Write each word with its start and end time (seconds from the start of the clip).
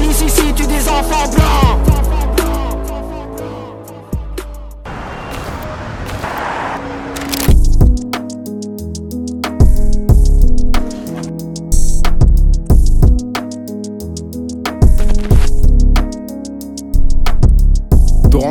Police 0.00 0.22
ici 0.22 0.52
tue 0.54 0.66
des 0.66 0.88
enfants 0.88 1.28
blancs. 1.30 1.90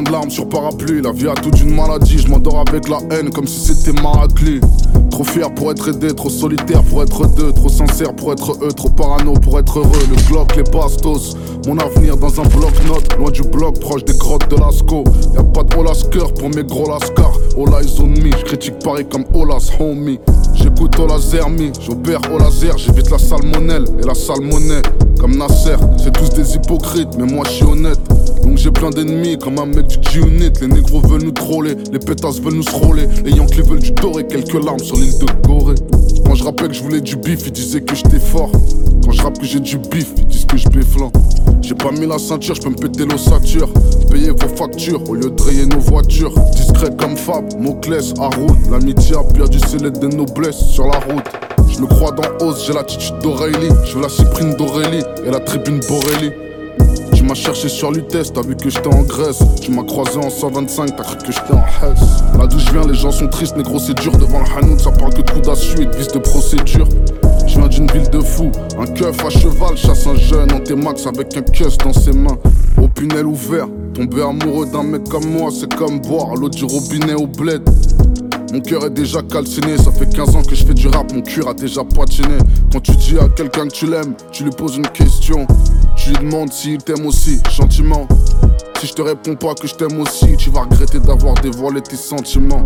de 0.03 0.11
larmes 0.11 0.29
sur 0.29 0.47
parapluie, 0.47 1.01
la 1.01 1.11
vie 1.11 1.27
a 1.27 1.33
toute 1.33 1.59
une 1.59 1.75
maladie, 1.75 2.19
je 2.19 2.29
m'endors 2.29 2.63
avec 2.65 2.87
la 2.87 2.99
haine 3.11 3.31
comme 3.31 3.47
si 3.47 3.73
c'était 3.73 4.01
Maracli. 4.01 4.61
Trop 5.19 5.31
fier 5.31 5.53
pour 5.53 5.69
être 5.69 5.89
aidé, 5.89 6.15
trop 6.15 6.29
solitaire 6.29 6.81
pour 6.81 7.03
être 7.03 7.27
deux, 7.35 7.51
trop 7.51 7.67
sincère 7.67 8.13
pour 8.15 8.31
être 8.31 8.53
eux, 8.63 8.71
trop 8.71 8.87
parano 8.87 9.33
pour 9.33 9.59
être 9.59 9.79
heureux. 9.79 10.07
Le 10.09 10.15
Glock, 10.29 10.55
les 10.55 10.63
bastos, 10.63 11.35
mon 11.67 11.77
avenir 11.77 12.15
dans 12.15 12.39
un 12.39 12.45
bloc-notes, 12.45 13.17
loin 13.17 13.29
du 13.29 13.41
bloc, 13.41 13.81
proche 13.81 14.05
des 14.05 14.17
grottes 14.17 14.49
de 14.49 14.55
Lasco. 14.55 15.03
Y'a 15.35 15.43
pas 15.43 15.63
de 15.63 15.75
Olasker 15.75 16.33
pour 16.39 16.49
mes 16.51 16.63
gros 16.63 16.87
lascars, 16.87 17.37
Ola 17.57 17.81
is 17.81 17.99
on 17.99 18.07
me, 18.07 18.31
je 18.31 18.45
critique 18.45 18.79
Paris 18.79 19.05
comme 19.11 19.25
Olas 19.33 19.69
homie. 19.81 20.21
J'écoute 20.53 20.97
Ola 20.97 21.19
Zermi, 21.19 21.73
j'opère 21.81 22.21
j'évite 22.77 23.11
la 23.11 23.19
salmonelle 23.19 23.83
et 24.01 24.05
la 24.07 24.15
salmonelle. 24.15 24.83
Comme 25.19 25.35
Nasser, 25.35 25.75
c'est 25.97 26.13
tous 26.13 26.29
des 26.29 26.55
hypocrites, 26.55 27.17
mais 27.17 27.25
moi 27.29 27.43
je 27.45 27.51
suis 27.51 27.65
honnête. 27.65 27.99
Donc 28.49 28.57
j'ai 28.57 28.71
plein 28.71 28.89
d'ennemis 28.89 29.37
comme 29.37 29.59
un 29.59 29.67
mec 29.67 29.85
du 29.85 29.97
G-Unit. 30.09 30.51
Les 30.59 30.67
négros 30.67 31.01
veulent 31.01 31.21
nous 31.21 31.31
troller, 31.31 31.75
les 31.93 31.99
pétasses 31.99 32.41
veulent 32.41 32.55
nous 32.55 32.63
scroller. 32.63 33.05
Les 33.23 33.29
Yankees 33.29 33.61
veulent 33.61 33.77
du 33.77 33.91
doré, 33.91 34.25
quelques 34.25 34.65
larmes 34.65 34.79
sur 34.79 34.95
l'île 34.95 35.19
de 35.19 35.47
Gorée. 35.47 35.75
Quand 36.25 36.33
je 36.33 36.43
rappelle 36.43 36.69
que 36.69 36.73
je 36.73 36.81
voulais 36.81 36.99
du 36.99 37.15
bif, 37.15 37.45
ils 37.45 37.51
disaient 37.51 37.81
que 37.81 37.93
j'étais 37.93 38.17
fort. 38.17 38.51
Quand 39.05 39.11
je 39.11 39.21
rappe 39.21 39.37
que 39.37 39.45
j'ai 39.45 39.59
du 39.59 39.77
bif, 39.77 40.13
ils 40.17 40.25
disent 40.25 40.45
que 40.45 40.57
je 40.57 40.67
béflant. 40.67 41.11
J'ai 41.61 41.75
pas 41.75 41.91
mis 41.91 42.07
la 42.07 42.17
ceinture, 42.17 42.55
je 42.55 42.61
peux 42.61 42.71
me 42.71 42.75
péter 42.75 43.05
l'ossature. 43.05 43.69
Payer 44.09 44.31
vos 44.31 44.55
factures 44.55 45.07
au 45.07 45.13
lieu 45.13 45.29
de 45.29 45.41
rayer 45.43 45.67
nos 45.67 45.79
voitures. 45.79 46.33
Discret 46.55 46.89
comme 46.97 47.17
Fab, 47.17 47.53
Moclès, 47.59 48.15
Haroun. 48.17 48.57
L'amitié 48.71 49.15
a 49.15 49.23
perdu 49.31 49.59
ses 49.59 49.77
lettres 49.77 49.99
de 49.99 50.07
noblesse 50.07 50.57
sur 50.57 50.87
la 50.87 50.97
route. 50.97 51.25
Je 51.71 51.79
me 51.81 51.85
crois 51.85 52.13
dans 52.13 52.47
hausse, 52.47 52.65
j'ai 52.65 52.73
l'attitude 52.73 53.19
d'Aurélie. 53.21 53.69
Je 53.85 53.93
veux 53.93 54.01
la 54.01 54.09
cyprine 54.09 54.55
d'Aurélie 54.55 55.03
et 55.23 55.29
la 55.29 55.39
tribune 55.39 55.79
Borélie. 55.87 56.48
M'as 57.29 57.35
cherché 57.35 57.69
sur 57.69 57.91
l'UTES, 57.91 58.33
t'as 58.33 58.41
vu 58.41 58.55
que 58.55 58.71
j'étais 58.71 58.91
en 58.91 59.03
Grèce. 59.03 59.43
Tu 59.61 59.69
m'as 59.69 59.83
croisé 59.83 60.17
en 60.17 60.31
125, 60.31 60.95
t'as 60.95 61.03
cru 61.03 61.15
que 61.17 61.31
j'étais 61.31 61.53
en 61.53 61.61
Hesse. 61.61 62.23
Là 62.35 62.47
d'où 62.47 62.57
je 62.57 62.71
viens, 62.71 62.87
les 62.87 62.95
gens 62.95 63.11
sont 63.11 63.27
tristes, 63.27 63.55
négro, 63.55 63.77
c'est 63.77 63.93
dur. 63.93 64.13
Devant 64.17 64.39
le 64.39 64.57
Hanout, 64.57 64.79
ça 64.79 64.89
parle 64.89 65.13
que 65.13 65.21
de 65.21 65.29
coups 65.29 65.47
et 65.79 65.85
de 65.85 66.11
de 66.11 66.17
procédure. 66.17 66.89
Je 67.45 67.59
viens 67.59 67.67
d'une 67.67 67.85
ville 67.91 68.09
de 68.09 68.19
fous, 68.19 68.51
un 68.79 68.87
keuf 68.87 69.23
à 69.23 69.29
cheval 69.29 69.77
chasse 69.77 70.07
un 70.07 70.15
jeune 70.15 70.51
en 70.53 70.59
T-Max 70.59 71.05
avec 71.05 71.37
un 71.37 71.43
keuf 71.43 71.77
dans 71.77 71.93
ses 71.93 72.13
mains. 72.13 72.39
Au 72.81 72.87
punel 72.87 73.27
ouvert, 73.27 73.67
tomber 73.93 74.23
amoureux 74.23 74.65
d'un 74.65 74.81
mec 74.81 75.07
comme 75.07 75.29
moi, 75.29 75.51
c'est 75.51 75.71
comme 75.75 75.99
boire 75.99 76.33
l'eau 76.33 76.49
du 76.49 76.65
robinet 76.65 77.13
au 77.13 77.27
bled. 77.27 77.61
Mon 78.51 78.61
cœur 78.61 78.83
est 78.85 78.89
déjà 78.89 79.21
calciné, 79.21 79.77
ça 79.77 79.91
fait 79.91 80.11
15 80.11 80.35
ans 80.35 80.41
que 80.41 80.55
je 80.55 80.65
fais 80.65 80.73
du 80.73 80.87
rap, 80.87 81.13
mon 81.13 81.21
cœur 81.21 81.49
a 81.49 81.53
déjà 81.53 81.83
poitiné. 81.83 82.37
Quand 82.71 82.79
tu 82.79 82.91
dis 82.95 83.15
à 83.19 83.29
quelqu'un 83.29 83.67
que 83.67 83.73
tu 83.73 83.85
l'aimes, 83.85 84.15
tu 84.31 84.43
lui 84.43 84.49
poses 84.49 84.77
une 84.77 84.87
question. 84.87 85.45
Tu 85.95 86.09
lui 86.09 86.17
demandes 86.17 86.51
s'il 86.51 86.79
t'aime 86.79 87.05
aussi, 87.05 87.39
gentiment. 87.51 88.07
Si 88.79 88.87
je 88.87 88.93
te 88.93 89.03
réponds 89.03 89.35
pas 89.35 89.53
que 89.53 89.67
je 89.67 89.75
t'aime 89.75 89.99
aussi, 89.99 90.35
tu 90.35 90.49
vas 90.49 90.61
regretter 90.61 90.99
d'avoir 90.99 91.35
dévoilé 91.35 91.81
tes 91.81 91.95
sentiments. 91.95 92.65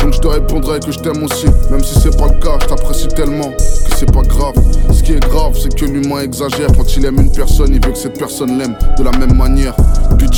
Donc 0.00 0.12
je 0.12 0.18
te 0.18 0.26
répondrai 0.26 0.80
que 0.80 0.92
je 0.92 0.98
t'aime 0.98 1.22
aussi, 1.22 1.46
même 1.70 1.82
si 1.82 1.98
c'est 1.98 2.16
pas 2.18 2.26
le 2.26 2.38
cas, 2.38 2.58
je 2.60 2.66
t'apprécie 2.66 3.08
tellement 3.08 3.52
que 3.52 3.96
c'est 3.96 4.12
pas 4.12 4.22
grave. 4.22 4.54
Ce 4.92 5.02
qui 5.02 5.12
est 5.12 5.28
grave, 5.30 5.56
c'est 5.58 5.74
que 5.74 5.86
l'humain 5.86 6.20
exagère. 6.20 6.68
Quand 6.76 6.96
il 6.96 7.06
aime 7.06 7.20
une 7.20 7.32
personne, 7.32 7.72
il 7.72 7.82
veut 7.84 7.92
que 7.92 7.98
cette 7.98 8.18
personne 8.18 8.58
l'aime 8.58 8.76
de 8.98 9.02
la 9.02 9.12
même 9.12 9.34
manière. 9.34 9.74
Puis 10.18 10.28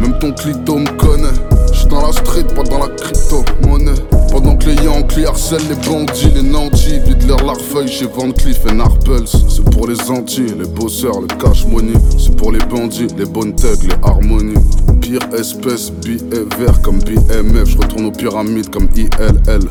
même 0.00 0.18
ton 0.18 0.32
clito 0.32 0.76
me 0.76 0.90
connaît. 0.98 1.53
J'suis 1.74 1.86
dans 1.86 2.06
la 2.06 2.12
street, 2.12 2.44
pas 2.54 2.62
dans 2.62 2.78
la 2.78 2.88
crypto-monnaie. 2.88 4.00
Pendant 4.30 4.56
que 4.56 4.66
les 4.66 4.82
Yankees 4.82 5.26
harcèlent 5.26 5.68
les 5.68 5.88
bandits, 5.88 6.30
les 6.34 6.42
nantis 6.42 6.98
vident 7.00 7.26
leur 7.28 7.44
larfeuille 7.44 7.88
chez 7.88 8.06
Van 8.06 8.30
Cleef 8.32 8.60
et 8.68 8.72
Narpels. 8.72 9.26
C'est 9.26 9.64
pour 9.70 9.86
les 9.86 10.00
Antilles, 10.10 10.54
les 10.58 10.68
bosseurs, 10.68 11.20
le 11.20 11.26
cash 11.26 11.66
money. 11.66 11.92
C'est 12.18 12.34
pour 12.36 12.52
les 12.52 12.58
bandits, 12.58 13.08
les 13.18 13.26
bonnes 13.26 13.54
thugs, 13.54 13.82
les 13.82 13.94
harmonies. 14.08 14.54
Pire 15.00 15.20
espèce, 15.36 15.90
billet 15.90 16.46
vert 16.58 16.80
comme 16.82 16.98
BMF. 17.00 17.68
Je 17.68 17.78
retourne 17.78 18.06
aux 18.06 18.12
pyramides 18.12 18.70
comme 18.70 18.88
ILL. 18.96 19.68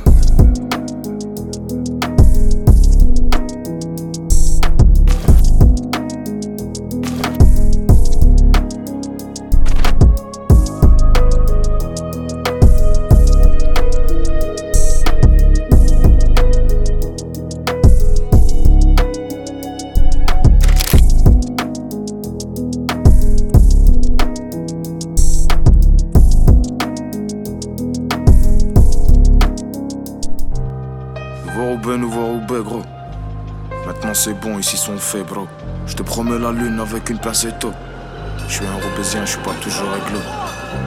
C'est 34.14 34.40
bon, 34.40 34.60
ici 34.60 34.78
sont 34.78 34.98
faits, 34.98 35.28
bro. 35.28 35.48
Je 35.88 35.96
te 35.96 36.04
promets 36.04 36.40
la 36.40 36.52
lune 36.52 36.80
avec 36.80 37.10
une 37.10 37.18
pincette. 37.18 37.66
Je 38.48 38.54
suis 38.54 38.66
un 38.66 38.90
robésien, 38.90 39.26
je 39.26 39.32
suis 39.32 39.42
pas 39.42 39.54
toujours 39.62 39.90
réglo. 39.92 40.20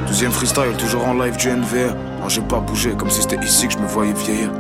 Deuxième 0.07 0.33
freestyle, 0.33 0.75
toujours 0.79 1.07
en 1.07 1.15
live 1.15 1.37
du 1.37 1.49
NVR. 1.49 1.95
Moi 2.21 2.29
j'ai 2.29 2.41
pas 2.41 2.61
bougé, 2.61 2.93
comme 2.97 3.11
si 3.11 3.23
c'était 3.23 3.45
ici 3.45 3.67
que 3.69 3.75
je 3.75 3.79
me 3.79 3.87
voyais 3.87 4.13
vieillir. 4.13 4.51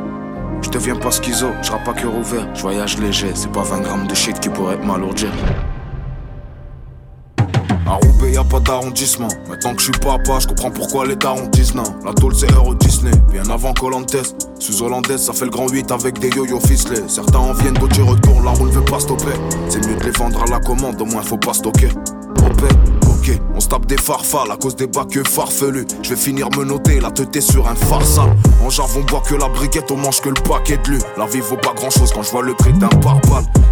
Je 0.63 0.71
deviens 0.71 0.97
pas 0.97 1.11
schizo, 1.11 1.49
je 1.63 1.71
pas 1.71 1.95
cœur 1.95 2.15
ouvert. 2.15 2.47
Je 2.55 2.63
voyage 2.63 2.99
léger, 2.99 3.31
c'est 3.35 3.53
pas 3.53 3.63
20 3.63 3.81
grammes 3.81 4.07
de 4.07 4.15
shit 4.15 4.39
qui 4.41 4.49
pourrait 4.49 4.79
m'alourdir. 4.79 5.31
Y 8.37 8.39
a 8.39 8.45
pas 8.45 8.61
d'arrondissement. 8.61 9.29
Maintenant 9.49 9.75
que 9.75 9.81
je 9.81 9.85
suis 9.85 9.99
papa, 9.99 10.41
je 10.41 10.47
comprends 10.47 10.71
pourquoi 10.71 11.07
les 11.07 11.17
darons 11.17 11.47
disent. 11.47 11.73
La 12.05 12.13
tôle, 12.13 12.35
c'est 12.35 12.53
Euro 12.53 12.75
Disney, 12.75 13.11
bien 13.31 13.49
avant 13.49 13.73
Colantes. 13.73 14.15
Sous 14.59 14.83
hollandaise, 14.83 15.23
ça 15.23 15.33
fait 15.33 15.47
le 15.47 15.51
grand 15.51 15.71
8 15.71 15.91
avec 15.91 16.19
des 16.19 16.29
yo-yo 16.29 16.61
ficelés. 16.61 17.01
Certains 17.09 17.39
en 17.39 17.55
viennent, 17.55 17.73
d'autres 17.73 17.99
y 17.99 18.03
retournent, 18.03 18.45
la 18.45 18.51
roue 18.51 18.67
ne 18.67 18.73
veut 18.73 18.85
pas 18.85 19.01
stopper. 19.01 19.33
C'est 19.71 19.87
mieux 19.87 19.97
de 19.97 20.05
les 20.05 20.11
vendre 20.11 20.43
à 20.43 20.51
la 20.51 20.61
commande, 20.61 21.01
au 21.01 21.07
moins 21.07 21.23
faut 21.23 21.39
pas 21.39 21.55
stocker. 21.55 21.89
On 23.55 23.61
se 23.61 23.69
tape 23.69 23.87
des 23.87 23.97
farfales 23.97 24.51
à 24.51 24.57
cause 24.57 24.77
des 24.77 24.87
bacs 24.87 25.27
farfelus. 25.27 25.87
Je 26.03 26.11
vais 26.11 26.17
finir 26.17 26.49
me 26.57 26.65
noter, 26.65 27.01
la 27.01 27.11
tête 27.11 27.41
sur 27.41 27.67
un 27.69 27.75
farsal. 27.75 28.37
En 28.65 28.71
jarre, 28.71 28.89
on 28.97 29.03
boit 29.03 29.21
que 29.21 29.35
la 29.35 29.49
briquette, 29.49 29.91
on 29.91 29.97
mange 29.97 30.21
que 30.21 30.29
le 30.29 30.43
paquet 30.49 30.79
de 30.79 30.93
lu. 30.93 30.99
La 31.17 31.27
vie 31.27 31.41
vaut 31.41 31.57
pas 31.57 31.73
grand 31.75 31.91
chose 31.91 32.13
quand 32.13 32.23
je 32.23 32.31
vois 32.31 32.43
le 32.43 32.55
prix 32.55 32.73
d'un 32.73 32.89
pare 32.89 33.21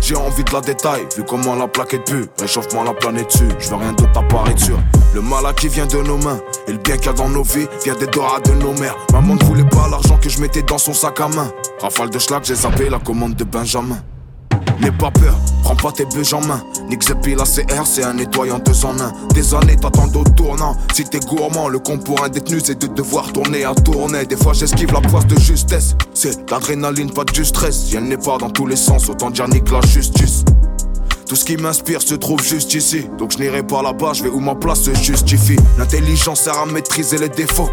j'ai 0.01 0.17
envie 0.17 0.45
de 0.45 0.53
la 0.53 0.61
détail, 0.61 1.07
vu 1.17 1.25
comment 1.27 1.55
la 1.55 1.67
plaque 1.67 1.95
est 1.95 2.05
pu. 2.05 2.27
Réchauffement 2.39 2.85
la 2.85 2.93
planète 2.93 3.27
dessus, 3.27 3.49
je 3.59 3.71
veux 3.71 3.77
rien 3.77 3.93
d'autre 3.93 4.19
apparaître 4.19 4.63
sur. 4.63 4.79
Le 5.15 5.23
mal 5.23 5.43
qui 5.55 5.69
vient 5.69 5.87
de 5.87 5.99
nos 5.99 6.19
mains, 6.19 6.41
et 6.69 6.73
le 6.73 6.79
bien 6.79 6.97
qu'il 6.97 7.07
y 7.07 7.09
a 7.09 7.13
dans 7.13 7.29
nos 7.29 7.43
vies 7.43 7.67
vient 7.85 7.95
des 7.95 8.07
doigts 8.09 8.41
de 8.45 8.53
nos 8.53 8.75
mères. 8.75 8.97
Maman 9.13 9.35
ne 9.35 9.45
voulait 9.45 9.65
pas 9.65 9.89
l'argent 9.91 10.19
que 10.19 10.29
je 10.29 10.41
mettais 10.41 10.63
dans 10.63 10.79
son 10.79 10.93
sac 10.93 11.21
à 11.21 11.29
main. 11.29 11.51
Rafale 11.81 12.11
de 12.11 12.19
schlag, 12.19 12.45
j'ai 12.45 12.55
zappé 12.55 12.91
la 12.91 12.99
commande 12.99 13.35
de 13.35 13.45
Benjamin. 13.45 13.99
N'aie 14.81 14.93
pas 14.93 15.11
peur, 15.11 15.39
prends 15.63 15.77
pas 15.77 15.93
tes 15.93 16.05
bûches 16.05 16.33
en 16.33 16.41
main. 16.41 16.63
Nick 16.89 17.09
la 17.09 17.45
CR, 17.45 17.87
c'est 17.87 18.05
un 18.05 18.15
nettoyant 18.15 18.59
deux 18.59 18.85
en 18.85 18.99
un. 19.01 19.13
Des 19.33 19.55
années 19.55 19.77
t'attends 19.77 20.09
au 20.15 20.25
tournant. 20.25 20.77
Si 20.93 21.05
t'es 21.05 21.21
gourmand, 21.21 21.69
le 21.69 21.79
con 21.79 21.99
pour 21.99 22.23
un 22.25 22.29
détenu, 22.29 22.61
c'est 22.63 22.79
de 22.79 22.87
devoir 22.87 23.33
tourner 23.33 23.65
à 23.65 23.75
tourner. 23.75 24.27
Des 24.27 24.37
fois 24.37 24.53
j'esquive 24.53 24.93
la 24.93 25.01
poisse 25.01 25.27
de 25.27 25.39
justesse. 25.39 25.97
C'est 26.13 26.51
l'adrénaline, 26.51 27.11
pas 27.11 27.25
du 27.25 27.45
stress. 27.45 27.87
Si 27.87 27.97
elle 27.97 28.05
n'est 28.05 28.17
pas 28.17 28.39
dans 28.39 28.51
tous 28.51 28.67
les 28.67 28.77
sens, 28.77 29.09
autant 29.09 29.31
dire 29.31 29.49
nique 29.49 29.71
la 29.71 29.81
justice. 29.81 30.45
Tout 31.29 31.37
ce 31.37 31.45
qui 31.45 31.57
m'inspire 31.57 32.03
se 32.03 32.15
trouve 32.15 32.43
juste 32.43 32.75
ici. 32.75 33.07
Donc 33.19 33.33
je 33.33 33.39
n'irai 33.39 33.63
pas 33.63 33.83
là-bas, 33.83 34.13
je 34.13 34.25
vais 34.25 34.29
où 34.29 34.41
ma 34.41 34.55
place 34.55 34.83
se 34.83 34.95
justifie. 34.95 35.57
L'intelligence 35.79 36.41
sert 36.41 36.59
à 36.59 36.67
maîtriser 36.67 37.19
les 37.19 37.31
défauts. 37.31 37.71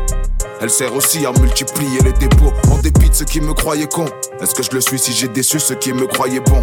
Elle 0.62 0.70
sert 0.70 0.94
aussi 0.94 1.26
à 1.26 1.32
multiplier 1.32 2.00
les 2.02 2.14
dépôts. 2.14 2.54
En 2.72 2.78
dépit 2.78 3.10
de 3.10 3.16
ceux 3.16 3.26
qui 3.26 3.42
me 3.42 3.52
croyaient 3.52 3.88
con. 3.88 4.06
Est-ce 4.40 4.54
que 4.54 4.62
je 4.62 4.70
le 4.72 4.80
suis 4.80 5.00
si 5.00 5.12
j'ai 5.12 5.28
déçu 5.28 5.60
ceux 5.60 5.74
qui 5.74 5.92
me 5.92 6.06
croyaient 6.06 6.40
bon? 6.40 6.62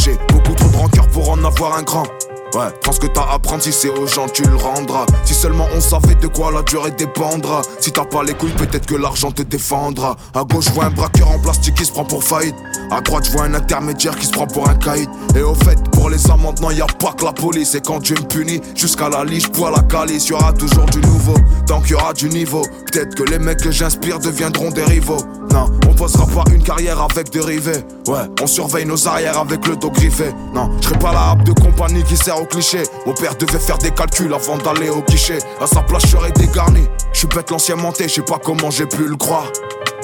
J'ai 0.00 0.18
beaucoup 0.30 0.52
trop 0.52 0.68
de 0.68 0.76
rancœur 0.76 1.08
pour 1.08 1.30
en 1.30 1.42
avoir 1.42 1.78
un 1.78 1.82
grand. 1.82 2.06
Ouais, 2.54 2.70
prends 2.82 2.92
que 2.98 3.06
t'as 3.06 3.22
à 3.22 3.38
si 3.60 3.72
c'est 3.72 3.90
aux 3.90 4.06
gens, 4.06 4.26
tu 4.28 4.42
le 4.42 4.56
rendras. 4.56 5.06
Si 5.24 5.34
seulement 5.34 5.66
on 5.76 5.80
savait 5.80 6.14
de 6.14 6.26
quoi 6.26 6.50
la 6.50 6.62
durée 6.62 6.90
dépendra. 6.90 7.62
Si 7.80 7.92
t'as 7.92 8.04
pas 8.04 8.22
les 8.22 8.34
couilles, 8.34 8.52
peut-être 8.52 8.86
que 8.86 8.94
l'argent 8.94 9.30
te 9.30 9.42
défendra. 9.42 10.16
À 10.34 10.44
gauche, 10.44 10.66
je 10.66 10.70
vois 10.70 10.86
un 10.86 10.90
braqueur 10.90 11.30
en 11.30 11.38
plastique 11.38 11.74
qui 11.74 11.84
se 11.84 11.92
prend 11.92 12.04
pour 12.04 12.24
faillite. 12.24 12.54
À 12.90 13.00
droite, 13.00 13.26
je 13.26 13.32
vois 13.32 13.44
un 13.44 13.54
intermédiaire 13.54 14.16
qui 14.16 14.26
se 14.26 14.32
prend 14.32 14.46
pour 14.46 14.68
un 14.68 14.74
caïd. 14.74 15.08
Et 15.36 15.42
au 15.42 15.54
fait, 15.54 15.78
pour 15.90 16.10
les 16.10 16.30
amendes, 16.30 16.60
non, 16.60 16.70
y 16.70 16.80
a 16.80 16.86
pas 16.86 17.12
que 17.12 17.24
la 17.24 17.32
police. 17.32 17.74
Et 17.74 17.80
quand 17.80 18.00
Dieu 18.00 18.16
me 18.16 18.26
punit, 18.26 18.60
jusqu'à 18.74 19.08
la 19.08 19.24
liche, 19.24 19.48
pour 19.48 19.70
la 19.70 19.82
calice, 19.82 20.28
y 20.28 20.32
aura 20.32 20.52
toujours 20.52 20.86
du 20.86 21.00
nouveau. 21.00 21.34
Tant 21.66 21.80
qu'il 21.80 21.92
y 21.92 21.94
aura 21.94 22.12
du 22.12 22.28
niveau, 22.28 22.62
peut-être 22.86 23.14
que 23.14 23.24
les 23.24 23.38
mecs 23.38 23.60
que 23.60 23.70
j'inspire 23.70 24.18
deviendront 24.18 24.70
des 24.70 24.84
rivaux. 24.84 25.20
Non, 25.50 25.66
on 25.88 25.94
posera 25.94 26.26
pas 26.26 26.44
une 26.52 26.62
carrière 26.62 27.00
avec 27.00 27.30
des 27.30 27.40
rivets. 27.40 27.84
Ouais, 28.06 28.20
on 28.40 28.46
surveille 28.46 28.86
nos 28.86 29.08
arrières 29.08 29.38
avec 29.38 29.66
le 29.66 29.76
dos 29.76 29.90
griffé. 29.90 30.32
Non, 30.54 30.70
je 30.80 30.90
pas 30.98 31.12
la 31.12 31.30
hape 31.30 31.44
de 31.44 31.52
compagnie 31.52 32.02
qui 32.04 32.16
sert 32.16 32.37
au 32.40 32.46
cliché. 32.46 32.82
Mon 33.06 33.14
père 33.14 33.36
devait 33.36 33.58
faire 33.58 33.78
des 33.78 33.90
calculs 33.90 34.32
avant 34.32 34.58
d'aller 34.58 34.90
au 34.90 35.02
guichet. 35.02 35.38
À 35.60 35.66
sa 35.66 35.82
place, 35.82 36.02
je 36.02 36.08
serais 36.08 36.32
dégarni. 36.32 36.86
Je 37.12 37.18
suis 37.20 37.28
bête 37.28 37.50
l'ancien 37.50 37.76
monté, 37.76 38.08
je 38.08 38.14
sais 38.14 38.22
pas 38.22 38.38
comment 38.42 38.70
j'ai 38.70 38.86
pu 38.86 39.04
le 39.04 39.16
croire. 39.16 39.50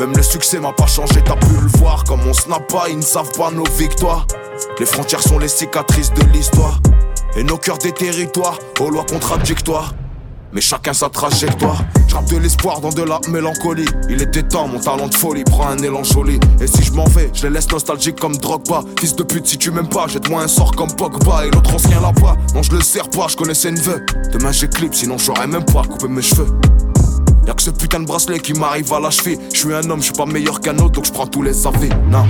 Même 0.01 0.15
le 0.17 0.23
succès 0.23 0.59
m'a 0.59 0.73
pas 0.73 0.87
changé, 0.87 1.23
t'as 1.25 1.37
pu 1.37 1.55
le 1.55 1.79
voir. 1.79 2.05
Comme 2.05 2.21
on 2.27 2.33
snap 2.33 2.71
pas, 2.71 2.89
ils 2.89 2.99
ne 2.99 3.03
savent 3.03 3.33
pas 3.33 3.51
nos 3.51 3.65
victoires. 3.79 4.27
Les 4.79 4.87
frontières 4.87 5.23
sont 5.23 5.39
les 5.39 5.49
cicatrices 5.49 6.13
de 6.13 6.25
l'histoire. 6.33 6.81
Et 7.37 7.43
nos 7.43 7.59
cœurs 7.59 7.79
des 7.79 7.93
territoires, 7.93 8.59
aux 8.81 8.91
lois 8.91 9.05
contradictoires 9.05 9.93
mais 10.55 10.61
chacun 10.61 10.93
sa 10.93 11.09
trajectoire. 11.09 11.85
J'rappe 12.09 12.31
de 12.31 12.37
l'espoir 12.37 12.81
dans 12.81 12.91
de 12.91 13.03
la 13.03 13.21
mélancolie. 13.29 13.89
Il 14.09 14.23
était 14.23 14.45
temps, 14.45 14.69
mon 14.69 14.79
talent 14.79 15.09
de 15.09 15.15
folie 15.15 15.43
prend 15.43 15.67
un 15.67 15.79
élan 15.79 16.05
joli. 16.05 16.39
Et 16.61 16.67
si 16.69 16.83
je 16.85 16.93
m'en 16.93 17.05
vais, 17.07 17.31
je 17.35 17.43
les 17.43 17.51
laisse 17.51 17.71
nostalgiques 17.71 18.21
comme 18.21 18.37
Drogba. 18.37 18.85
Fils 18.99 19.17
de 19.17 19.25
pute, 19.25 19.47
si 19.47 19.59
tu 19.59 19.73
m'aimes 19.73 19.89
pas, 19.89 20.07
jette-moi 20.07 20.43
un 20.43 20.49
sort 20.49 20.73
comme 20.73 20.95
Pogba. 20.95 21.47
Et 21.47 21.51
l'autre 21.51 21.75
ancien 21.75 22.01
là-bas, 22.01 22.37
non, 22.55 22.63
je 22.63 22.71
le 22.71 22.81
sers 22.81 23.11
pas, 23.11 23.27
je 23.29 23.37
connaissais 23.37 23.69
une 23.69 23.81
veuve. 23.81 24.01
Demain 24.33 24.53
j'éclipse, 24.53 24.99
sinon 24.99 25.19
j'aurais 25.19 25.49
même 25.49 25.65
pas 25.65 25.83
coupé 25.83 26.07
mes 26.07 26.23
cheveux. 26.23 26.47
Y'a 27.47 27.55
que 27.55 27.63
ce 27.63 27.71
putain 27.71 28.01
de 28.01 28.07
bracelet 28.07 28.39
qui 28.39 28.55
m'arrive 28.55 28.93
à 28.93 29.01
la 29.01 29.11
cheville. 29.11 29.39
Je 29.53 29.59
suis 29.59 29.75
un 29.75 29.91
homme, 29.91 29.99
je 29.99 30.05
suis 30.07 30.15
pas 30.15 30.25
meilleur 30.25 30.61
qu'un 30.61 30.79
autre, 30.79 30.93
donc 30.93 31.05
je 31.05 31.13
prends 31.13 31.27
tous 31.27 31.43
les 31.43 31.67
avis. 31.67 31.91
Non, 32.09 32.25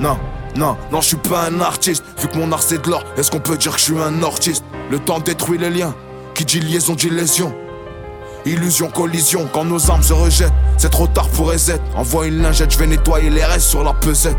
non. 0.00 0.18
Non, 0.56 0.76
non, 0.90 1.00
je 1.00 1.08
suis 1.08 1.16
pas 1.16 1.46
un 1.48 1.60
artiste. 1.60 2.02
Vu 2.20 2.26
que 2.26 2.36
mon 2.36 2.50
art 2.50 2.62
c'est 2.62 2.82
de 2.82 2.90
l'or, 2.90 3.04
est-ce 3.16 3.30
qu'on 3.30 3.38
peut 3.38 3.56
dire 3.56 3.72
que 3.74 3.78
je 3.78 3.84
suis 3.84 3.98
un 3.98 4.22
artiste 4.24 4.64
Le 4.90 4.98
temps 4.98 5.20
détruit 5.20 5.58
les 5.58 5.70
liens. 5.70 5.94
Qui 6.34 6.44
dit 6.44 6.60
liaison 6.60 6.94
dit 6.94 7.10
lésion. 7.10 7.54
Illusion, 8.44 8.88
collision, 8.88 9.48
quand 9.52 9.64
nos 9.64 9.90
armes 9.90 10.02
se 10.02 10.12
rejettent, 10.12 10.52
c'est 10.76 10.90
trop 10.90 11.06
tard 11.06 11.28
pour 11.30 11.50
reset. 11.50 11.80
Envoie 11.96 12.26
une 12.26 12.40
lingette, 12.40 12.70
je 12.72 12.78
vais 12.78 12.86
nettoyer 12.86 13.30
les 13.30 13.44
restes 13.44 13.68
sur 13.68 13.82
la 13.82 13.92
pesette. 13.92 14.36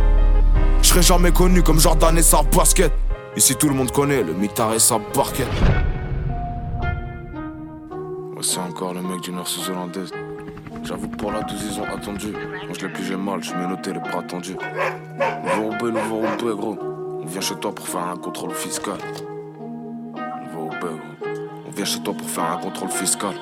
Je 0.82 0.88
serai 0.88 1.02
jamais 1.02 1.32
connu 1.32 1.62
comme 1.62 1.80
Jordan 1.80 2.18
et 2.18 2.24
sa 2.24 2.42
basket. 2.42 2.92
Ici 3.36 3.56
tout 3.56 3.68
le 3.68 3.76
monde 3.76 3.92
connaît 3.92 4.24
le 4.24 4.34
mitard 4.34 4.74
et 4.74 4.80
sa 4.80 4.98
barquette. 5.14 5.48
C'est 8.42 8.60
encore 8.60 8.94
le 8.94 9.02
mec 9.02 9.22
du 9.22 9.32
nord 9.32 9.48
sous-hollandaise. 9.48 10.12
J'avoue 10.84 11.10
pour 11.10 11.32
la 11.32 11.42
12 11.42 11.62
ils 11.72 11.80
ont 11.80 11.84
attendu. 11.84 12.32
Moi 12.32 12.74
je 12.74 12.86
l'ai 12.86 12.94
plus 12.94 13.04
j'ai 13.04 13.18
mal, 13.18 13.44
je 13.44 13.54
noté 13.54 13.92
les 13.92 14.00
bras 14.00 14.24
tendus. 14.24 14.56
Nouveau 15.44 15.72
Roubaix, 15.72 15.92
nouveau 15.92 16.16
Roubaix 16.16 16.56
gros. 16.56 16.80
On 17.22 17.26
vient 17.26 17.42
chez 17.42 17.56
toi 17.56 17.76
pour 17.76 17.88
faire 17.88 18.08
un 18.08 18.18
contrôle 18.18 18.54
fiscal. 18.54 18.98
Nouveau 20.46 20.70
gros. 20.70 21.00
On 21.68 21.72
vient 21.72 21.86
chez 21.86 22.00
toi 22.00 22.14
pour 22.14 22.30
faire 22.30 22.46
un 22.46 22.58
contrôle 22.58 22.90
fiscal. 22.90 23.36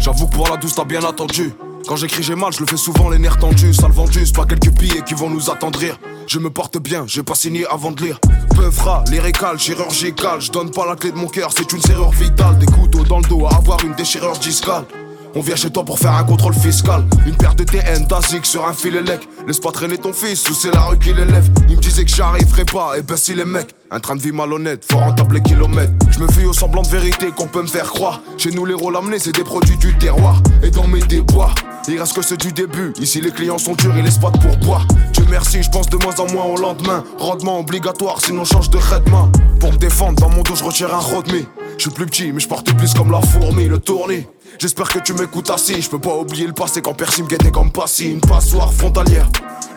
J'avoue 0.00 0.26
que 0.26 0.34
pour 0.34 0.48
la 0.48 0.56
douce 0.56 0.74
t'as 0.74 0.84
bien 0.84 1.04
attendu. 1.04 1.52
Quand 1.86 1.96
j'écris 1.96 2.22
j'ai 2.22 2.34
mal, 2.34 2.52
je 2.52 2.60
le 2.60 2.66
fais 2.66 2.76
souvent 2.76 3.10
les 3.10 3.18
nerfs 3.18 3.38
tendus. 3.38 3.74
Sale 3.74 3.92
vendu, 3.92 4.24
pas 4.34 4.46
quelques 4.46 4.70
billets 4.70 5.02
qui 5.02 5.14
vont 5.14 5.28
nous 5.28 5.50
attendrir. 5.50 5.98
Je 6.26 6.38
me 6.38 6.50
porte 6.50 6.78
bien, 6.78 7.04
j'ai 7.06 7.22
pas 7.22 7.34
signé 7.34 7.66
avant 7.66 7.90
de 7.90 8.02
lire. 8.02 8.18
Peuvra, 8.54 9.04
lyrical, 9.10 9.58
chirurgical. 9.58 10.40
Je 10.40 10.50
donne 10.50 10.70
pas 10.70 10.86
la 10.86 10.96
clé 10.96 11.10
de 11.10 11.16
mon 11.16 11.26
cœur, 11.26 11.50
c'est 11.54 11.72
une 11.72 11.80
serrure 11.80 12.12
vitale. 12.12 12.58
Des 12.58 12.66
couteaux 12.66 13.04
dans 13.04 13.18
le 13.18 13.28
dos 13.28 13.46
à 13.46 13.56
avoir 13.56 13.84
une 13.84 13.94
déchirure 13.94 14.38
discale. 14.38 14.84
On 15.36 15.40
vient 15.40 15.54
chez 15.54 15.70
toi 15.70 15.84
pour 15.84 15.98
faire 15.98 16.14
un 16.14 16.24
contrôle 16.24 16.54
fiscal. 16.54 17.04
Une 17.24 17.36
paire 17.36 17.54
de 17.54 17.62
TN 17.62 18.04
d'Asic 18.06 18.44
sur 18.44 18.66
un 18.66 18.72
fil 18.72 18.96
élec. 18.96 19.28
Laisse 19.46 19.60
pas 19.60 19.70
traîner 19.70 19.96
ton 19.96 20.12
fils 20.12 20.48
ou 20.48 20.54
c'est 20.54 20.74
la 20.74 20.80
rue 20.80 20.98
qui 20.98 21.12
l'élève. 21.12 21.48
Il 21.68 21.76
me 21.76 21.80
disait 21.80 22.04
que 22.04 22.10
j'arriverais 22.10 22.64
pas, 22.64 22.98
et 22.98 23.02
ben 23.02 23.16
si 23.16 23.34
les 23.34 23.44
mecs. 23.44 23.74
Un 23.92 24.00
train 24.00 24.16
de 24.16 24.20
vie 24.20 24.32
malhonnête, 24.32 24.84
faut 24.90 24.98
rentable 24.98 25.36
les 25.36 25.42
kilomètres. 25.42 25.92
Je 26.10 26.18
me 26.18 26.28
fie 26.30 26.44
au 26.46 26.52
semblant 26.52 26.82
de 26.82 26.88
vérité 26.88 27.30
qu'on 27.30 27.46
peut 27.46 27.62
me 27.62 27.68
faire 27.68 27.90
croire. 27.90 28.20
Chez 28.38 28.50
nous, 28.50 28.64
les 28.64 28.74
rôles 28.74 28.96
amenés, 28.96 29.20
c'est 29.20 29.34
des 29.34 29.44
produits 29.44 29.76
du 29.76 29.96
terroir. 29.98 30.42
Et 30.64 30.70
dans 30.70 30.88
mes 30.88 31.00
déboires, 31.00 31.54
il 31.86 31.98
reste 31.98 32.14
que 32.14 32.22
ceux 32.22 32.36
du 32.36 32.52
début. 32.52 32.92
Ici, 33.00 33.20
les 33.20 33.30
clients 33.30 33.58
sont 33.58 33.74
durs 33.74 33.96
et 33.96 34.02
les 34.02 34.10
spots 34.10 34.32
pour 34.32 34.56
boire. 34.58 34.86
Dieu 35.12 35.24
merci, 35.30 35.62
je 35.62 35.70
pense 35.70 35.88
de 35.88 35.96
moins 35.96 36.14
en 36.18 36.30
moins 36.32 36.44
au 36.44 36.56
lendemain. 36.56 37.04
Rendement 37.18 37.60
obligatoire, 37.60 38.20
sinon 38.20 38.44
change 38.44 38.70
de 38.70 38.78
traitement. 38.78 39.30
Pour 39.60 39.72
me 39.72 39.78
défendre, 39.78 40.20
dans 40.20 40.28
mon 40.28 40.42
dos, 40.42 40.56
je 40.56 40.64
retire 40.64 40.92
un 40.92 40.98
road 40.98 41.26
Je 41.28 41.82
suis 41.82 41.90
plus 41.90 42.06
petit, 42.06 42.32
mais 42.32 42.40
je 42.40 42.48
porte 42.48 42.72
plus 42.74 42.94
comme 42.94 43.12
la 43.12 43.20
fourmi, 43.20 43.66
le 43.66 43.78
tournis. 43.78 44.26
J'espère 44.58 44.88
que 44.88 44.98
tu 44.98 45.12
m'écoutes 45.12 45.50
assis. 45.50 45.80
Je 45.80 45.88
peux 45.88 45.98
pas 45.98 46.16
oublier 46.16 46.46
le 46.46 46.52
passé 46.52 46.82
quand 46.82 46.94
personne 46.94 47.24
me 47.24 47.30
guettait 47.30 47.50
comme 47.50 47.70
passé. 47.70 48.06
Une 48.06 48.20
passoire 48.20 48.72
frontalière. 48.72 49.28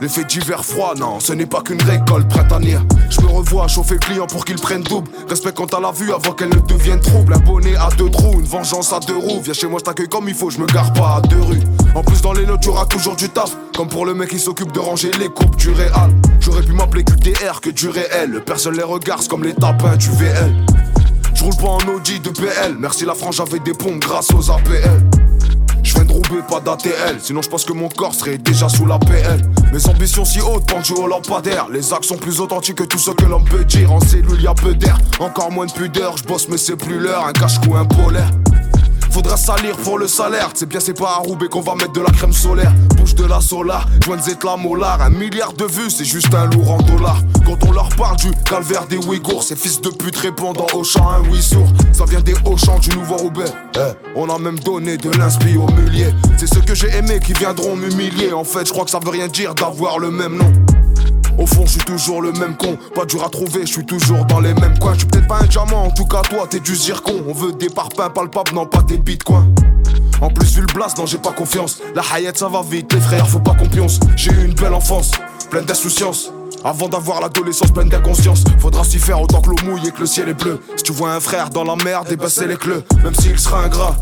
L'effet 0.02 0.24
d'hiver 0.26 0.66
froid, 0.66 0.96
non, 0.98 1.20
ce 1.20 1.32
n'est 1.32 1.46
pas 1.46 1.62
qu'une 1.62 1.82
récolte 1.82 2.28
printanière. 2.28 2.84
Je 3.10 3.22
me 3.22 3.28
revois 3.28 3.68
chauffer 3.68 3.98
client 3.98 4.28
pour 4.28 4.44
qu'il 4.44 4.58
prenne 4.58 4.84
double. 4.84 5.10
Respect 5.30 5.54
quand 5.54 5.74
à 5.74 5.80
la 5.80 5.92
vue 5.92 6.12
avant 6.12 6.34
qu'elle 6.34 6.50
ne 6.50 6.60
devienne 6.60 7.00
trouble. 7.00 7.34
Un 7.34 7.40
bonnet 7.40 7.76
à 7.76 7.90
deux 7.98 8.10
trous, 8.10 8.40
une 8.40 8.46
vengeance 8.46 8.92
à 8.92 9.00
deux 9.00 9.16
roues. 9.16 9.40
Viens 9.42 9.54
chez 9.54 9.68
moi, 9.68 9.80
je 9.80 9.86
t'accueille 9.86 10.10
comme 10.10 10.28
il 10.28 10.36
faut, 10.36 10.50
je 10.50 10.60
me 10.60 10.66
gare 10.66 10.92
pas 10.94 11.18
à 11.18 11.22
deux 11.22 11.42
rues. 11.42 11.62
En 11.96 12.04
plus, 12.04 12.22
dans 12.22 12.34
les 12.34 12.46
notes, 12.46 12.62
tu 12.62 12.70
toujours 12.90 13.16
du 13.16 13.30
taf. 13.30 13.56
Comme 13.76 13.88
pour 13.88 14.06
le 14.06 14.14
mec 14.14 14.30
qui 14.30 14.40
s'occupe 14.40 14.72
de 14.72 14.80
ranger 14.80 15.12
les 15.20 15.30
coupes 15.30 15.56
du 15.56 15.72
réal. 15.72 16.12
J'aurais 16.40 16.64
pu 16.64 16.74
m'appeler 16.74 17.04
QTR 17.04 17.62
que 17.62 17.70
du 17.70 17.88
réel. 17.88 18.44
Personne 18.46 18.76
les 18.76 18.84
regarde 18.84 19.26
comme 19.28 19.44
les 19.44 19.54
tapins 19.54 19.96
du 19.96 20.10
VL. 20.10 20.54
Je 21.36 21.44
roule 21.44 21.56
pas 21.56 21.70
en 21.70 21.96
Audi 21.96 22.20
de 22.20 22.30
PL. 22.30 22.76
Merci 22.80 23.06
la 23.06 23.16
France, 23.16 23.38
j'avais 23.38 23.60
des 23.60 23.74
pompes 23.74 24.00
grâce 24.00 24.32
aux 24.34 24.52
APL. 24.52 25.02
Je 25.84 25.94
viens 25.96 26.06
de 26.06 26.12
rouber, 26.12 26.42
pas 26.48 26.62
d'ATL. 26.62 27.20
Sinon, 27.20 27.42
je 27.42 27.50
pense 27.50 27.66
que 27.66 27.74
mon 27.74 27.90
corps 27.90 28.16
serait 28.16 28.38
déjà 28.38 28.70
sous 28.70 28.86
la 28.86 28.98
PL. 29.00 29.42
Mes 29.74 29.86
ambitions 29.88 30.24
si 30.24 30.40
hautes, 30.40 30.66
pendues 30.66 30.94
au 30.94 31.08
lampadaire. 31.08 31.68
Les 31.72 31.92
actes 31.92 32.06
sont 32.06 32.18
plus 32.18 32.40
authentiques 32.40 32.78
que 32.78 32.84
tout 32.84 32.98
ce 32.98 33.12
que 33.12 33.26
l'on 33.26 33.44
peut 33.44 33.66
dire. 33.66 33.92
En 33.92 34.00
cellule, 34.00 34.42
y 34.42 34.48
a 34.48 34.54
peu 34.54 34.74
d'air, 34.74 34.98
encore 35.20 35.52
moins 35.52 35.66
de 35.66 35.72
pudeur. 35.72 36.16
Je 36.18 36.24
bosse, 36.24 36.48
mais 36.48 36.58
c'est 36.58 36.78
plus 36.78 37.00
l'heure. 37.00 37.26
Un 37.26 37.34
cache-cou, 37.34 37.76
un 37.76 37.86
polaire. 37.86 38.32
Faudra 39.14 39.38
salir 39.38 39.78
pour 39.78 40.00
le 40.00 40.08
salaire. 40.08 40.50
C'est 40.56 40.68
bien, 40.68 40.80
c'est 40.80 40.96
pas 40.96 41.12
à 41.12 41.16
Roubaix 41.18 41.48
qu'on 41.48 41.62
va 41.62 41.76
mettre 41.76 41.92
de 41.92 42.02
la 42.02 42.10
crème 42.10 42.34
solaire. 42.34 42.74
Bouche 42.98 43.14
de 43.14 43.26
la 43.26 43.42
solar, 43.42 43.88
joint 44.04 44.18
de 44.18 44.46
la 44.46 44.58
molar. 44.58 45.00
Un 45.04 45.12
milliard 45.12 45.54
de 45.54 45.66
vues, 45.66 45.92
c'est 45.92 46.04
juste 46.04 46.34
un 46.34 46.48
lourd 46.48 46.72
en 46.72 46.78
dollars. 46.80 47.22
Quand 47.46 47.64
on 47.68 47.74
leur 47.74 47.90
parle 47.90 48.18
du 48.18 48.32
calvaire 48.44 48.88
des 48.88 48.98
Ouïghours, 48.98 49.44
ces 49.44 49.56
fils 49.56 49.80
de 49.82 49.90
pute 49.90 50.18
répondant 50.18 50.66
au 50.74 50.84
chant 50.84 51.08
un 51.12 51.22
oui 51.30 51.44
sourd. 51.44 51.68
Ça 51.92 52.06
vient 52.06 52.22
des 52.22 52.34
champs 52.58 52.80
du 52.80 52.90
nouveau 52.98 53.18
Roubaix. 53.18 53.46
Eh, 53.76 53.80
on 54.16 54.28
a 54.32 54.40
même 54.40 54.58
donné 54.58 54.98
de 54.98 55.12
l'inspi 55.12 55.58
au 55.58 55.72
mulier. 55.74 56.08
C'est 56.38 56.52
ceux 56.52 56.62
que 56.62 56.74
j'ai 56.74 56.90
aimés 56.90 57.20
qui 57.24 57.34
viendront 57.34 57.76
m'humilier. 57.76 58.34
En 58.34 58.44
fait, 58.44 58.66
je 58.66 58.72
crois 58.72 58.84
que 58.84 58.92
ça 58.92 59.00
veut 59.00 59.12
rien 59.12 59.28
dire 59.28 59.54
d'avoir 59.54 60.00
le 60.00 60.10
même 60.10 60.38
nom. 60.38 60.52
Au 61.38 61.46
fond, 61.46 61.66
je 61.66 61.72
suis 61.72 61.82
toujours 61.82 62.22
le 62.22 62.32
même 62.34 62.56
con. 62.56 62.78
Pas 62.94 63.06
dur 63.06 63.24
à 63.24 63.30
trouver, 63.30 63.62
je 63.62 63.72
suis 63.74 63.86
toujours 63.86 64.26
dans 64.26 64.40
les 64.40 64.54
mêmes 64.54 64.78
coins. 64.80 64.94
Je 64.94 65.00
suis 65.00 65.08
peut-être 65.08 65.28
pas 65.28 65.40
un 65.42 65.46
diamant, 65.46 65.86
en 65.86 65.92
tout 65.92 66.06
cas, 66.06 66.22
toi, 66.22 66.48
t'es 66.50 66.60
du 66.60 66.76
zircon. 66.76 67.24
On 67.28 67.34
veut 67.34 67.54
des 67.54 67.70
parpaings 67.70 68.10
palpables, 68.10 68.54
non 68.54 68.66
pas 68.66 68.82
des 68.82 68.98
bitcoins. 68.98 69.54
En 70.22 70.30
plus, 70.30 70.56
vu 70.56 70.62
le 70.62 70.74
blast, 70.74 70.98
non, 70.98 71.06
j'ai 71.06 71.18
pas 71.18 71.32
confiance. 71.32 71.80
La 71.96 72.02
hayette, 72.14 72.38
ça 72.38 72.48
va 72.48 72.62
vite, 72.62 72.94
les 72.94 73.02
frères, 73.02 73.28
faut 73.28 73.40
pas 73.40 73.56
qu'on 73.56 73.68
pionce. 73.68 74.00
J'ai 74.16 74.32
eu 74.32 74.46
une 74.46 74.54
belle 74.54 74.74
enfance, 74.74 75.12
pleine 75.50 75.66
d'insouciance. 75.66 76.32
Avant 76.64 76.88
d'avoir 76.88 77.20
l'adolescence 77.20 77.72
pleine 77.72 77.90
d'inconscience, 77.90 78.46
faudra 78.60 78.86
s'y 78.86 79.00
faire 79.00 79.22
autant 79.22 79.42
que 79.42 79.50
l'eau 79.50 79.58
mouille 79.66 79.86
et 79.88 79.92
que 79.92 80.00
le 80.00 80.06
ciel 80.06 80.30
est 80.30 80.34
bleu. 80.34 80.62
Si 80.78 80.84
tu 80.84 80.94
vois 80.94 81.14
un 81.14 81.20
frère 81.20 81.50
dans 81.50 81.66
la 81.66 81.76
merde, 81.76 82.10
et 82.10 82.30
c'est 82.30 82.48
les 82.48 82.56
cleux, 82.56 82.84
même 83.04 83.14
s'il 83.16 83.38
sera 83.38 83.64
ingrat. 83.66 83.98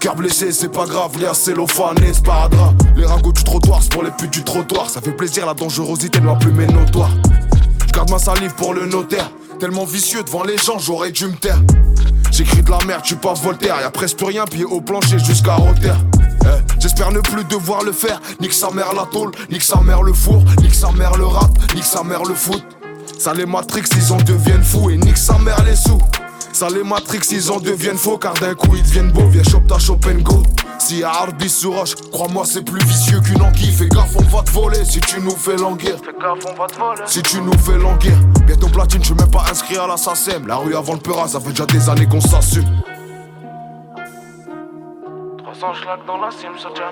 Cœur 0.00 0.14
blessé, 0.14 0.52
c'est 0.52 0.68
pas 0.68 0.86
grave, 0.86 1.18
Léa 1.18 1.34
cellophane 1.34 2.00
et 2.04 2.12
sparadrap. 2.12 2.72
Les 2.96 3.04
ragots 3.04 3.32
du 3.32 3.42
trottoir, 3.42 3.82
c'est 3.82 3.92
pour 3.92 4.04
les 4.04 4.12
putes 4.12 4.32
du 4.32 4.44
trottoir. 4.44 4.88
Ça 4.88 5.00
fait 5.00 5.10
plaisir, 5.10 5.44
la 5.44 5.54
dangerosité 5.54 6.20
ne 6.20 6.26
va 6.26 6.36
plus 6.36 6.52
mais 6.52 6.66
notoire. 6.66 7.10
Je 7.86 7.92
garde 7.92 8.10
ma 8.10 8.18
salive 8.18 8.54
pour 8.54 8.74
le 8.74 8.86
notaire. 8.86 9.30
Tellement 9.58 9.84
vicieux 9.84 10.22
devant 10.22 10.44
les 10.44 10.56
gens, 10.56 10.78
j'aurais 10.78 11.10
dû 11.10 11.26
me 11.26 11.34
taire. 11.34 11.60
J'écris 12.30 12.62
de 12.62 12.70
la 12.70 12.78
merde, 12.84 13.04
suis 13.04 13.16
pas 13.16 13.34
Voltaire. 13.34 13.80
Y'a 13.80 13.90
presque 13.90 14.18
plus 14.18 14.26
rien, 14.26 14.44
pied 14.44 14.64
au 14.64 14.80
plancher 14.80 15.18
jusqu'à 15.18 15.54
Rotter. 15.54 15.94
Eh, 16.44 16.46
j'espère 16.78 17.10
ne 17.10 17.18
plus 17.18 17.42
devoir 17.44 17.82
le 17.82 17.90
faire. 17.90 18.20
Nique 18.40 18.52
sa 18.52 18.70
mère 18.70 18.92
la 18.94 19.04
tôle, 19.06 19.32
nique 19.50 19.62
sa 19.62 19.80
mère 19.80 20.04
le 20.04 20.12
four, 20.12 20.44
nique 20.62 20.74
sa 20.74 20.92
mère 20.92 21.16
le 21.16 21.26
rap, 21.26 21.50
nique 21.74 21.84
sa 21.84 22.04
mère 22.04 22.22
le 22.22 22.34
foot. 22.34 22.62
Ça 23.18 23.34
les 23.34 23.46
Matrix, 23.46 23.82
ils 23.96 24.12
en 24.12 24.18
deviennent 24.18 24.62
fous 24.62 24.90
et 24.90 24.96
nique 24.96 25.16
sa 25.16 25.38
mère 25.38 25.64
les 25.64 25.74
sous. 25.74 26.00
Ça 26.58 26.68
les 26.68 26.82
Matrix, 26.82 27.20
ils 27.30 27.52
en 27.52 27.60
deviennent 27.60 27.96
faux 27.96 28.18
car 28.18 28.34
d'un 28.34 28.52
coup 28.56 28.74
ils 28.74 28.82
deviennent 28.82 29.12
beaux. 29.12 29.28
Viens 29.28 29.44
chop 29.44 29.64
ta 29.68 29.78
chop 29.78 30.04
go. 30.22 30.42
Si 30.80 30.98
y'a 30.98 31.10
Arbis 31.10 31.50
sur 31.50 31.72
roche, 31.72 31.94
crois-moi 32.10 32.44
c'est 32.46 32.64
plus 32.64 32.84
vicieux 32.84 33.20
qu'une 33.20 33.40
anguille. 33.42 33.70
Fais 33.70 33.88
gaffe, 33.88 34.16
on 34.16 34.24
va 34.24 34.42
te 34.42 34.50
voler 34.50 34.84
si 34.84 34.98
tu 34.98 35.20
nous 35.20 35.36
fais 35.36 35.56
languir. 35.56 35.94
Fais 36.04 36.12
gaffe, 36.20 36.44
on 36.50 36.60
va 36.60 36.66
te 36.66 36.76
voler. 36.76 37.02
Si 37.06 37.22
tu 37.22 37.40
nous 37.40 37.56
fais 37.58 37.78
languir. 37.78 38.18
Bientôt 38.44 38.66
platine, 38.66 39.00
je 39.02 39.06
suis 39.06 39.14
même 39.14 39.30
pas 39.30 39.44
inscrit 39.48 39.76
à 39.76 39.86
la 39.86 39.96
SACEM. 39.96 40.48
La 40.48 40.56
rue 40.56 40.74
avant 40.74 40.94
le 40.94 40.98
Peura, 40.98 41.28
ça 41.28 41.38
fait 41.38 41.50
déjà 41.50 41.64
des 41.64 41.88
années 41.88 42.08
qu'on 42.08 42.20
s'assume. 42.20 42.66
300 45.38 45.74
schlag 45.74 46.00
dans 46.08 46.16
la 46.16 46.32
sim, 46.32 46.48
ça 46.60 46.70
tient 46.74 46.90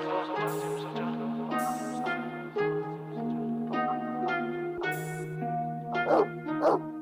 pas. 6.61 6.96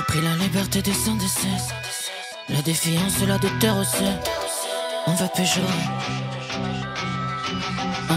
J'ai 0.00 0.06
pris 0.06 0.22
la 0.22 0.34
liberté 0.36 0.80
des 0.80 1.08
indécis. 1.10 1.46
La 2.48 2.62
défiance 2.62 3.20
la 3.28 3.36
déterre 3.36 3.76
aussi. 3.76 4.08
On 5.06 5.12
va 5.12 5.28
pécho. 5.28 5.60
Ah. 8.08 8.14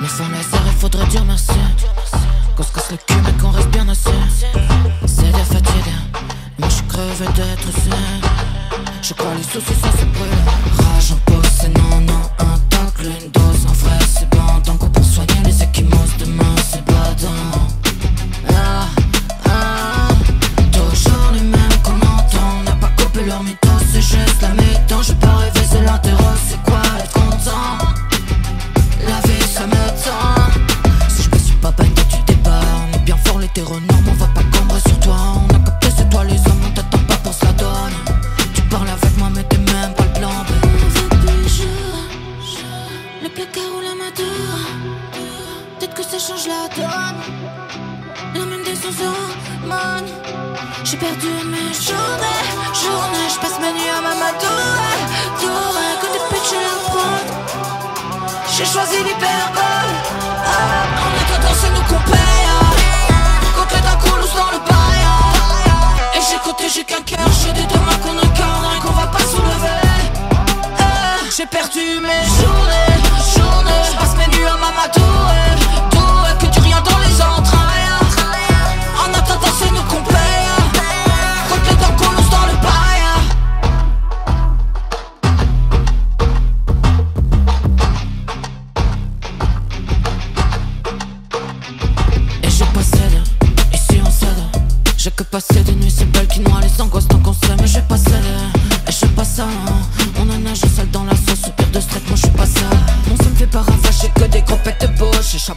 Mais 0.00 0.08
sans 0.08 0.28
laser, 0.28 0.60
il 0.66 0.72
faudrait 0.72 1.06
dire 1.06 1.24
merci. 1.24 1.52
Qu'on 2.56 2.64
se 2.64 2.72
casse 2.72 2.90
le 2.90 2.96
cul, 2.96 3.14
mais 3.24 3.40
qu'on 3.40 3.50
reste 3.50 3.68
bien 3.68 3.88
assis. 3.88 4.10
C'est 5.06 5.30
des 5.30 5.44
fatigues. 5.54 5.94
Moi, 6.58 6.68
je 6.68 6.82
crevé 6.92 7.26
d'être 7.36 7.70
sain. 7.70 8.20
Je 9.02 9.14
crois 9.14 9.34
les 9.36 9.44
soucis, 9.44 9.80
ça 9.80 9.92
se 9.92 10.04
brûle. 10.04 10.84
Rage 10.84 11.12
en 11.12 11.30
pause, 11.30 11.48
c'est 11.60 11.78
non, 11.78 12.00
non, 12.00 12.22
un 12.40 12.58
tacle, 12.70 13.06
une 13.06 13.30
dose. 13.30 13.55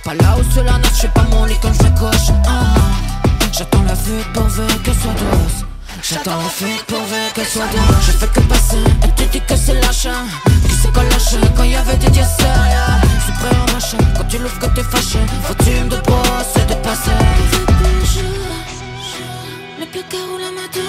À 0.09 0.15
là 0.15 0.35
où 0.39 0.43
cela 0.53 0.77
neuf, 0.79 1.01
je 1.01 1.07
pas 1.07 1.25
mon 1.31 1.45
lit 1.45 1.59
comme 1.61 1.73
je 1.73 1.89
coche. 1.99 2.29
Ah. 2.47 2.73
J'attends 3.51 3.83
la 3.83 3.95
fuite 3.95 4.31
pourvu 4.33 4.65
qu'elle 4.83 4.95
soit 4.95 5.13
douce. 5.13 5.65
J'attends 6.01 6.37
la 6.37 6.49
fuite 6.49 6.83
pourvu 6.87 7.21
qu'elle 7.35 7.45
soit 7.45 7.67
douce. 7.67 8.05
Je 8.07 8.11
fais 8.13 8.27
que 8.27 8.39
passer, 8.41 8.83
et 9.05 9.11
tu 9.15 9.25
dis 9.25 9.41
que 9.41 9.55
c'est 9.55 9.79
l'achat 9.81 10.23
Qui 10.67 10.75
c'est 10.81 10.91
qu'on 10.93 11.01
lâche 11.01 11.35
quand 11.55 11.63
y 11.63 11.75
avait 11.75 11.97
des 11.97 12.09
diacers 12.09 12.45
yeah. 12.45 13.01
Je 13.17 13.23
suis 13.23 13.33
prêt 13.33 13.73
machin, 13.73 13.97
quand 14.15 14.27
tu 14.27 14.37
l'ouvres 14.39 14.59
que 14.59 14.67
t'es 14.67 14.83
fâché 14.83 15.19
Faut 15.43 15.53
tu 15.63 15.71
me 15.71 15.89
de 15.89 15.95
et 15.95 16.65
de 16.65 16.75
passer 16.81 17.11
Le 19.79 19.85
placard 19.85 20.27
ou 20.33 20.37
la 20.37 20.51
madure 20.51 20.81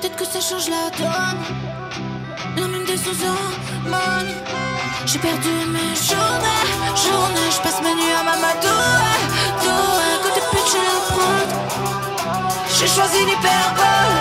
Peut-être 0.00 0.16
que 0.16 0.24
ça 0.24 0.40
change 0.40 0.68
la 0.68 0.90
donne 0.96 1.73
J'ai 5.06 5.18
perdu 5.20 5.48
mes 5.70 5.94
journées, 5.94 6.64
journées 6.96 7.50
Je 7.54 7.60
passe 7.62 7.80
mes 7.82 7.94
nuits 7.94 8.14
à 8.18 8.24
ma 8.24 8.36
côté 10.22 10.40
la 10.42 11.14
prod 11.14 11.50
J'ai 12.76 12.88
choisi 12.88 13.18
l'hyperbole. 13.24 14.16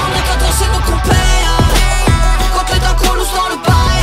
On 0.00 0.16
est 0.16 0.24
qu'à 0.26 0.36
danser 0.36 0.68
nos 0.72 0.78
qu'on 0.86 0.98
paye 1.08 1.46
Quand 2.54 2.72
les 2.72 2.80
coup 2.80 3.16
dans 3.34 3.48
le 3.48 3.56
bail 3.66 4.02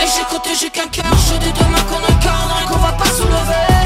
Et 0.00 0.06
j'ai 0.06 0.24
côté, 0.30 0.50
j'ai 0.54 0.70
qu'un 0.70 0.86
cœur 0.86 1.12
J'ai 1.28 1.38
des 1.38 1.52
deux 1.52 1.68
mains 1.68 1.86
qu'on 1.90 2.04
incarne 2.12 2.52
et 2.62 2.68
qu'on 2.68 2.78
va 2.78 2.92
pas 2.92 3.10
soulever 3.16 3.82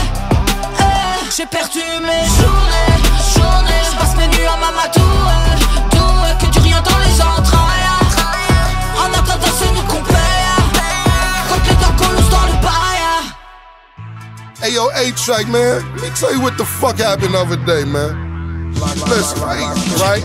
Eh, 0.79 1.31
J'ai 1.35 1.47
perdu 1.47 1.81
mes 2.03 2.25
journées, 2.37 3.01
journées 3.35 3.83
Je 3.89 4.19
mes 4.19 4.27
nuits 4.29 4.47
à 4.47 4.63
Hey 14.63 14.75
yo, 14.75 14.91
A-Track, 14.95 15.49
man. 15.49 15.83
Let 15.99 16.03
me 16.03 16.11
tell 16.15 16.33
you 16.33 16.41
what 16.41 16.57
the 16.57 16.65
fuck 16.65 16.99
happened 16.99 17.35
the 17.35 17.39
other 17.43 17.59
day, 17.67 17.83
man. 17.83 18.71
Listen, 19.11 19.43
right? 19.43 20.23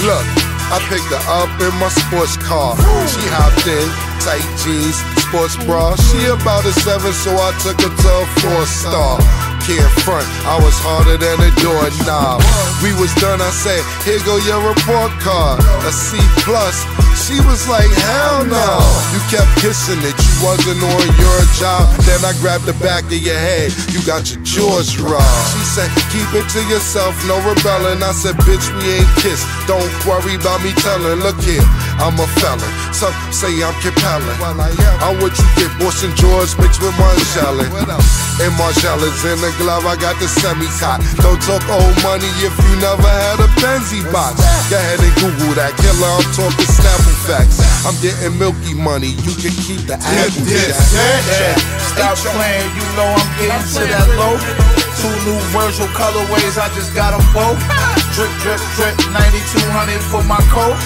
Look, 0.00 0.24
I 0.72 0.80
picked 0.88 1.12
her 1.12 1.20
up 1.28 1.52
in 1.60 1.68
my 1.76 1.92
sports 1.92 2.40
car. 2.40 2.80
She 3.04 3.20
hopped 3.28 3.68
in, 3.68 3.84
tight 4.24 4.40
jeans, 4.64 4.96
sports 5.28 5.60
bra. 5.68 5.92
She 6.08 6.24
about 6.32 6.64
a 6.64 6.72
seven, 6.80 7.12
so 7.12 7.36
I 7.36 7.52
took 7.60 7.76
her 7.84 7.92
to 7.92 8.08
a 8.08 8.26
four 8.40 8.64
star. 8.64 9.20
Can't 9.64 9.88
front, 10.04 10.28
I 10.44 10.60
was 10.60 10.76
harder 10.76 11.16
than 11.16 11.40
a 11.40 11.48
doorknob. 11.56 12.44
We 12.84 12.92
was 13.00 13.08
done, 13.16 13.40
I 13.40 13.48
said, 13.48 13.80
here 14.04 14.20
go 14.28 14.36
your 14.44 14.60
report 14.60 15.08
card. 15.24 15.64
A 15.88 15.92
C 15.92 16.20
plus. 16.44 16.84
She 17.16 17.40
was 17.48 17.64
like, 17.64 17.88
hell 17.88 18.44
no. 18.44 18.84
You 19.16 19.20
kept 19.32 19.48
kissing 19.64 20.02
it, 20.04 20.12
you 20.12 20.34
wasn't 20.44 20.84
on 20.84 21.06
your 21.16 21.40
job. 21.56 21.88
Then 22.04 22.20
I 22.28 22.36
grabbed 22.44 22.68
the 22.68 22.76
back 22.84 23.08
of 23.08 23.16
your 23.16 23.38
head, 23.40 23.72
you 23.88 24.04
got 24.04 24.28
your 24.28 24.44
jaws 24.44 25.00
robbed. 25.00 25.48
She 25.56 25.64
said, 25.64 25.88
keep 26.12 26.28
it 26.36 26.44
to 26.52 26.60
yourself, 26.68 27.16
no 27.24 27.40
rebelling. 27.40 28.04
I 28.04 28.12
said, 28.12 28.36
bitch, 28.44 28.68
we 28.76 29.00
ain't 29.00 29.12
kissed. 29.16 29.48
Don't 29.64 29.88
worry 30.04 30.36
about 30.36 30.60
me 30.60 30.76
telling. 30.84 31.24
Look 31.24 31.40
here, 31.40 31.64
I'm 32.04 32.20
a 32.20 32.28
felon. 32.36 32.68
Some 32.92 33.16
say 33.32 33.48
I'm 33.64 33.72
compelling. 33.80 34.36
I'm 35.00 35.16
what 35.24 35.32
you 35.32 35.48
get, 35.56 35.72
Bush 35.80 36.04
and 36.04 36.12
George 36.20 36.52
mixed 36.60 36.84
with 36.84 36.92
Marshallin. 37.00 37.72
And 38.42 38.52
Marshallins 38.58 39.22
in 39.24 39.38
the 39.40 39.53
glove, 39.58 39.86
I 39.86 39.96
got 39.96 40.18
the 40.18 40.28
semi-cot. 40.28 41.00
Don't 41.22 41.40
talk 41.42 41.62
old 41.70 41.96
money 42.02 42.30
if 42.42 42.54
you 42.54 42.74
never 42.80 43.06
had 43.06 43.38
a 43.40 43.48
Benzie 43.60 44.04
box. 44.10 44.40
Go 44.70 44.76
ahead 44.76 45.00
and 45.00 45.14
Google 45.20 45.54
that. 45.58 45.74
Killer, 45.78 46.10
I'm 46.10 46.26
talking 46.34 46.70
Snapple 46.70 47.16
facts. 47.26 47.60
I'm 47.84 47.96
getting 48.00 48.38
milky 48.38 48.74
money, 48.74 49.12
you 49.22 49.34
can 49.36 49.54
keep 49.64 49.84
the 49.86 49.96
apple 50.00 50.44
jack. 50.48 51.58
Stop 51.92 52.16
playing, 52.34 52.68
you 52.74 52.86
know 52.96 53.10
I'm 53.12 53.30
getting 53.38 53.64
to 53.76 53.82
that 53.90 54.08
low. 54.16 54.34
Two 54.98 55.12
new 55.28 55.38
Virgil 55.52 55.88
colorways, 55.92 56.56
I 56.56 56.72
just 56.72 56.94
got 56.96 57.12
them 57.12 57.24
both. 57.36 57.60
Drip, 58.16 58.30
drip, 58.40 58.60
drip, 58.78 58.96
9200 59.12 60.00
for 60.08 60.22
my 60.24 60.40
coat. 60.48 60.78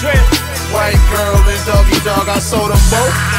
White 0.73 0.99
girl 1.09 1.39
and 1.39 1.61
doggy 1.65 1.99
dog, 2.03 2.27
I 2.27 2.39
sold 2.39 2.71
them 2.71 2.81
both. 2.91 3.38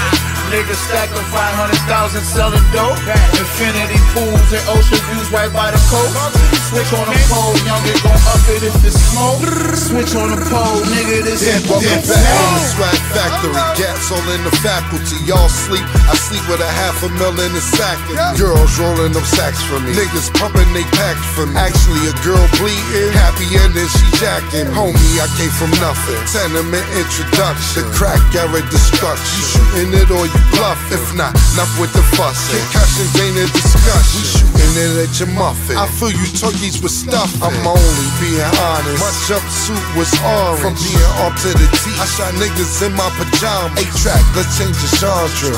Niggas 0.51 0.83
stacking 0.89 1.15
500,000 1.31 2.23
selling 2.23 2.67
dope. 2.73 2.99
Infinity 3.39 4.03
pools 4.11 4.51
and 4.51 4.67
ocean 4.69 4.99
views 5.07 5.31
right 5.31 5.53
by 5.53 5.71
the 5.71 5.79
coast. 5.87 6.60
Switch 6.71 6.95
on 6.95 7.03
the 7.03 7.19
pole, 7.27 7.59
younger 7.67 7.99
gon' 7.99 8.15
up 8.31 8.47
it 8.47 8.63
if 8.63 8.79
it's 8.87 8.95
smoke. 9.11 9.43
Switch 9.75 10.15
on 10.15 10.31
the 10.31 10.39
pole, 10.39 10.79
nigga, 10.87 11.19
this 11.27 11.43
is 11.43 11.67
back 11.67 11.67
to 11.67 11.83
the 11.83 12.63
swag 12.79 13.01
factory. 13.11 13.59
Gats 13.75 14.15
all 14.15 14.23
in 14.31 14.39
the 14.47 14.55
faculty. 14.63 15.19
Y'all 15.27 15.51
sleep. 15.51 15.83
I 16.07 16.15
sleep 16.15 16.47
with 16.47 16.63
a 16.63 16.71
half 16.79 17.03
a 17.03 17.11
mil 17.19 17.35
in 17.43 17.51
the 17.59 17.59
sack. 17.59 17.99
Girls 18.39 18.71
rolling 18.79 19.11
them 19.11 19.27
sacks 19.27 19.59
for 19.67 19.83
me. 19.83 19.99
Niggas 19.99 20.31
pumping 20.39 20.71
they 20.71 20.87
packs 20.95 21.27
for 21.35 21.51
me. 21.51 21.59
Actually, 21.59 22.07
a 22.07 22.15
girl 22.23 22.47
bleeding. 22.63 23.11
Happy 23.19 23.51
ending, 23.67 23.91
she 23.91 24.07
jacking. 24.23 24.71
Homie, 24.71 25.19
I 25.19 25.27
came 25.35 25.51
from 25.51 25.75
nothing. 25.83 26.23
Tenement 26.31 26.87
introduction. 26.95 27.83
The 27.83 27.85
crack 27.99 28.23
era 28.31 28.63
destruction. 28.71 29.27
You 29.27 29.43
shooting 29.43 29.91
it 29.99 30.11
or 30.15 30.23
you 30.23 30.41
bluff. 30.55 30.79
If 30.95 31.03
not, 31.19 31.35
enough 31.59 31.75
with 31.83 31.91
the 31.99 32.07
fussing. 32.15 32.63
Concussions 32.71 33.11
ain't 33.19 33.43
a 33.43 33.47
discussion. 33.51 34.23
We 34.23 34.23
shooting 34.23 34.75
it 34.79 35.03
at 35.03 35.13
your 35.19 35.35
muffin. 35.35 35.75
I 35.75 35.91
feel 35.99 36.15
you 36.15 36.27
with 36.61 36.93
stuff. 36.93 37.33
I'm 37.41 37.57
only 37.65 38.09
being 38.21 38.45
honest. 38.61 39.01
My 39.01 39.09
jumpsuit 39.25 39.81
was 39.97 40.13
orange. 40.21 40.61
From 40.61 40.77
being 40.77 41.17
up 41.25 41.33
to 41.41 41.57
the 41.57 41.67
teeth. 41.81 41.97
I 41.97 42.05
shot 42.05 42.37
niggas 42.37 42.85
in 42.85 42.93
my 42.93 43.09
pajamas. 43.17 43.81
Eight 43.81 43.89
track, 43.97 44.21
let's 44.37 44.53
change 44.61 44.77
the 44.77 44.91
genre. 45.01 45.57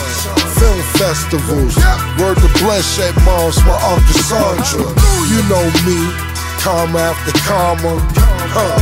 Film 0.54 0.78
festivals. 0.94 1.74
Word 2.22 2.38
to 2.38 2.50
bloodshed 2.62 3.18
moms 3.26 3.58
for 3.58 3.74
Uncle 3.82 4.22
Sandra. 4.30 4.86
You 5.26 5.42
know 5.50 5.66
me. 5.82 5.98
Karma 6.62 7.10
after 7.10 7.34
karma. 7.50 7.98
Huh. 8.54 8.78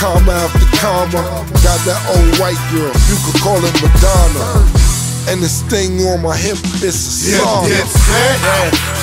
Karma 0.00 0.32
after 0.32 0.68
karma. 0.80 1.20
Got 1.60 1.84
that 1.84 2.00
old 2.16 2.32
white 2.40 2.60
girl, 2.72 2.96
you 3.12 3.16
could 3.28 3.36
call 3.44 3.60
it 3.60 3.76
Madonna. 3.84 4.79
And 5.28 5.42
this 5.42 5.62
thing 5.68 6.00
on 6.08 6.22
my 6.22 6.36
hip 6.36 6.56
is 6.80 6.96
a 6.96 7.12
song. 7.36 7.68
Yeah, 7.68 7.84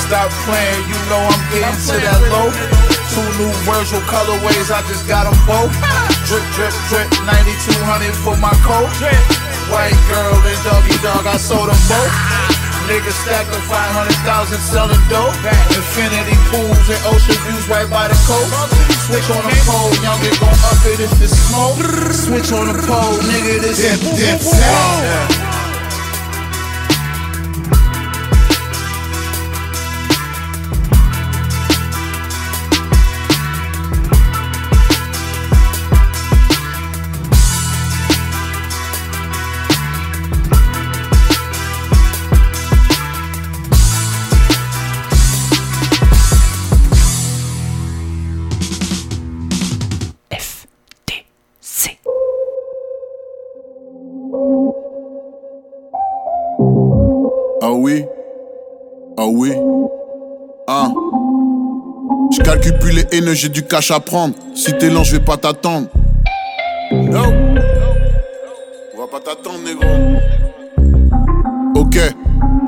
Stop 0.08 0.32
playing, 0.48 0.82
you 0.88 1.00
know 1.12 1.22
I'm 1.22 1.44
getting 1.52 1.78
to 1.92 1.96
that 2.00 2.22
low. 2.32 2.50
Two 3.12 3.28
new 3.38 3.52
Virgil 3.68 4.02
colorways, 4.08 4.72
I 4.72 4.82
just 4.88 5.08
got 5.08 5.28
them 5.28 5.38
both. 5.46 5.72
Drip, 6.26 6.44
drip, 6.56 6.74
drip, 6.90 7.08
9200 7.28 8.16
for 8.24 8.36
my 8.40 8.52
coat. 8.64 8.88
White 9.70 9.96
girl 10.08 10.36
and 10.42 10.60
doggy 10.64 10.96
dog, 11.04 11.28
I 11.28 11.38
sold 11.38 11.70
them 11.70 11.82
both. 11.92 12.14
Niggas 12.88 13.20
stacked 13.28 13.52
up 13.52 13.64
500,000 13.68 14.58
selling 14.64 15.04
dope. 15.12 15.36
Infinity 15.76 16.40
pools 16.48 16.88
and 16.88 17.02
ocean 17.12 17.36
views 17.44 17.68
right 17.68 17.88
by 17.92 18.08
the 18.08 18.16
coast. 18.24 18.52
Switch 19.08 19.28
on 19.32 19.44
the 19.44 19.56
pole, 19.68 19.92
young 20.00 20.20
it 20.24 20.40
gon' 20.40 20.56
up 20.56 20.80
it 20.88 21.04
if 21.04 21.12
it's 21.20 21.36
smoke. 21.36 21.80
Switch 22.16 22.52
on 22.56 22.72
the 22.72 22.80
pole, 22.88 23.20
nigga, 23.28 23.60
this 23.60 23.80
is 23.84 24.00
dip, 24.00 24.40
dip, 24.40 25.47
les 63.12 63.18
haines, 63.18 63.34
j'ai 63.34 63.50
du 63.50 63.64
cash 63.64 63.92
à 63.92 64.00
prendre. 64.00 64.34
Si 64.56 64.74
t'es 64.74 64.90
lent, 64.90 65.04
je 65.04 65.14
vais 65.14 65.24
pas 65.24 65.38
t'attendre. 65.38 65.88
No 66.92 67.24
On 68.96 69.00
va 69.00 69.08
pas 69.12 69.20
t'attendre, 69.20 69.60
négro. 69.64 69.86
Ok. 71.76 72.00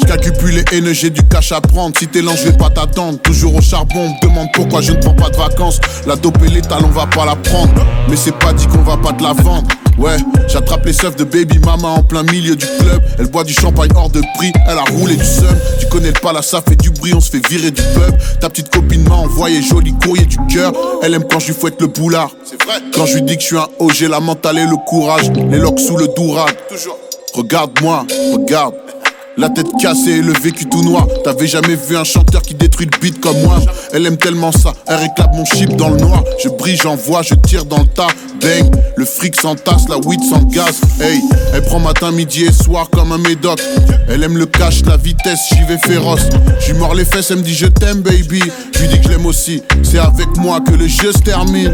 Je 0.01 0.05
calcule 0.05 0.33
plus 0.33 0.51
les 0.51 0.63
haines, 0.71 0.93
j'ai 0.93 1.09
du 1.09 1.23
cash 1.23 1.51
à 1.51 1.61
prendre. 1.61 1.97
Si 1.97 2.07
t'es 2.07 2.21
lent, 2.21 2.35
je 2.35 2.49
vais 2.49 2.57
pas 2.57 2.69
t'attendre. 2.69 3.19
Toujours 3.19 3.55
au 3.55 3.61
charbon, 3.61 4.13
demande 4.21 4.49
pourquoi 4.53 4.81
je 4.81 4.93
ne 4.93 4.97
prends 4.97 5.13
pas 5.13 5.29
de 5.29 5.37
vacances. 5.37 5.79
La 6.05 6.15
dope 6.15 6.37
et 6.45 6.49
l'étal, 6.49 6.81
on 6.83 6.89
va 6.89 7.07
pas 7.07 7.25
la 7.25 7.35
prendre. 7.35 7.73
Mais 8.09 8.15
c'est 8.15 8.35
pas 8.35 8.53
dit 8.53 8.67
qu'on 8.67 8.79
va 8.79 8.97
pas 8.97 9.13
te 9.13 9.23
la 9.23 9.33
vendre. 9.33 9.67
Ouais, 9.99 10.15
j'attrape 10.47 10.85
les 10.85 10.93
seufs 10.93 11.17
de 11.17 11.25
baby 11.25 11.59
mama 11.59 11.89
en 11.89 12.03
plein 12.03 12.23
milieu 12.23 12.55
du 12.55 12.65
club. 12.65 13.01
Elle 13.19 13.27
boit 13.27 13.43
du 13.43 13.53
champagne 13.53 13.89
hors 13.95 14.09
de 14.09 14.21
prix, 14.37 14.53
elle 14.65 14.77
a 14.77 14.83
roulé 14.83 15.17
du 15.17 15.25
seum. 15.25 15.53
Tu 15.77 15.87
connais 15.87 16.07
le 16.07 16.19
pala, 16.21 16.41
ça 16.41 16.61
fait 16.61 16.77
du 16.77 16.89
bruit, 16.89 17.13
on 17.13 17.19
se 17.19 17.29
fait 17.29 17.45
virer 17.49 17.69
du 17.71 17.81
pub. 17.81 18.39
Ta 18.39 18.49
petite 18.49 18.69
copine 18.69 19.03
m'a 19.09 19.15
envoyé 19.15 19.61
joli 19.61 19.93
courrier 20.01 20.25
du 20.25 20.37
cœur. 20.47 20.71
Elle 21.03 21.15
aime 21.15 21.25
quand 21.29 21.39
je 21.39 21.47
lui 21.47 21.53
fouette 21.53 21.81
le 21.81 21.87
boulard. 21.87 22.31
C'est 22.45 22.63
vrai. 22.63 22.75
Quand 22.95 23.05
je 23.05 23.15
lui 23.15 23.23
dis 23.23 23.35
que 23.35 23.41
je 23.41 23.47
suis 23.47 23.57
un 23.57 23.67
j'ai 23.93 24.07
la 24.07 24.21
mentale 24.21 24.59
et 24.59 24.65
le 24.65 24.77
courage. 24.87 25.29
Les 25.51 25.57
locks 25.57 25.79
sous 25.79 25.97
le 25.97 26.07
dourad. 26.15 26.55
Toujours. 26.69 26.97
Regarde-moi, 27.33 28.05
regarde. 28.33 28.75
La 29.39 29.49
tête 29.49 29.67
cassée 29.81 30.17
et 30.17 30.21
le 30.21 30.33
vécu 30.33 30.65
tout 30.65 30.83
noir. 30.83 31.07
T'avais 31.23 31.47
jamais 31.47 31.77
vu 31.77 31.95
un 31.95 32.03
chanteur 32.03 32.41
qui 32.41 32.55
détruit 32.55 32.89
le 32.91 32.99
beat 32.99 33.21
comme 33.21 33.39
moi. 33.41 33.61
Elle 33.93 34.05
aime 34.05 34.17
tellement 34.17 34.51
ça, 34.51 34.73
elle 34.85 34.97
réclame 34.97 35.31
mon 35.33 35.45
chip 35.45 35.77
dans 35.77 35.87
le 35.87 35.95
noir. 35.95 36.25
Je 36.43 36.49
brille, 36.49 36.75
j'envoie, 36.75 37.21
je 37.21 37.35
tire 37.35 37.63
dans 37.63 37.79
le 37.79 37.87
tas. 37.87 38.07
Bang, 38.41 38.69
le 38.97 39.05
fric 39.05 39.39
s'entasse, 39.39 39.87
la 39.87 39.95
weed 39.97 40.19
gaz. 40.51 40.81
Hey, 40.99 41.21
elle 41.53 41.63
prend 41.63 41.79
matin, 41.79 42.11
midi 42.11 42.43
et 42.43 42.51
soir 42.51 42.89
comme 42.89 43.13
un 43.13 43.17
médoc. 43.17 43.61
Elle 44.09 44.23
aime 44.23 44.37
le 44.37 44.45
cash, 44.45 44.83
la 44.85 44.97
vitesse, 44.97 45.39
j'y 45.53 45.63
vais 45.63 45.77
féroce. 45.77 46.27
J'lui 46.59 46.77
mords 46.77 46.93
les 46.93 47.05
fesses, 47.05 47.31
elle 47.31 47.37
me 47.37 47.43
dit 47.43 47.55
je 47.55 47.67
t'aime, 47.67 48.01
baby. 48.01 48.43
Je 48.73 48.79
lui 48.81 48.87
dis 48.89 48.97
que 48.97 49.05
je 49.05 49.09
l'aime 49.09 49.25
aussi. 49.25 49.63
C'est 49.83 49.99
avec 49.99 50.35
moi 50.35 50.59
que 50.59 50.71
le 50.71 50.87
jeu 50.87 51.13
se 51.13 51.19
termine. 51.19 51.73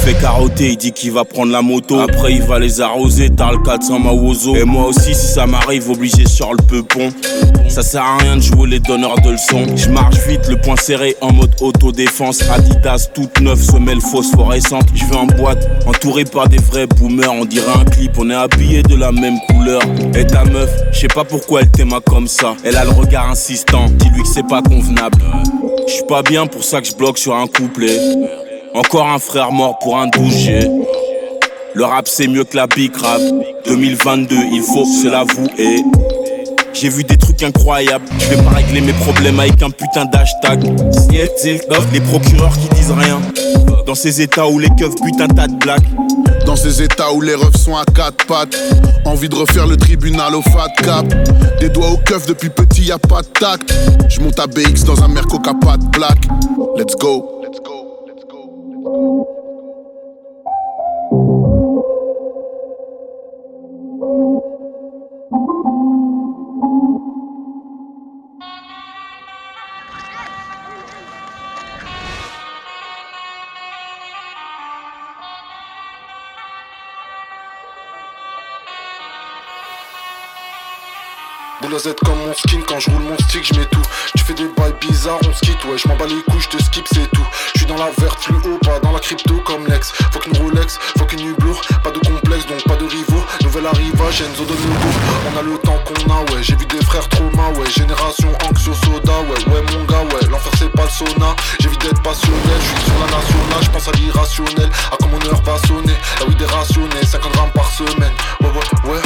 Fait 0.00 0.14
carotter, 0.14 0.70
il 0.70 0.76
dit 0.76 0.92
qu'il 0.92 1.12
va 1.12 1.24
prendre 1.24 1.52
la 1.52 1.62
moto. 1.62 2.00
Après, 2.00 2.32
il 2.32 2.42
va 2.42 2.58
les 2.58 2.80
arroser, 2.80 3.28
t'as 3.30 3.52
le 3.52 3.58
400 3.58 3.98
Mawozo. 3.98 4.56
Et 4.56 4.64
moi 4.64 4.86
aussi, 4.86 5.14
si 5.14 5.26
ça 5.26 5.46
m'arrive, 5.46 5.90
obligé 5.90 6.26
sur 6.26 6.52
le 6.52 6.62
peupon. 6.62 7.10
Ça 7.68 7.82
sert 7.82 8.02
à 8.02 8.16
rien 8.16 8.36
de 8.36 8.40
jouer 8.40 8.68
les 8.68 8.80
donneurs 8.80 9.20
de 9.20 9.30
leçons. 9.30 9.66
Je 9.76 9.90
marche 9.90 10.16
vite, 10.26 10.48
le 10.48 10.56
poing 10.60 10.76
serré 10.76 11.16
en 11.20 11.32
mode 11.32 11.54
autodéfense. 11.60 12.42
Adidas 12.50 13.10
toute 13.14 13.40
neuve, 13.40 13.62
semelle 13.62 14.00
phosphorescente. 14.00 14.86
Je 14.94 15.04
vais 15.04 15.16
en 15.16 15.26
boîte, 15.26 15.68
entouré 15.86 16.24
par 16.24 16.48
des 16.48 16.58
vrais 16.58 16.86
boomers. 16.86 17.32
On 17.32 17.44
dirait 17.44 17.72
un 17.78 17.84
clip, 17.84 18.12
on 18.18 18.30
est 18.30 18.34
habillé 18.34 18.82
de 18.82 18.96
la 18.96 19.12
même 19.12 19.38
couleur. 19.50 19.82
Et 20.14 20.26
ta 20.26 20.44
meuf, 20.44 20.70
je 20.92 21.00
sais 21.00 21.08
pas 21.08 21.24
pourquoi 21.24 21.60
elle 21.60 21.70
t'aima 21.70 22.00
comme 22.00 22.26
ça. 22.26 22.54
Elle 22.64 22.76
a 22.76 22.84
le 22.84 22.90
regard 22.90 23.30
insistant, 23.30 23.86
dis-lui 23.90 24.22
que 24.22 24.28
c'est 24.28 24.46
pas 24.46 24.62
convenable. 24.62 25.18
Je 25.86 25.92
suis 25.92 26.06
pas 26.06 26.22
bien 26.22 26.46
pour 26.46 26.64
ça 26.64 26.80
que 26.80 26.88
je 26.88 26.94
bloque 26.94 27.18
sur 27.18 27.34
un 27.34 27.46
couplet. 27.46 27.98
Encore 28.74 29.08
un 29.08 29.18
frère 29.18 29.50
mort 29.50 29.78
pour 29.80 29.98
un 29.98 30.06
douché. 30.06 30.60
Le 31.74 31.84
rap 31.84 32.06
c'est 32.06 32.28
mieux 32.28 32.44
que 32.44 32.56
la 32.56 32.68
big 32.68 32.94
rap. 32.96 33.20
2022, 33.66 34.36
il 34.52 34.62
faut 34.62 34.84
se 34.84 35.08
l'avouer. 35.08 35.82
J'ai 36.72 36.88
vu 36.88 37.02
des 37.02 37.16
trucs 37.16 37.42
incroyables. 37.42 38.04
Je 38.18 38.36
vais 38.36 38.42
pas 38.42 38.50
régler 38.50 38.80
mes 38.80 38.92
problèmes 38.92 39.40
avec 39.40 39.60
un 39.62 39.70
putain 39.70 40.04
d'hashtag. 40.04 40.62
Les 41.92 42.00
procureurs 42.00 42.52
qui 42.58 42.68
disent 42.76 42.92
rien. 42.92 43.20
Dans 43.86 43.96
ces 43.96 44.22
états 44.22 44.46
où 44.46 44.58
les 44.60 44.70
keufs 44.78 44.94
butent 45.02 45.20
un 45.20 45.28
tas 45.28 45.48
de 45.48 45.56
blagues. 45.56 45.86
Dans 46.46 46.56
ces 46.56 46.82
états 46.82 47.12
où 47.12 47.20
les 47.20 47.34
refs 47.34 47.56
sont 47.56 47.76
à 47.76 47.84
quatre 47.84 48.24
pattes. 48.26 48.56
Envie 49.04 49.28
de 49.28 49.34
refaire 49.34 49.66
le 49.66 49.76
tribunal 49.76 50.34
au 50.36 50.42
fat 50.42 50.68
cap. 50.76 51.06
Des 51.58 51.68
doigts 51.70 51.90
au 51.90 51.96
keuf 51.96 52.24
depuis 52.26 52.50
petit, 52.50 52.84
y 52.84 52.92
a 52.92 52.98
pas 52.98 53.22
de 53.22 53.26
tact. 53.26 53.74
Je 54.08 54.20
monte 54.20 54.38
à 54.38 54.46
BX 54.46 54.84
dans 54.84 55.02
un 55.02 55.08
Merco 55.08 55.38
qui 55.40 55.50
pas 55.60 55.76
de. 55.76 55.90
Let's 56.78 56.94
go. 56.96 57.40
Boule 57.42 57.46
à 57.46 57.89
Z 81.80 81.94
comme 82.04 82.18
mon 82.26 82.34
skin 82.34 82.60
quand 82.68 82.78
je 82.78 82.90
roule 82.90 83.00
mon 83.00 83.16
stick 83.16 83.42
je 83.42 83.58
mets 83.58 83.64
tout. 83.64 83.80
Tu 84.14 84.22
fais 84.22 84.34
des 84.34 84.48
bails 84.48 84.74
bizarres 84.82 85.18
on 85.26 85.32
skit 85.32 85.56
ouais 85.66 85.78
je 85.78 85.88
m'en 85.88 85.96
bats 85.96 86.04
les 86.06 86.20
couilles 86.24 86.40
je 86.40 86.48
te 86.50 86.62
skip 86.62 86.86
c'est 86.92 87.10
tout. 87.10 87.26
Je 87.54 87.60
suis 87.60 87.66
dans 87.66 87.78
la 87.78 87.88
verte 87.98 88.22
plus 88.22 88.34
haut 88.34 88.58
crypto 89.00 89.40
comme 89.44 89.66
Lex. 89.66 89.92
Faut 90.12 90.18
qu'une 90.18 90.36
Rolex, 90.36 90.78
faut 90.98 91.04
qu'une 91.04 91.20
Hublot 91.20 91.56
Pas 91.82 91.90
de 91.90 91.98
complexe 91.98 92.46
donc 92.46 92.62
pas 92.64 92.76
de 92.76 92.84
rivaux 92.84 93.24
Nouvel 93.42 93.66
arrivage 93.66 94.22
Enzo 94.22 94.44
de 94.44 94.52
nouveau. 94.52 94.90
On 95.32 95.38
a 95.38 95.42
le 95.42 95.58
temps 95.58 95.78
qu'on 95.84 96.12
a 96.12 96.20
ouais. 96.32 96.42
J'ai 96.42 96.56
vu 96.56 96.66
des 96.66 96.84
frères 96.84 97.08
trauma 97.08 97.48
ouais. 97.58 97.70
Génération 97.70 98.28
anxio 98.48 98.74
soda 98.74 99.20
ouais. 99.20 99.52
Ouais 99.52 99.62
mon 99.72 99.84
gars 99.84 100.02
ouais. 100.14 100.26
L'enfer 100.30 100.52
c'est 100.58 100.72
pas 100.72 100.84
le 100.84 100.90
sauna. 100.90 101.34
J'évite 101.60 101.80
d'être 101.82 102.02
passionnel. 102.02 102.60
Je 102.60 102.66
suis 102.66 102.90
sur 102.90 102.94
la 103.00 103.16
nationale 103.16 103.62
Je 103.62 103.70
pense 103.70 103.88
à 103.88 103.92
l'irrationnel. 103.92 104.70
À 104.92 104.96
quand 104.96 105.08
mon 105.08 105.20
heure 105.26 105.42
va 105.42 105.58
sonner. 105.66 105.96
La 106.20 106.26
weed 106.26 106.40
est 106.40 106.46
rationnée 106.46 107.04
50 107.04 107.32
grammes 107.32 107.52
par 107.52 107.70
semaine. 107.70 108.12
Ouais 108.40 108.48
ouais 108.48 108.92
ouais. 108.92 109.02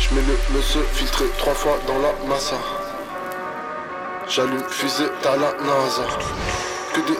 Je 0.00 0.14
mets 0.14 0.22
le 0.26 0.56
monsieur 0.56 0.86
filtré 0.92 1.24
trois 1.38 1.54
fois 1.54 1.78
dans 1.86 1.98
la 1.98 2.12
massa. 2.28 2.56
J'allume 4.28 4.62
fusée 4.68 5.08
à 5.24 5.36
la 5.36 5.52
NASA. 5.64 6.04
Que 6.94 7.00
des 7.00 7.18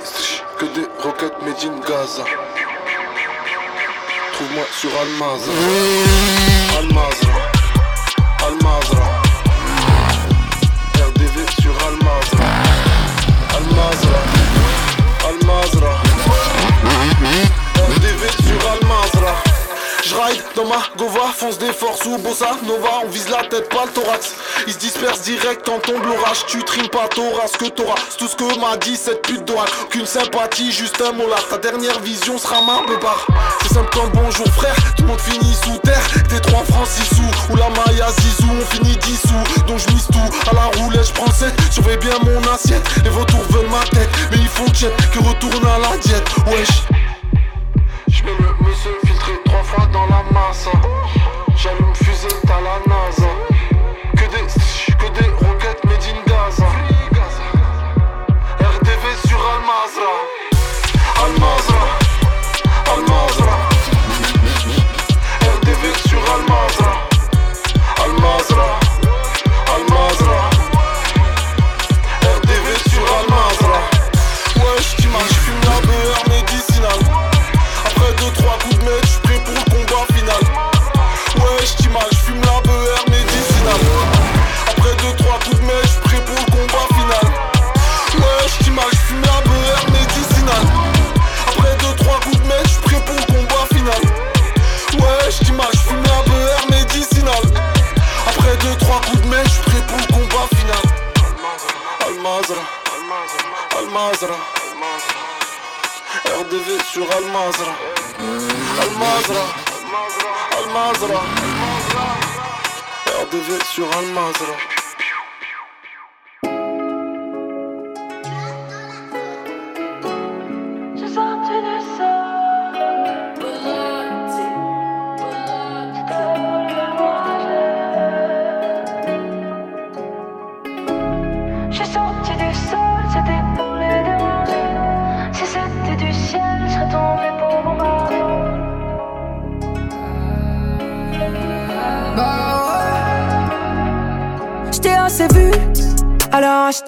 que 0.59 0.65
des 0.75 0.87
roquettes 0.99 1.41
made 1.43 1.65
in 1.65 1.79
Gaza. 1.81 2.25
Trouve-moi 4.33 4.65
sur 4.73 4.91
Almazra. 5.01 5.53
Almazra. 6.79 7.28
Dans 20.55 20.67
ma 20.67 20.83
gova, 20.99 21.33
fonce 21.35 21.59
des 21.59 21.73
forces 21.73 22.05
ou 22.05 22.19
bossa 22.19 22.51
nova, 22.67 23.01
on 23.05 23.09
vise 23.09 23.29
la 23.31 23.45
tête, 23.45 23.69
pas 23.71 23.87
le 23.87 23.93
thorax. 23.93 24.35
Ils 24.67 24.75
se 24.75 24.79
dispersent 24.79 25.23
direct 25.23 25.63
quand 25.65 25.81
tombe 25.81 26.05
l'orage, 26.05 26.45
tu 26.47 26.63
trimes 26.65 26.89
pas 26.89 27.09
t'auras 27.09 27.47
ce 27.47 27.57
que 27.57 27.71
t'auras. 27.71 27.95
C'est 28.11 28.19
tout 28.19 28.29
ce 28.29 28.37
que 28.37 28.61
m'a 28.61 28.77
dit 28.77 28.97
cette 28.97 29.23
pute 29.23 29.45
d'oracle. 29.47 29.73
Aucune 29.85 30.05
sympathie, 30.05 30.71
juste 30.71 31.01
un 31.01 31.13
molar. 31.13 31.47
Ta 31.49 31.57
dernière 31.59 31.99
vision 32.01 32.37
sera 32.37 32.61
ma 32.61 32.83
bar. 33.01 33.27
C'est 33.63 33.75
simple 33.75 33.89
comme 33.91 34.11
bonjour 34.11 34.47
frère, 34.49 34.75
tout 34.97 35.03
le 35.03 35.09
monde 35.09 35.21
finit 35.21 35.55
sous 35.55 35.79
terre. 35.79 36.05
T'es 36.29 36.41
trois 36.41 36.65
francs, 36.65 36.89
six 36.89 37.15
sous, 37.15 37.53
ou 37.53 37.57
la 37.57 37.71
maya 37.71 38.09
zizou, 38.21 38.51
on 38.51 38.67
finit 38.67 38.97
dissous. 38.99 39.65
Donc 39.67 39.79
je 39.79 39.93
mise 39.95 40.07
tout 40.09 40.51
à 40.51 40.55
la 40.55 40.79
roulette, 40.79 41.07
je 41.07 41.13
prends 41.13 41.33
7, 41.33 41.55
surveille 41.71 41.97
bien 41.99 42.19
mon 42.25 42.53
assiette. 42.53 42.87
Les 43.03 43.11
vautours 43.11 43.45
veulent 43.51 43.71
ma 43.71 43.85
tête, 43.85 44.11
mais 44.31 44.39
il 44.39 44.49
faut 44.49 44.65
que 44.65 45.19
que 45.19 45.25
retourne 45.25 45.67
à 45.67 45.79
la 45.79 45.97
diète. 45.99 46.29
Wesh. 46.49 46.83
Je 48.09 48.25
mets 48.25 48.33
le 48.39 49.08
fois 49.69 49.87
dans 49.93 50.07
la 50.07 50.23
masse. 50.33 50.69
J'allume 51.57 51.95
fusée, 51.95 52.29
à 52.45 52.61
la 52.61 52.79
NASA. 52.87 53.38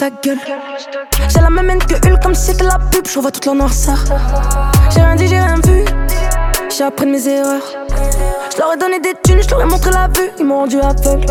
Ta 0.01 0.09
gueule. 0.09 0.39
J'ai 1.29 1.41
la 1.41 1.51
même 1.51 1.69
haine 1.69 1.79
que 1.79 1.95
Hulk 1.95 2.23
comme 2.23 2.35
si 2.35 2.47
c'était 2.53 2.65
la 2.65 2.79
pub, 2.79 3.07
je 3.07 3.17
revois 3.17 3.31
toute 3.31 3.45
leur 3.45 3.55
noirceur. 3.55 3.99
J'ai 4.95 5.03
rien 5.03 5.15
dit, 5.15 5.29
j'ai 5.29 5.39
rien 5.39 5.57
vu, 5.57 5.85
j'ai 6.75 6.85
appris 6.85 7.05
de 7.05 7.11
mes 7.11 7.29
erreurs. 7.29 7.61
Je 8.51 8.59
leur 8.59 8.73
ai 8.73 8.79
donné 8.79 8.99
des 8.99 9.13
thunes, 9.23 9.43
je 9.43 9.51
leur 9.51 9.61
ai 9.61 9.67
montré 9.67 9.91
la 9.91 10.09
vue, 10.09 10.31
ils 10.39 10.47
m'ont 10.47 10.61
rendu 10.61 10.81
aveugle. 10.81 11.27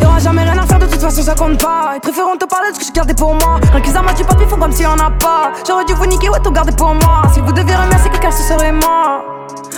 Y'aura 0.00 0.18
jamais 0.18 0.44
rien 0.44 0.56
à 0.56 0.66
faire, 0.66 0.78
de 0.78 0.86
toute 0.86 0.98
façon 0.98 1.20
ça 1.20 1.34
compte 1.34 1.60
pas. 1.60 1.92
Ils 1.96 2.00
préféreront 2.00 2.38
te 2.38 2.46
parler 2.46 2.70
de 2.70 2.74
ce 2.74 2.80
que 2.80 2.86
j'ai 2.86 2.92
gardé 2.92 3.12
pour 3.12 3.34
moi. 3.34 3.60
Rien 3.70 3.80
qu'ils 3.82 3.96
amattent 3.98 4.16
du 4.16 4.24
papier, 4.24 4.46
font 4.46 4.56
comme 4.56 4.72
s'il 4.72 4.84
y 4.84 4.86
en 4.86 4.98
a 4.98 5.10
pas. 5.10 5.52
J'aurais 5.68 5.84
dû 5.84 5.92
vous 5.92 6.06
niquer, 6.06 6.30
ouais, 6.30 6.40
tout 6.42 6.52
garder 6.52 6.72
pour 6.72 6.94
moi. 6.94 7.24
Si 7.34 7.40
vous 7.40 7.52
deviez 7.52 7.76
remercier 7.76 8.10
quelqu'un, 8.10 8.30
ce 8.30 8.44
serait 8.44 8.72
moi. 8.72 9.22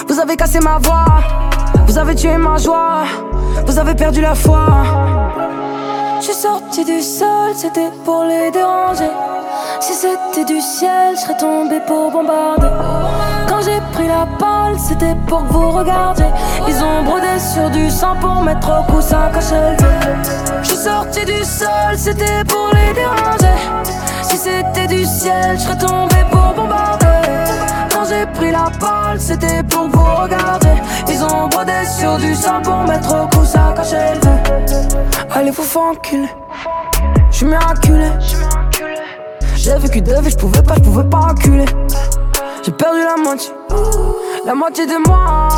Vous 0.06 0.20
avez 0.20 0.36
cassé 0.36 0.60
ma 0.60 0.78
voix, 0.78 1.06
vous 1.88 1.98
avez 1.98 2.14
tué 2.14 2.36
ma 2.36 2.56
joie, 2.56 3.02
vous 3.66 3.76
avez 3.80 3.96
perdu 3.96 4.20
la 4.20 4.36
foi. 4.36 4.68
Je 6.18 6.24
suis 6.24 6.34
sorti 6.34 6.84
du 6.84 7.02
sol, 7.02 7.52
c'était 7.54 7.90
pour 8.04 8.24
les 8.24 8.50
déranger. 8.50 9.10
Si 9.80 9.92
c'était 9.92 10.44
du 10.44 10.60
ciel, 10.60 11.14
je 11.14 11.20
serais 11.20 11.36
tombé 11.36 11.78
pour 11.86 12.10
bombarder. 12.10 12.68
Quand 13.48 13.60
j'ai 13.60 13.80
pris 13.92 14.08
la 14.08 14.26
parole, 14.38 14.78
c'était 14.78 15.14
pour 15.26 15.46
que 15.46 15.52
vous 15.52 15.70
regardiez. 15.70 16.24
Ils 16.66 16.82
ont 16.82 17.02
brodé 17.04 17.38
sur 17.38 17.68
du 17.70 17.90
sang 17.90 18.16
pour 18.20 18.42
mettre 18.42 18.68
au 18.68 18.92
cou 18.92 19.00
ça 19.00 19.30
cacher 19.32 19.54
le 19.72 19.76
feu. 19.76 20.32
Je 20.62 20.68
suis 20.68 20.76
sorti 20.76 21.24
du 21.24 21.44
sol, 21.44 21.96
c'était 21.96 22.44
pour 22.48 22.70
les 22.72 22.94
déranger. 22.94 23.56
Si 24.22 24.36
c'était 24.38 24.86
du 24.86 25.04
ciel, 25.04 25.56
je 25.58 25.62
serais 25.62 25.78
tombé. 25.78 26.16
Quand 26.25 26.25
j'ai 28.08 28.26
pris 28.26 28.50
la 28.50 28.70
parole, 28.78 29.20
c'était 29.20 29.62
pour 29.62 29.88
vous 29.88 30.04
regardiez. 30.22 30.82
Ils 31.08 31.22
ont 31.24 31.48
brodé 31.48 31.72
sur 31.98 32.18
du 32.18 32.34
sang 32.34 32.60
pour 32.62 32.78
mettre 32.84 33.14
au 33.14 33.28
cou 33.28 33.44
ça 33.44 33.72
cacher 33.76 34.14
le 34.14 34.20
feu. 34.20 34.98
Allez 35.34 35.50
vous 35.50 35.62
faire 35.62 35.82
enculer 35.82 36.28
Je 37.30 37.36
suis 37.36 37.46
miraculé. 37.46 38.10
J'ai 39.56 39.76
vécu 39.78 40.00
de 40.00 40.14
vie, 40.20 40.30
je 40.30 40.36
pouvais 40.36 40.62
pas, 40.62 40.74
je 40.76 40.82
pouvais 40.82 41.04
pas 41.04 41.18
reculer. 41.18 41.64
J'ai 42.62 42.72
perdu 42.72 43.00
la 43.00 43.22
moitié. 43.22 43.50
La 44.44 44.54
moitié 44.54 44.86
de 44.86 45.08
moi. 45.08 45.48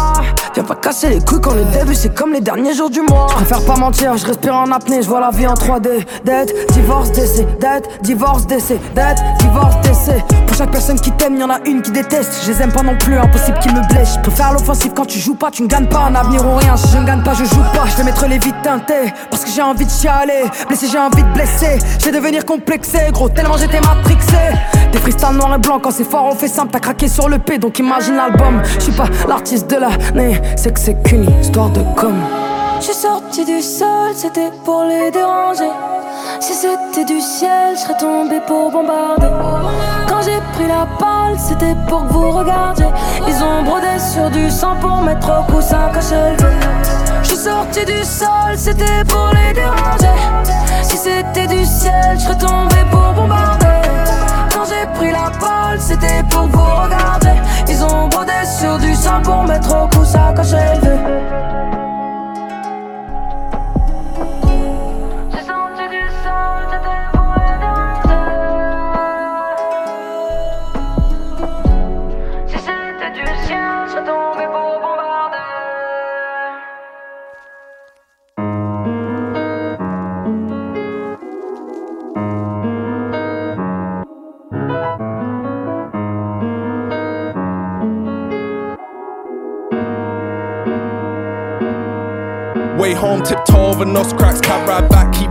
Viens 0.54 0.64
pas 0.64 0.74
casser 0.74 1.08
les 1.10 1.20
couilles 1.20 1.40
quand 1.40 1.54
le 1.54 1.64
début 1.64 1.94
c'est 1.94 2.14
comme 2.14 2.32
les 2.32 2.40
derniers 2.40 2.74
jours 2.74 2.90
du 2.90 3.00
mois. 3.00 3.26
Je 3.30 3.34
préfère 3.34 3.64
pas 3.64 3.76
mentir, 3.76 4.16
je 4.16 4.26
respire 4.26 4.54
en 4.54 4.70
apnée, 4.72 5.02
je 5.02 5.08
vois 5.08 5.20
la 5.20 5.30
vie 5.30 5.46
en 5.46 5.54
3D 5.54 6.04
Dette, 6.24 6.72
divorce, 6.72 7.12
décès, 7.12 7.46
dette, 7.60 7.88
divorce, 8.02 8.46
décès, 8.46 8.80
dette, 8.94 9.18
Pour 10.46 10.56
chaque 10.56 10.70
personne 10.70 10.98
qui 11.00 11.10
t'aime, 11.12 11.36
y'en 11.36 11.50
a 11.50 11.58
une 11.66 11.82
qui 11.82 11.90
déteste. 11.90 12.42
Je 12.44 12.52
les 12.52 12.62
aime 12.62 12.72
pas 12.72 12.82
non 12.82 12.96
plus, 12.96 13.16
impossible 13.16 13.58
qu'ils 13.58 13.74
me 13.74 13.86
blessent. 13.88 14.18
Préfère 14.22 14.52
l'offensive 14.52 14.92
quand 14.94 15.06
tu 15.06 15.18
joues 15.18 15.34
pas, 15.34 15.50
tu 15.50 15.62
ne 15.62 15.68
gagnes 15.68 15.86
pas 15.86 16.00
un 16.00 16.14
avenir 16.14 16.44
ou 16.46 16.56
rien. 16.56 16.76
Si 16.76 16.88
je 16.88 16.98
ne 16.98 17.06
gagne 17.06 17.22
pas, 17.22 17.34
je 17.34 17.44
joue 17.44 17.62
pas, 17.74 17.86
je 17.86 17.96
vais 17.96 18.04
mettre 18.04 18.26
les 18.26 18.38
vides 18.38 18.60
teintées 18.62 19.12
Parce 19.30 19.44
que 19.44 19.50
j'ai 19.50 19.62
envie 19.62 19.84
de 19.84 19.90
chialer, 19.90 20.44
blessé 20.68 20.86
j'ai 20.90 20.98
envie 20.98 21.22
de 21.22 21.32
blesser. 21.32 21.78
Je 21.98 22.04
vais 22.06 22.12
devenir 22.12 22.44
complexé, 22.44 22.98
gros 23.12 23.28
tellement 23.28 23.56
j'étais 23.56 23.80
matrixé. 23.80 24.36
Des 24.92 24.98
freestyles 24.98 25.36
noir 25.36 25.54
et 25.54 25.58
blanc, 25.58 25.78
quand 25.78 25.90
c'est 25.90 26.08
fort 26.08 26.26
on 26.26 26.34
fait 26.34 26.48
simple. 26.48 26.70
T'as 26.72 26.80
craqué 26.80 27.08
sur 27.08 27.28
le 27.28 27.38
P, 27.38 27.58
donc 27.58 27.78
imagine 27.78 28.16
l'album. 28.16 28.62
Je 28.78 28.84
suis 28.84 28.92
pas 28.92 29.06
l'artiste 29.28 29.70
de 29.70 29.76
l'année, 29.76 30.40
c'est 30.56 30.72
que 30.72 30.80
c'est 30.80 31.02
qu'une 31.02 31.28
histoire 31.40 31.70
de 31.70 31.80
com. 31.96 32.14
Je 32.80 32.84
suis 32.84 32.94
sorti 32.94 33.44
du 33.44 33.60
sol, 33.60 34.12
c'était 34.14 34.50
pour 34.64 34.84
les 34.84 35.10
déranger. 35.10 35.70
Si 36.40 36.54
c'était 36.54 37.04
du 37.04 37.20
ciel, 37.20 37.74
je 37.74 37.80
serais 37.80 37.96
tombé 37.96 38.40
pour 38.46 38.70
bombarder. 38.70 39.26
Quand 40.08 40.22
j'ai 40.22 40.40
pris 40.52 40.68
la 40.68 40.86
parole, 40.98 41.36
c'était 41.36 41.74
pour 41.88 42.06
que 42.06 42.12
vous 42.12 42.30
regardiez. 42.30 42.86
Ils 43.26 43.42
ont 43.42 43.62
brodé 43.64 43.98
sur 43.98 44.30
du 44.30 44.48
sang 44.48 44.76
pour 44.80 45.02
mettre 45.02 45.28
au 45.28 45.52
cou 45.52 45.60
ça 45.60 45.90
cacher 45.92 46.30
le 46.30 46.38
feu. 46.38 46.52
Je 47.22 47.28
suis 47.28 47.36
sorti 47.36 47.84
du 47.84 48.04
sol, 48.04 48.56
c'était 48.56 49.04
pour 49.08 49.30
les 49.32 49.52
déranger. 49.52 50.16
Si 50.82 50.96
c'était 50.96 51.48
du 51.48 51.64
ciel, 51.64 52.14
je 52.14 52.20
serais 52.20 52.38
tombé 52.38 52.76
pour 52.90 53.12
bombarder. 53.14 53.66
Quand 54.52 54.64
j'ai 54.64 54.86
pris 54.96 55.10
la 55.10 55.30
parole, 55.40 55.80
c'était 55.80 56.22
pour 56.30 56.48
que 56.50 56.56
vous 56.56 56.82
regardiez. 56.84 57.42
Ils 57.68 57.82
ont 57.82 58.06
brodé 58.08 58.32
sur 58.58 58.78
du 58.78 58.94
sang 58.94 59.20
pour 59.22 59.42
mettre 59.42 59.70
au 59.70 59.88
cou 59.88 60.04
ça 60.04 60.32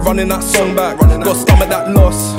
running 0.08 0.30
that 0.30 0.42
song 0.42 0.74
back. 0.74 0.98
Got 0.98 1.36
stomach 1.36 1.70
that 1.70 1.92
loss. 1.92 2.34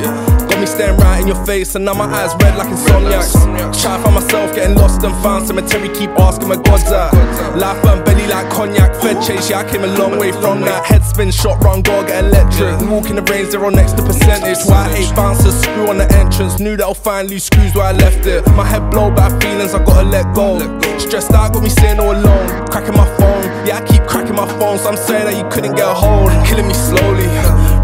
Got 0.49 0.59
me 0.59 0.67
staring 0.67 0.97
right 0.97 1.21
in 1.21 1.29
your 1.29 1.45
face, 1.45 1.75
and 1.75 1.85
now 1.85 1.93
my 1.93 2.07
eyes 2.07 2.33
red 2.41 2.57
like 2.57 2.69
insomniacs. 2.69 3.37
Try 3.81 3.97
to 3.97 4.03
find 4.03 4.15
myself 4.15 4.55
getting 4.55 4.77
lost 4.77 5.05
and 5.05 5.15
found 5.23 5.47
cemetery, 5.47 5.91
keep 5.91 6.11
asking 6.19 6.49
where 6.49 6.59
God's 6.59 6.91
at. 6.91 7.13
Life 7.55 7.83
burn 7.83 8.03
belly 8.05 8.27
like 8.27 8.49
cognac, 8.49 8.97
fed 8.97 9.23
chase, 9.23 9.51
yeah, 9.51 9.61
I 9.61 9.71
came 9.71 9.85
a 9.85 9.93
long 9.99 10.19
way 10.19 10.33
from 10.33 10.63
that. 10.63 10.87
Head 10.87 11.05
spin, 11.05 11.31
shot 11.31 11.63
run, 11.63 11.83
go 11.83 12.03
get 12.07 12.25
electric. 12.25 12.81
Walk 12.89 13.11
in 13.11 13.17
the 13.17 13.23
rain, 13.31 13.51
zero 13.51 13.69
next 13.69 13.93
to 13.99 14.03
percentage. 14.03 14.65
Why 14.65 14.89
hate 14.89 15.15
bouncers, 15.15 15.61
screw 15.61 15.89
on 15.89 15.99
the 15.99 16.11
entrance. 16.17 16.59
Knew 16.59 16.77
that 16.77 16.85
I'll 16.85 16.95
find 16.95 17.29
loose 17.29 17.45
screws 17.45 17.75
where 17.75 17.85
I 17.85 17.93
left 17.93 18.25
it. 18.25 18.47
My 18.57 18.65
head 18.65 18.91
blow 18.91 19.11
by 19.11 19.29
feelings, 19.41 19.75
I 19.75 19.85
gotta 19.85 20.09
let 20.09 20.35
go. 20.35 20.57
Stressed 20.99 21.33
out, 21.33 21.55
got 21.55 21.63
me 21.63 21.71
sitting 21.71 22.01
all 22.01 22.13
alone. 22.13 22.67
Cracking 22.69 22.95
my 22.95 23.07
phone, 23.17 23.43
yeah, 23.67 23.81
I 23.81 23.87
keep 23.87 24.03
cracking 24.03 24.35
my 24.35 24.47
phone. 24.59 24.77
So 24.79 24.91
I'm 24.91 24.97
saying 24.97 25.25
that 25.25 25.37
you 25.37 25.49
couldn't 25.49 25.75
get 25.75 25.89
a 25.89 25.95
hold. 25.95 26.29
Killing 26.45 26.69
me 26.69 26.75
slowly, 26.75 27.27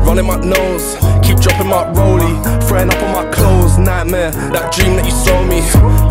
running 0.04 0.26
my 0.26 0.36
nose. 0.36 0.96
Keep 1.24 1.40
dropping 1.40 1.68
my 1.68 1.88
rollie, 1.96 2.36
throwing 2.68 2.90
up 2.90 3.00
on 3.02 3.12
my 3.16 3.24
clothes. 3.32 3.78
Nightmare, 3.78 4.30
that 4.52 4.72
dream 4.76 4.96
that 4.96 5.06
you 5.06 5.16
saw 5.16 5.40
me. 5.48 5.64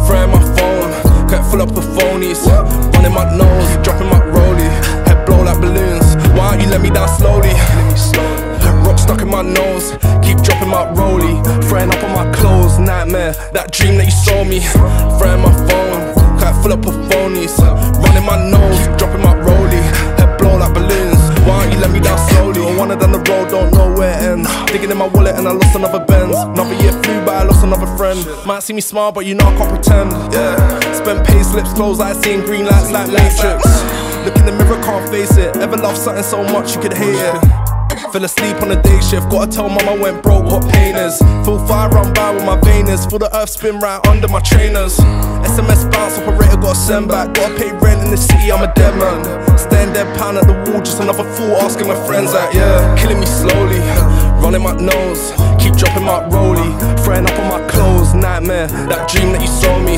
Throwing 0.09 0.31
my 0.33 0.41
phone, 0.57 0.89
cut 1.29 1.45
full 1.51 1.61
up 1.61 1.69
of 1.77 1.85
phonies. 1.93 2.41
Running 2.97 3.13
my 3.13 3.29
nose, 3.37 3.69
dropping 3.85 4.09
my 4.09 4.19
rollie. 4.33 4.71
Head 5.05 5.23
blow 5.27 5.43
like 5.43 5.61
balloons. 5.61 6.17
Why 6.33 6.57
don't 6.57 6.65
you 6.65 6.69
let 6.73 6.81
me 6.81 6.89
down 6.89 7.09
slowly? 7.13 7.53
Rock 8.83 8.97
stuck 8.97 9.21
in 9.21 9.29
my 9.29 9.43
nose, 9.43 9.93
keep 10.25 10.41
dropping 10.41 10.73
my 10.73 10.89
rollie. 10.97 11.37
Throwing 11.69 11.93
up 11.93 12.03
on 12.03 12.11
my 12.11 12.25
clothes. 12.33 12.79
Nightmare, 12.79 13.33
that 13.53 13.71
dream 13.71 14.01
that 14.01 14.09
you 14.09 14.17
saw 14.25 14.43
me. 14.43 14.65
Throwing 15.21 15.45
my 15.45 15.53
phone, 15.69 16.22
cut 16.43 16.61
full 16.61 16.73
up 16.73 16.85
of 16.85 16.95
phonies. 17.07 17.55
Uh, 17.59 17.71
running 18.03 18.25
my 18.25 18.37
nose, 18.51 18.79
dropping 18.99 19.23
my 19.23 19.33
rollie. 19.47 19.83
Head 20.19 20.37
blow 20.37 20.57
like 20.57 20.73
balloons. 20.73 21.21
Why 21.47 21.63
don't 21.63 21.71
you 21.71 21.79
let 21.79 21.91
me 21.91 21.99
down 21.99 22.19
slowly? 22.29 22.61
I 22.61 22.75
wanna 22.77 22.97
down 22.99 23.13
the 23.13 23.23
road, 23.29 23.49
don't 23.49 23.71
know 23.73 23.93
where 23.97 24.11
it 24.11 24.23
ends. 24.23 24.49
Digging 24.71 24.91
in 24.91 24.97
my 24.97 25.07
wallet 25.07 25.35
and 25.35 25.47
I 25.47 25.51
lost 25.51 25.75
another 25.75 26.03
Benz. 26.03 26.35
Another 26.35 26.75
year 26.83 26.91
flew 27.03 27.25
by, 27.25 27.35
I 27.41 27.43
lost 27.43 27.63
another 27.63 27.87
friend. 27.97 28.19
Might 28.45 28.63
see 28.63 28.73
me 28.73 28.81
smile, 28.81 29.11
but 29.11 29.25
you 29.25 29.35
know 29.35 29.45
I 29.45 29.55
can't 29.57 29.69
pretend. 29.69 30.11
Yeah, 30.33 30.55
spent 30.91 31.25
pay 31.25 31.41
slips, 31.43 31.71
clothes 31.73 31.99
like 31.99 32.15
seeing 32.23 32.41
green 32.41 32.65
lights 32.65 32.91
like 32.91 33.07
Matrix. 33.07 33.63
Look 34.25 34.35
in 34.37 34.45
the 34.45 34.53
mirror, 34.57 34.81
can't 34.83 35.09
face 35.09 35.37
it. 35.37 35.55
Ever 35.57 35.77
loved 35.77 35.97
something 35.97 36.23
so 36.23 36.43
much 36.43 36.75
you 36.75 36.81
could 36.81 36.93
hate 36.93 37.15
it. 37.15 37.62
Fell 38.13 38.25
asleep 38.25 38.61
on 38.61 38.69
the 38.69 38.75
day 38.75 39.01
shift, 39.01 39.27
gotta 39.31 39.49
tell 39.49 39.67
mum 39.67 39.89
I 39.89 39.97
went 39.97 40.21
broke, 40.21 40.45
what 40.45 40.61
pain 40.71 40.93
is. 40.93 41.17
Feel 41.41 41.57
fire 41.65 41.89
run 41.89 42.13
by 42.13 42.29
with 42.29 42.45
my 42.45 42.61
veins, 42.61 43.07
feel 43.07 43.17
the 43.17 43.25
earth 43.35 43.49
spin 43.49 43.79
right 43.79 43.97
under 44.05 44.27
my 44.27 44.39
trainers. 44.39 44.99
SMS 45.41 45.89
bounce, 45.89 46.19
operator 46.21 46.61
gotta 46.61 46.77
send 46.77 47.07
back, 47.07 47.33
gotta 47.33 47.57
pay 47.57 47.71
rent 47.81 48.05
in 48.05 48.11
the 48.11 48.17
city, 48.17 48.51
I'm 48.51 48.61
a 48.61 48.71
dead 48.75 48.93
man. 49.01 49.25
Stand 49.57 49.95
dead 49.95 50.05
pound 50.15 50.37
at 50.37 50.45
the 50.45 50.53
wall, 50.69 50.83
just 50.85 51.01
another 51.01 51.25
fool 51.33 51.57
asking 51.57 51.87
my 51.87 51.97
friends 52.05 52.35
out, 52.35 52.53
yeah. 52.53 52.77
Killing 53.01 53.19
me 53.19 53.25
slowly, 53.25 53.81
running 54.45 54.61
my 54.61 54.77
nose, 54.77 55.33
keep 55.57 55.73
dropping 55.73 56.05
my 56.05 56.21
rollie, 56.29 56.69
throwing 57.01 57.25
up 57.25 57.33
on 57.41 57.49
my 57.49 57.67
clothes, 57.67 58.13
nightmare. 58.13 58.67
That 58.93 59.09
dream 59.09 59.33
that 59.33 59.41
you 59.41 59.49
saw 59.49 59.73
me, 59.81 59.97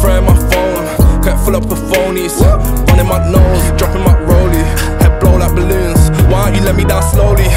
throwing 0.00 0.24
my 0.24 0.38
phone, 0.48 0.80
cut 1.20 1.36
full 1.44 1.56
up 1.60 1.68
of 1.68 1.76
phonies, 1.92 2.40
running 2.88 3.04
my 3.04 3.20
nose, 3.28 3.64
dropping 3.76 4.00
my 4.00 4.16
rollie, 4.24 4.64
head 5.04 5.20
blow 5.20 5.36
like 5.36 5.52
balloons. 5.52 5.99
Why 6.30 6.46
don't 6.46 6.54
you 6.54 6.62
let 6.62 6.76
me 6.76 6.84
down 6.84 7.02
slowly? 7.02 7.48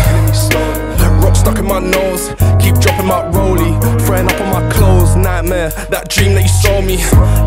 Rock 1.21 1.36
stuck 1.36 1.59
in 1.59 1.65
my 1.65 1.79
nose, 1.79 2.29
keep 2.59 2.75
dropping 2.79 3.05
my 3.05 3.21
rollie, 3.31 3.79
throwing 4.01 4.27
up 4.27 4.41
on 4.41 4.49
my 4.51 4.69
clothes, 4.73 5.15
nightmare. 5.15 5.69
That 5.89 6.09
dream 6.09 6.33
that 6.33 6.41
you 6.41 6.49
saw 6.49 6.81
me, 6.81 6.97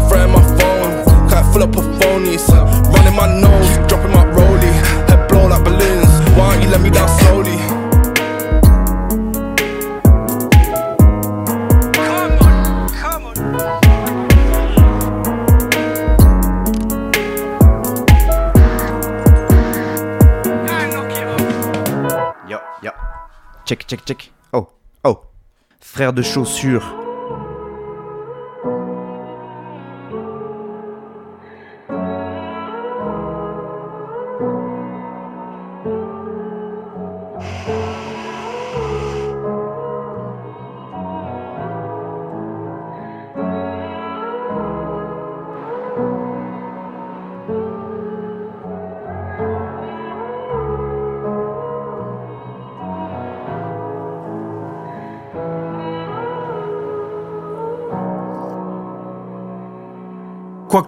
throwing 0.08 0.32
my 0.32 0.42
phone, 0.56 1.28
cut 1.28 1.52
full 1.52 1.62
up 1.62 1.76
of 1.76 1.84
phonies, 1.98 2.46
running 2.94 3.16
my 3.16 3.26
nose, 3.40 3.68
dropping 3.88 4.12
my 4.12 4.24
rollie, 4.24 4.72
head 5.08 5.28
blow 5.28 5.48
like 5.48 5.64
balloons. 5.64 6.08
Why 6.38 6.54
don't 6.54 6.62
you 6.62 6.70
let 6.70 6.80
me 6.80 6.90
down 6.90 7.08
slowly? 7.18 7.75
Check, 23.66 23.84
check, 23.88 24.04
check. 24.04 24.32
Oh, 24.52 24.68
oh. 25.02 25.22
Frère 25.80 26.12
de 26.12 26.22
chaussures. 26.22 27.05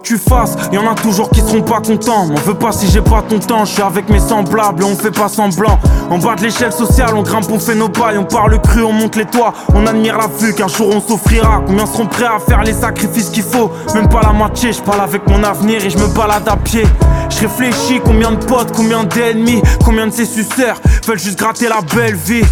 Tu 0.09 0.17
y 0.71 0.77
en 0.79 0.91
a 0.91 0.95
toujours 0.95 1.29
qui 1.29 1.39
seront 1.39 1.61
pas 1.61 1.81
contents. 1.81 2.25
M'en 2.25 2.33
veux 2.33 2.55
pas 2.55 2.71
si 2.71 2.89
j'ai 2.89 3.01
pas 3.01 3.21
ton 3.21 3.37
temps, 3.37 3.63
je 3.65 3.73
suis 3.73 3.81
avec 3.83 4.09
mes 4.09 4.19
semblables, 4.19 4.83
on 4.83 4.95
fait 4.95 5.11
pas 5.11 5.27
semblant. 5.27 5.77
En 6.09 6.17
bas 6.17 6.33
de 6.35 6.41
l'échelle 6.41 6.71
sociale, 6.71 7.11
on 7.13 7.21
grimpe, 7.21 7.45
on 7.51 7.59
fait 7.59 7.75
nos 7.75 7.89
pailles, 7.89 8.17
on 8.17 8.23
parle 8.23 8.59
cru, 8.59 8.81
on 8.81 8.91
monte 8.91 9.15
les 9.15 9.25
toits, 9.25 9.53
on 9.75 9.85
admire 9.85 10.17
la 10.17 10.25
vue 10.25 10.55
qu'un 10.55 10.67
jour 10.67 10.89
on 10.91 10.99
s'offrira. 10.99 11.61
Combien 11.67 11.85
seront 11.85 12.07
prêts 12.07 12.25
à 12.25 12.39
faire 12.39 12.63
les 12.63 12.73
sacrifices 12.73 13.29
qu'il 13.29 13.43
faut? 13.43 13.69
Même 13.93 14.09
pas 14.09 14.21
la 14.23 14.33
moitié, 14.33 14.73
je 14.73 14.81
parle 14.81 15.01
avec 15.01 15.27
mon 15.27 15.43
avenir 15.43 15.85
et 15.85 15.91
je 15.91 15.97
me 15.99 16.07
balade 16.07 16.47
à 16.47 16.55
pied. 16.55 16.87
Je 17.29 17.41
réfléchis 17.41 18.01
combien 18.03 18.31
de 18.31 18.43
potes, 18.43 18.71
combien 18.75 19.03
d'ennemis, 19.03 19.61
combien 19.85 20.07
de 20.07 20.11
ces 20.11 20.25
suceurs 20.25 20.81
veulent 21.05 21.19
juste 21.19 21.37
gratter 21.37 21.69
la 21.69 21.81
belle 21.81 22.15
vie. 22.15 22.45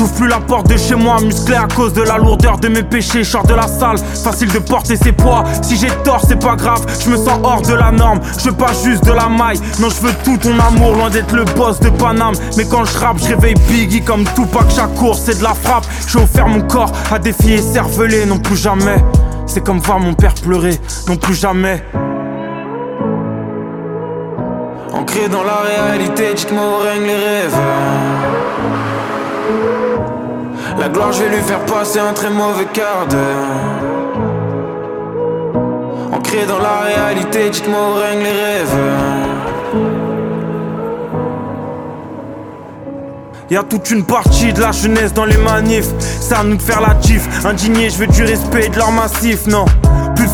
J'ouvre 0.00 0.14
plus 0.14 0.28
la 0.28 0.40
porte 0.40 0.66
de 0.66 0.78
chez 0.78 0.94
moi, 0.94 1.20
musclé 1.20 1.56
à 1.56 1.66
cause 1.76 1.92
de 1.92 2.00
la 2.00 2.16
lourdeur 2.16 2.56
de 2.56 2.68
mes 2.68 2.82
péchés. 2.82 3.22
Sors 3.22 3.46
de 3.46 3.52
la 3.52 3.68
salle, 3.68 3.98
facile 3.98 4.50
de 4.50 4.58
porter 4.58 4.96
ses 4.96 5.12
poids. 5.12 5.44
Si 5.60 5.76
j'ai 5.76 5.90
tort, 6.04 6.22
c'est 6.26 6.40
pas 6.40 6.56
grave, 6.56 6.86
je 7.04 7.10
me 7.10 7.18
sens 7.18 7.38
hors 7.42 7.60
de 7.60 7.74
la 7.74 7.90
norme. 7.90 8.18
Je 8.38 8.48
veux 8.48 8.56
pas 8.56 8.72
juste 8.82 9.04
de 9.04 9.12
la 9.12 9.28
maille, 9.28 9.60
non, 9.78 9.90
je 9.90 10.00
veux 10.00 10.14
tout 10.24 10.38
ton 10.38 10.58
amour, 10.58 10.94
loin 10.94 11.10
d'être 11.10 11.34
le 11.34 11.44
boss 11.44 11.80
de 11.80 11.90
Paname. 11.90 12.32
Mais 12.56 12.64
quand 12.64 12.86
je 12.86 12.96
rappe, 12.96 13.18
je 13.18 13.34
réveille 13.34 13.52
Biggie 13.68 14.00
comme 14.02 14.24
Tupac. 14.24 14.70
Chaque 14.74 14.94
course, 14.94 15.20
c'est 15.26 15.38
de 15.38 15.42
la 15.42 15.52
frappe. 15.52 15.84
J'ai 16.08 16.18
offert 16.18 16.48
mon 16.48 16.62
corps 16.62 16.92
à 17.12 17.18
des 17.18 17.34
filles 17.34 17.62
cervelées, 17.62 18.24
non 18.24 18.38
plus 18.38 18.56
jamais. 18.56 19.04
C'est 19.44 19.62
comme 19.62 19.80
voir 19.80 20.00
mon 20.00 20.14
père 20.14 20.32
pleurer, 20.32 20.80
non 21.08 21.16
plus 21.16 21.34
jamais. 21.34 21.84
Ancré 24.94 25.28
dans 25.28 25.44
la 25.44 25.58
réalité, 25.58 26.32
dites-moi 26.34 26.62
où 26.64 26.82
règnent 26.84 27.06
les 27.06 27.16
rêves. 27.16 27.56
Gloire, 30.92 31.12
je 31.12 31.22
vais 31.22 31.36
lui 31.36 31.42
faire 31.42 31.64
passer 31.66 31.98
un 31.98 32.12
très 32.12 32.30
mauvais 32.30 32.66
quart 32.72 33.06
d'heure. 33.08 33.46
Ancré 36.12 36.46
dans 36.46 36.58
la 36.58 36.80
réalité, 36.80 37.50
dites-moi 37.50 37.78
où 37.78 37.94
règnent 38.00 38.22
les 38.22 38.30
rêves. 38.30 38.76
Y'a 43.50 43.62
toute 43.64 43.90
une 43.90 44.04
partie 44.04 44.52
de 44.52 44.60
la 44.60 44.70
jeunesse 44.70 45.12
dans 45.12 45.24
les 45.24 45.36
manifs. 45.36 45.90
À 46.30 46.44
nous 46.44 46.60
faire 46.60 46.80
la 46.80 47.00
gif. 47.00 47.44
Indigné, 47.44 47.90
je 47.90 47.98
veux 47.98 48.06
du 48.06 48.22
respect 48.22 48.66
et 48.66 48.68
de 48.68 48.76
leur 48.76 48.92
massif, 48.92 49.48
non. 49.48 49.64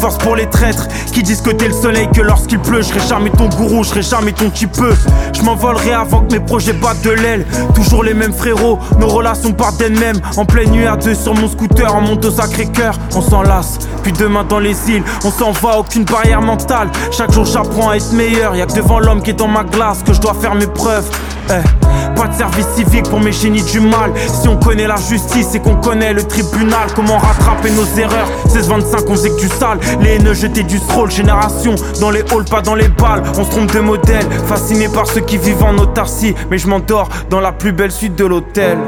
Force 0.01 0.19
pour 0.19 0.37
les 0.37 0.49
traîtres 0.49 0.89
qui 1.13 1.23
disent 1.23 1.41
que 1.41 1.51
t'es 1.51 1.69
le 1.69 1.75
soleil, 1.75 2.09
que 2.15 2.21
lorsqu'il 2.21 2.59
pleut, 2.59 2.83
je 2.83 2.89
serai 2.89 3.01
jamais 3.09 3.31
ton 3.31 3.49
gourou, 3.49 3.83
je 3.83 3.91
serai 3.91 4.03
jamais 4.03 4.33
ton 4.33 4.51
peu. 4.51 4.95
Je 5.33 5.43
m'envolerai 5.43 5.93
avant 5.93 6.21
que 6.21 6.35
mes 6.35 6.41
projets 6.41 6.73
battent 6.75 7.03
de 7.03 7.11
l'aile. 7.11 7.47
Toujours 7.75 8.05
les 8.05 8.15
mêmes 8.15 8.33
frérots, 8.33 8.79
nos 8.99 9.09
relations 9.09 9.53
partent 9.53 9.79
d'elles-mêmes. 9.79 10.21
En 10.37 10.45
pleine 10.45 10.71
nuit 10.71 10.87
à 10.87 10.97
deux 10.97 11.15
sur 11.15 11.35
mon 11.35 11.49
scooter, 11.49 11.95
on 11.95 12.03
monte 12.03 12.25
au 12.25 12.31
sacré 12.31 12.67
cœur, 12.67 12.99
on 13.15 13.23
s'enlace. 13.23 13.79
Puis 14.03 14.13
demain 14.13 14.45
dans 14.45 14.59
les 14.59 14.77
îles, 14.91 15.05
on 15.25 15.31
s'en 15.31 15.53
va, 15.53 15.79
aucune 15.79 16.05
barrière 16.05 16.43
mentale. 16.43 16.91
Chaque 17.11 17.33
jour 17.33 17.45
j'apprends 17.45 17.91
à 17.91 17.97
être 17.97 18.13
meilleur. 18.13 18.55
Y'a 18.55 18.67
que 18.67 18.75
devant 18.75 19.01
l'homme 19.01 19.23
qui 19.23 19.31
est 19.31 19.35
dans 19.35 19.49
ma 19.49 19.65
glace 19.65 20.03
que 20.05 20.13
je 20.13 20.21
dois 20.21 20.35
faire 20.35 20.55
mes 20.55 20.67
preuves. 20.67 21.09
Eh, 21.51 22.16
de 22.29 22.35
service 22.35 22.67
civique 22.75 23.09
pour 23.09 23.21
mes 23.21 23.33
génies 23.33 23.63
du 23.63 23.81
mal. 23.81 24.13
Si 24.27 24.49
on 24.49 24.57
connaît 24.57 24.87
la 24.87 24.97
justice 24.97 25.55
et 25.55 25.61
qu'on 25.61 25.77
connaît 25.77 26.13
le 26.13 26.23
tribunal, 26.23 26.89
comment 26.95 27.19
rattraper 27.19 27.71
nos 27.71 27.87
erreurs? 28.01 28.29
16-25, 28.49 29.05
on 29.09 29.13
faisait 29.13 29.31
que 29.31 29.41
du 29.41 29.49
sale. 29.49 29.79
Les 30.01 30.17
haineux 30.17 30.35
jetaient 30.35 30.63
du 30.63 30.79
stroll, 30.79 31.11
génération 31.11 31.75
dans 32.01 32.11
les 32.11 32.21
halls, 32.21 32.45
pas 32.51 32.61
dans 32.61 32.75
les 32.75 32.89
balles. 32.89 33.23
On 33.39 33.45
se 33.45 33.51
trompe 33.51 33.73
de 33.73 33.81
modèle, 33.81 34.27
fasciné 34.47 34.89
par 34.89 35.07
ceux 35.07 35.21
qui 35.21 35.39
vivent 35.39 35.63
en 35.63 35.77
autarcie. 35.79 36.35
Mais 36.51 36.59
je 36.59 36.69
m'endors 36.69 37.09
dans 37.31 37.41
la 37.41 37.53
plus 37.53 37.73
belle 37.73 37.93
suite 37.93 38.17
de 38.17 38.25
l'hôtel. 38.25 38.79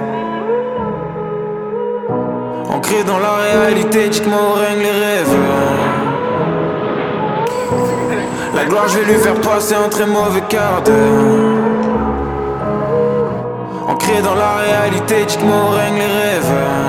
Ancré 2.70 3.02
dans 3.04 3.18
la 3.18 3.34
réalité, 3.34 4.08
dites-moi 4.08 4.38
où 4.38 4.58
règnent 4.58 4.82
les 4.82 4.90
rêves. 4.90 5.36
La 8.54 8.64
gloire, 8.64 8.88
je 8.88 8.98
vais 8.98 9.12
lui 9.12 9.20
faire 9.20 9.40
passer 9.40 9.74
un 9.74 9.88
très 9.88 10.06
mauvais 10.06 10.42
quart 10.48 10.82
d'heure. 10.84 11.77
Ancré 13.88 14.20
dans 14.22 14.34
la 14.34 14.56
réalité, 14.56 15.24
dites-moi 15.24 15.70
règne 15.70 15.96
les 15.96 16.06
rêves. 16.06 16.87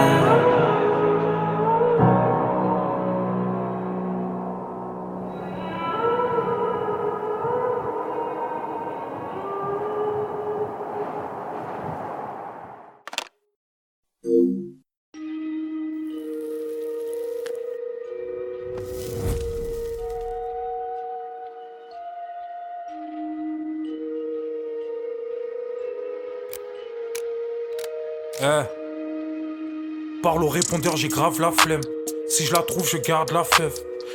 Parle 30.21 30.43
au 30.43 30.49
répondeur, 30.49 30.97
j'ai 30.97 31.07
grave 31.07 31.39
la 31.39 31.51
flemme. 31.51 31.81
Si 32.27 32.45
je 32.45 32.53
la 32.53 32.61
trouve, 32.61 32.87
je 32.87 32.97
garde 32.97 33.31
la 33.31 33.45
fève. 33.45 33.73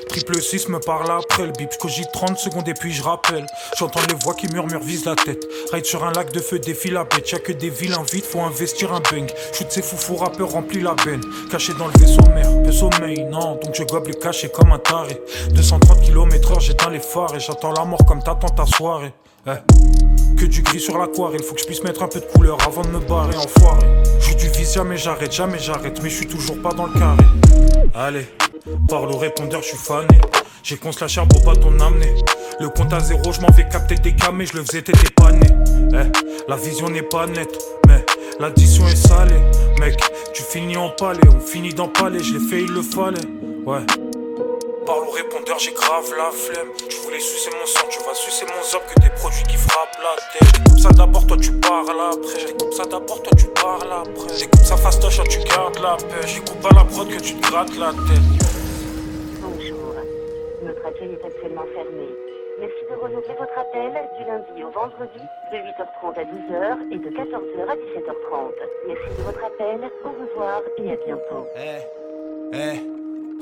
Triple 0.08 0.40
6 0.40 0.68
me 0.68 0.78
parle 0.78 1.10
après 1.10 1.46
le 1.46 1.52
bip. 1.52 1.70
Cogite 1.78 2.12
30 2.12 2.38
secondes 2.38 2.68
et 2.68 2.74
puis 2.74 2.92
je 2.92 3.02
rappelle. 3.02 3.46
J'entends 3.78 4.00
les 4.08 4.14
voix 4.14 4.34
qui 4.34 4.48
murmurent, 4.48 4.82
vise 4.82 5.04
la 5.04 5.16
tête. 5.16 5.46
Ride 5.72 5.84
sur 5.84 6.04
un 6.04 6.12
lac 6.12 6.32
de 6.32 6.40
feu, 6.40 6.58
défile 6.58 6.94
la 6.94 7.04
bête. 7.04 7.30
Y'a 7.30 7.38
que 7.38 7.52
des 7.52 7.70
vilains 7.70 8.04
vides, 8.12 8.24
faut 8.24 8.40
investir 8.40 8.92
un 8.92 9.00
bang. 9.00 9.30
Shoot 9.52 9.66
ces 9.70 9.82
foufous 9.82 10.16
rappeurs, 10.16 10.50
remplis 10.50 10.80
la 10.80 10.94
benne. 10.94 11.22
Caché 11.50 11.72
dans 11.74 11.88
le 11.88 11.98
vaisseau 11.98 12.22
mère, 12.34 12.62
peu 12.62 12.72
sommeil, 12.72 13.24
non. 13.24 13.58
Donc 13.62 13.74
je 13.74 13.82
gobe 13.84 14.08
le 14.08 14.14
caché 14.14 14.48
comme 14.48 14.72
un 14.72 14.78
taré. 14.78 15.20
230 15.50 16.00
km/h, 16.02 16.60
j'éteins 16.60 16.90
les 16.90 17.00
phares 17.00 17.34
et 17.34 17.40
j'attends 17.40 17.72
la 17.72 17.84
mort 17.84 18.04
comme 18.06 18.22
t'attends 18.22 18.48
ta 18.48 18.66
soirée. 18.66 19.12
Eh. 19.46 19.50
Que 20.38 20.46
du 20.46 20.62
gris 20.62 20.80
sur 20.80 20.98
l'aquarelle, 20.98 21.42
faut 21.42 21.54
que 21.54 21.60
je 21.60 21.66
puisse 21.66 21.82
mettre 21.84 22.02
un 22.02 22.08
peu 22.08 22.20
de 22.20 22.24
couleur 22.24 22.58
avant 22.66 22.82
de 22.82 22.88
me 22.88 23.00
barrer, 23.00 23.36
enfoiré. 23.36 23.86
Joue 24.20 24.34
du 24.34 24.48
vis, 24.48 24.74
jamais 24.74 24.96
j'arrête, 24.96 25.32
jamais 25.32 25.58
j'arrête, 25.58 26.02
mais 26.02 26.08
je 26.08 26.16
suis 26.16 26.26
toujours 26.26 26.60
pas 26.60 26.72
dans 26.72 26.86
le 26.86 26.98
carré. 26.98 27.24
Allez, 27.94 28.26
parle 28.88 29.10
au 29.10 29.18
répondeur, 29.18 29.62
je 29.62 29.68
suis 29.68 29.76
fané. 29.76 30.20
J'ai 30.62 30.76
qu'on 30.76 30.92
se 30.92 31.04
la 31.04 31.26
pour 31.26 31.42
pas 31.42 31.54
t'en 31.54 31.78
amener. 31.80 32.14
Le 32.60 32.68
compte 32.68 32.92
à 32.92 33.00
zéro, 33.00 33.32
je 33.32 33.40
m'en 33.40 33.50
vais 33.50 33.68
capter 33.68 33.96
des 33.96 34.14
camés, 34.14 34.46
je 34.46 34.56
le 34.56 34.64
faisais, 34.64 34.82
t'étais 34.82 35.10
pas. 35.10 35.30
Eh, 35.32 36.48
la 36.48 36.56
vision 36.56 36.88
n'est 36.88 37.02
pas 37.02 37.26
nette, 37.26 37.58
mais 37.86 38.04
l'addition 38.40 38.86
est 38.88 38.96
salée. 38.96 39.42
Mec, 39.78 40.00
tu 40.32 40.42
finis 40.42 40.76
en 40.76 40.90
palais, 40.90 41.20
on 41.28 41.40
finit 41.40 41.74
dans 41.74 41.88
palais, 41.88 42.20
je 42.20 42.34
l'ai 42.34 42.48
fait, 42.48 42.62
il 42.62 42.72
le 42.72 42.82
fallait. 42.82 43.20
Ouais. 43.66 43.84
Parle 44.86 45.04
au 45.08 45.10
répondeur, 45.10 45.58
j'ai 45.58 45.72
grave 45.72 46.04
la 46.16 46.30
flemme. 46.30 46.68
Tu 46.88 46.96
voulais 46.98 47.20
sucer 47.20 47.50
mon 47.58 47.66
sang, 47.66 47.86
tu 47.90 47.98
vas 48.00 48.14
sucer 48.14 48.46
mon 48.46 48.62
zob 48.62 48.82
que 48.94 49.00
des 49.00 49.10
produits 49.10 49.44
qui 49.44 49.56
frappent 49.56 49.98
la 50.02 50.16
tête. 50.32 50.48
J'découpe 50.48 50.80
ça 50.80 50.90
d'abord, 50.90 51.26
toi 51.26 51.36
tu 51.40 51.52
parles 51.52 52.00
après. 52.12 52.74
Ça 52.76 52.84
d'abord, 52.84 53.22
toi 53.22 53.32
tu 53.36 53.46
parles 53.46 53.92
après. 53.92 54.36
J'découpe 54.36 54.64
ça 54.64 54.76
fastoche, 54.76 55.20
tu 55.28 55.38
gardes 55.40 55.78
la 55.82 55.96
pêche. 55.96 56.32
J'découpe 56.32 56.66
à 56.70 56.74
la 56.74 56.84
prod 56.84 57.08
que 57.08 57.20
tu 57.20 57.34
te 57.34 57.50
grattes 57.50 57.76
la 57.78 57.92
tête. 57.92 58.43
Bonjour. 59.70 59.94
Notre 60.60 60.86
accueil 60.86 61.14
est 61.14 61.24
actuellement 61.24 61.66
fermé. 61.68 62.18
Merci 62.58 62.86
de 62.86 62.94
renouveler 62.94 63.34
votre 63.36 63.58
appel 63.58 64.08
du 64.12 64.24
lundi 64.24 64.64
au 64.64 64.70
vendredi 64.72 65.30
de 65.50 65.58
8h30 65.58 66.18
à 66.20 66.24
12h 66.24 66.78
et 66.90 67.00
de 67.00 67.10
14h 67.10 67.66
à 67.68 67.76
17h30. 67.76 68.54
Merci 68.84 69.14
de 69.14 69.22
votre 69.22 69.44
appel. 69.44 69.90
Au 70.04 70.12
revoir 70.12 70.62
et 70.78 70.92
à 70.92 70.96
bientôt. 70.98 71.48
Eh. 72.52 72.78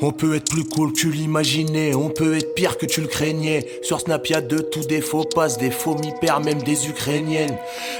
On 0.00 0.11
peut 0.11 0.35
être 0.35 0.50
plus 0.50 0.64
cool 0.64 0.92
que 0.92 0.98
tu 0.98 1.12
l'imaginais, 1.12 1.94
on 1.94 2.09
peut 2.09 2.37
être 2.37 2.55
pire 2.55 2.76
que 2.76 2.87
tu 2.87 3.00
le 3.00 3.07
craignais. 3.07 3.66
Sur 3.83 4.00
Snap, 4.00 4.26
y'a 4.26 4.40
de 4.40 4.59
tout, 4.59 4.81
des 4.81 5.00
faux 5.00 5.24
passes, 5.24 5.59
des 5.59 5.70
faux 5.70 5.94
mi-pères, 5.94 6.40
même 6.40 6.62
des 6.62 6.88
ukrainiennes. 6.88 7.57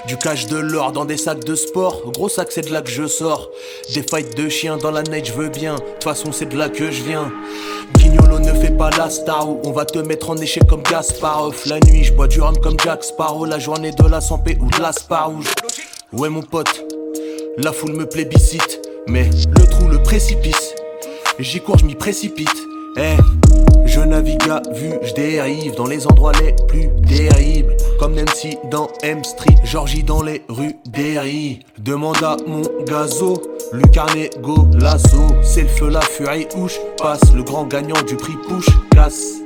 Du 0.09 0.17
cash 0.17 0.47
de 0.47 0.57
l'or 0.57 0.93
dans 0.93 1.05
des 1.05 1.17
sacs 1.17 1.45
de 1.45 1.55
sport, 1.55 2.11
gros 2.13 2.29
sac, 2.29 2.51
c'est 2.51 2.67
de 2.67 2.73
là 2.73 2.83
que 2.83 2.91
je 2.91 3.07
sors. 3.07 3.51
Des 3.95 4.03
fights 4.03 4.37
de 4.37 4.49
chiens 4.49 4.79
dans 4.79 4.91
la 4.91 5.03
night, 5.05 5.27
je 5.27 5.33
veux 5.33 5.49
bien. 5.49 5.77
De 5.77 5.81
toute 5.81 6.05
façon, 6.05 6.33
c'est 6.33 6.47
de 6.47 6.57
là 6.57 6.69
que 6.69 6.91
je 6.91 7.03
viens. 7.03 7.33
Guignolo 7.97 8.41
ne 8.41 8.53
fait 8.53 8.77
pas 8.77 8.91
la 8.91 9.09
star, 9.09 9.49
on 9.65 9.71
va 9.71 9.85
te 9.85 9.99
mettre 9.99 10.31
en 10.31 10.37
échec 10.37 10.67
comme 10.67 10.83
Gasparov. 10.83 11.55
La 11.67 11.79
nuit, 11.79 12.03
je 12.03 12.13
bois 12.13 12.27
du 12.27 12.41
rhum 12.41 12.57
comme 12.59 12.79
Jack 12.83 13.05
Sparrow, 13.05 13.45
la 13.45 13.61
journée 13.61 13.93
de 13.93 14.09
la 14.09 14.21
santé 14.21 14.59
ou 14.61 14.69
de 14.69 14.81
la 14.81 14.93
Sparouge. 14.93 15.47
Ouais, 16.13 16.29
mon 16.29 16.43
pote, 16.43 16.85
la 17.59 17.73
foule 17.73 17.93
me 17.93 18.07
plébiscite, 18.07 18.81
mais 19.07 19.31
le 19.47 19.67
trou, 19.67 19.89
le 19.89 20.03
précipice. 20.03 20.75
J'y 21.43 21.61
cours, 21.61 21.77
je 21.77 21.85
m'y 21.85 21.97
précipite. 21.97 22.69
Eh, 22.97 23.17
je 23.85 23.99
navigue 23.99 24.49
à 24.49 24.63
vue, 24.71 24.95
je 25.03 25.13
dérive 25.13 25.75
dans 25.75 25.87
les 25.87 26.07
endroits 26.07 26.31
les 26.41 26.55
plus 26.69 26.89
terribles. 27.03 27.77
Comme 27.99 28.15
Nancy 28.15 28.57
dans 28.71 28.89
M 29.03 29.25
Street, 29.25 29.57
Georgie 29.65 30.05
dans 30.05 30.23
les 30.23 30.45
rues 30.49 30.77
d'Erie. 30.87 31.59
Demande 31.79 32.23
à 32.23 32.37
mon 32.47 32.63
gazo, 32.85 33.43
Lucarnego, 33.73 34.69
l'assaut. 34.79 35.35
C'est 35.43 35.63
le 35.63 35.69
feu, 35.69 35.89
la 35.89 36.01
furie, 36.01 36.47
ouche 36.55 36.79
passe. 36.97 37.33
Le 37.35 37.43
grand 37.43 37.65
gagnant 37.65 38.01
du 38.03 38.17
prix 38.17 38.37
push, 38.47 38.67
casse. 38.93 39.41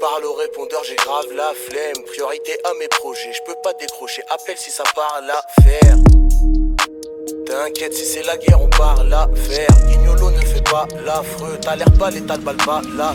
Parle 0.00 0.24
au 0.24 0.34
répondeur, 0.34 0.82
j'ai 0.82 0.96
grave 0.96 1.26
la 1.36 1.52
flemme. 1.54 2.04
Priorité 2.04 2.58
à 2.64 2.70
mes 2.80 2.88
projets, 2.88 3.32
je 3.32 3.42
peux 3.46 3.58
pas 3.62 3.74
décrocher. 3.74 4.22
Appelle 4.28 4.58
si 4.58 4.72
ça 4.72 4.82
parle 4.92 5.30
à 5.30 5.62
faire. 5.62 5.98
T'inquiète, 7.48 7.94
si 7.94 8.04
c'est 8.04 8.22
la 8.24 8.36
guerre, 8.36 8.60
on 8.60 8.68
parle 8.68 9.10
à 9.10 9.26
faire. 9.34 9.68
Guignolo 9.88 10.30
ne 10.30 10.40
fait 10.40 10.62
pas 10.62 10.86
l'affreux. 11.02 11.56
T'as 11.58 11.76
l'air 11.76 11.90
pas, 11.98 12.10
l'état 12.10 12.36
de 12.36 12.42
balle 12.42 12.58
pas 12.58 12.82
la. 12.94 13.14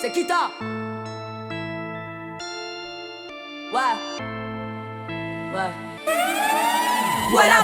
C'est 0.00 0.12
Kita 0.12 0.50
Ouais 3.72 3.80
Ouais 5.52 5.70
Ouais 7.34 7.48
la 7.48 7.60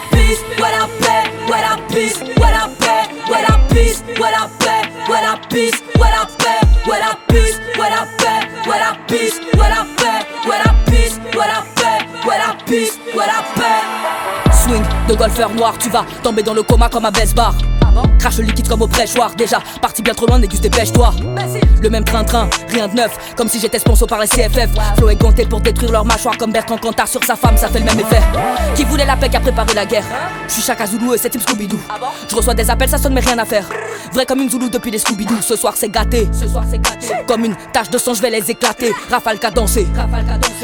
ouais 0.63 0.73
la 0.73 0.87
paix, 1.01 1.25
ouais 1.51 1.61
la 1.63 1.77
piste, 1.89 2.23
ouais 2.23 2.53
la 2.53 2.69
paix, 2.79 3.33
ouais 3.33 3.43
la 3.49 3.75
piste, 3.75 4.05
ouais 4.07 4.31
la 4.31 4.49
paix, 4.59 4.83
ouais 5.11 5.23
la 5.23 5.37
piste, 5.49 5.85
ouais 5.99 6.11
la 6.11 6.27
paix, 6.27 6.61
ouais 6.89 7.01
la 7.01 7.17
piste, 7.27 7.63
ouais 7.79 7.91
la 7.91 8.07
paix, 8.19 8.69
ouais 8.69 8.79
la 8.79 8.97
piste, 9.09 9.41
ouais 9.55 9.69
la 9.71 9.87
paix, 9.97 10.49
ouais 10.49 10.59
la 10.65 10.73
piste, 10.87 11.21
ouais 11.35 11.47
la 11.49 11.63
paix, 11.75 12.29
ouais 12.29 12.39
la 12.39 12.55
piste, 12.65 13.01
ouais 13.15 13.27
la 13.27 13.43
paix. 13.61 14.53
Swing 14.53 14.85
de 15.09 15.15
golfeur 15.15 15.51
noir, 15.51 15.77
tu 15.79 15.89
vas 15.89 16.05
tomber 16.23 16.43
dans 16.43 16.55
le 16.55 16.63
coma 16.63 16.89
comme 16.89 17.07
un 17.07 17.11
baisse 17.11 17.35
bar. 17.35 17.55
Crache 18.27 18.39
le 18.39 18.47
liquide 18.47 18.67
comme 18.67 18.83
au 18.83 18.89
prêchoir, 18.89 19.37
déjà 19.37 19.61
parti 19.81 20.03
bien 20.03 20.13
trop 20.13 20.27
loin, 20.27 20.41
négus 20.41 20.61
dépêche-toi. 20.61 21.15
Le 21.81 21.89
même 21.89 22.03
train-train, 22.03 22.51
rien 22.71 22.89
de 22.89 22.97
neuf, 22.97 23.17
comme 23.37 23.49
si 23.49 23.61
j'étais 23.61 23.79
sponsor 23.79 24.09
par 24.09 24.19
les 24.19 24.27
CFF. 24.27 24.69
Flo 24.97 25.11
est 25.11 25.23
compté 25.23 25.47
pour 25.47 25.61
détruire 25.61 25.93
leur 25.93 26.05
mâchoire 26.05 26.37
comme 26.37 26.51
Bertrand 26.51 26.77
Cantar 26.77 27.07
sur 27.07 27.23
sa 27.23 27.37
femme, 27.37 27.57
ça 27.57 27.69
fait 27.69 27.79
le 27.79 27.85
même 27.85 28.01
effet. 28.01 28.21
Qui 28.75 28.83
voulait 28.83 29.05
la 29.05 29.15
paix 29.15 29.29
qui 29.29 29.37
a 29.37 29.41
préparé 29.41 29.75
la 29.75 29.87
guerre? 29.87 30.03
Je 30.49 30.55
suis 30.55 30.63
Chaka 30.63 30.87
Zulu 30.89 31.15
et 31.15 31.19
c'est 31.19 31.31
Team 31.31 31.41
Scooby-Doo. 31.41 31.79
Je 32.29 32.35
reçois 32.35 32.55
des 32.55 32.69
appels, 32.69 32.89
ça 32.89 32.99
sonne 32.99 33.13
mais 33.13 33.21
rien 33.21 33.39
à 33.39 33.45
faire. 33.45 33.69
Vrai 34.13 34.27
comme 34.27 34.41
une 34.41 34.51
Zulu 34.51 34.71
depuis 34.71 34.91
les 34.91 34.99
Scooby-Doo. 34.99 35.41
Ce 35.41 35.55
soir 35.55 35.75
c'est 35.77 35.89
gâté. 35.89 36.29
Ce 36.33 36.49
soir 36.49 36.65
c'est 36.69 36.79
gâté. 36.79 37.07
Comme 37.29 37.45
une 37.45 37.55
tache 37.73 37.91
de 37.91 37.99
sang, 37.99 38.15
je 38.15 38.23
vais 38.23 38.31
les 38.31 38.51
éclater. 38.51 38.93
Rafale 39.09 39.39
qu'a 39.39 39.53
dansé. 39.53 39.87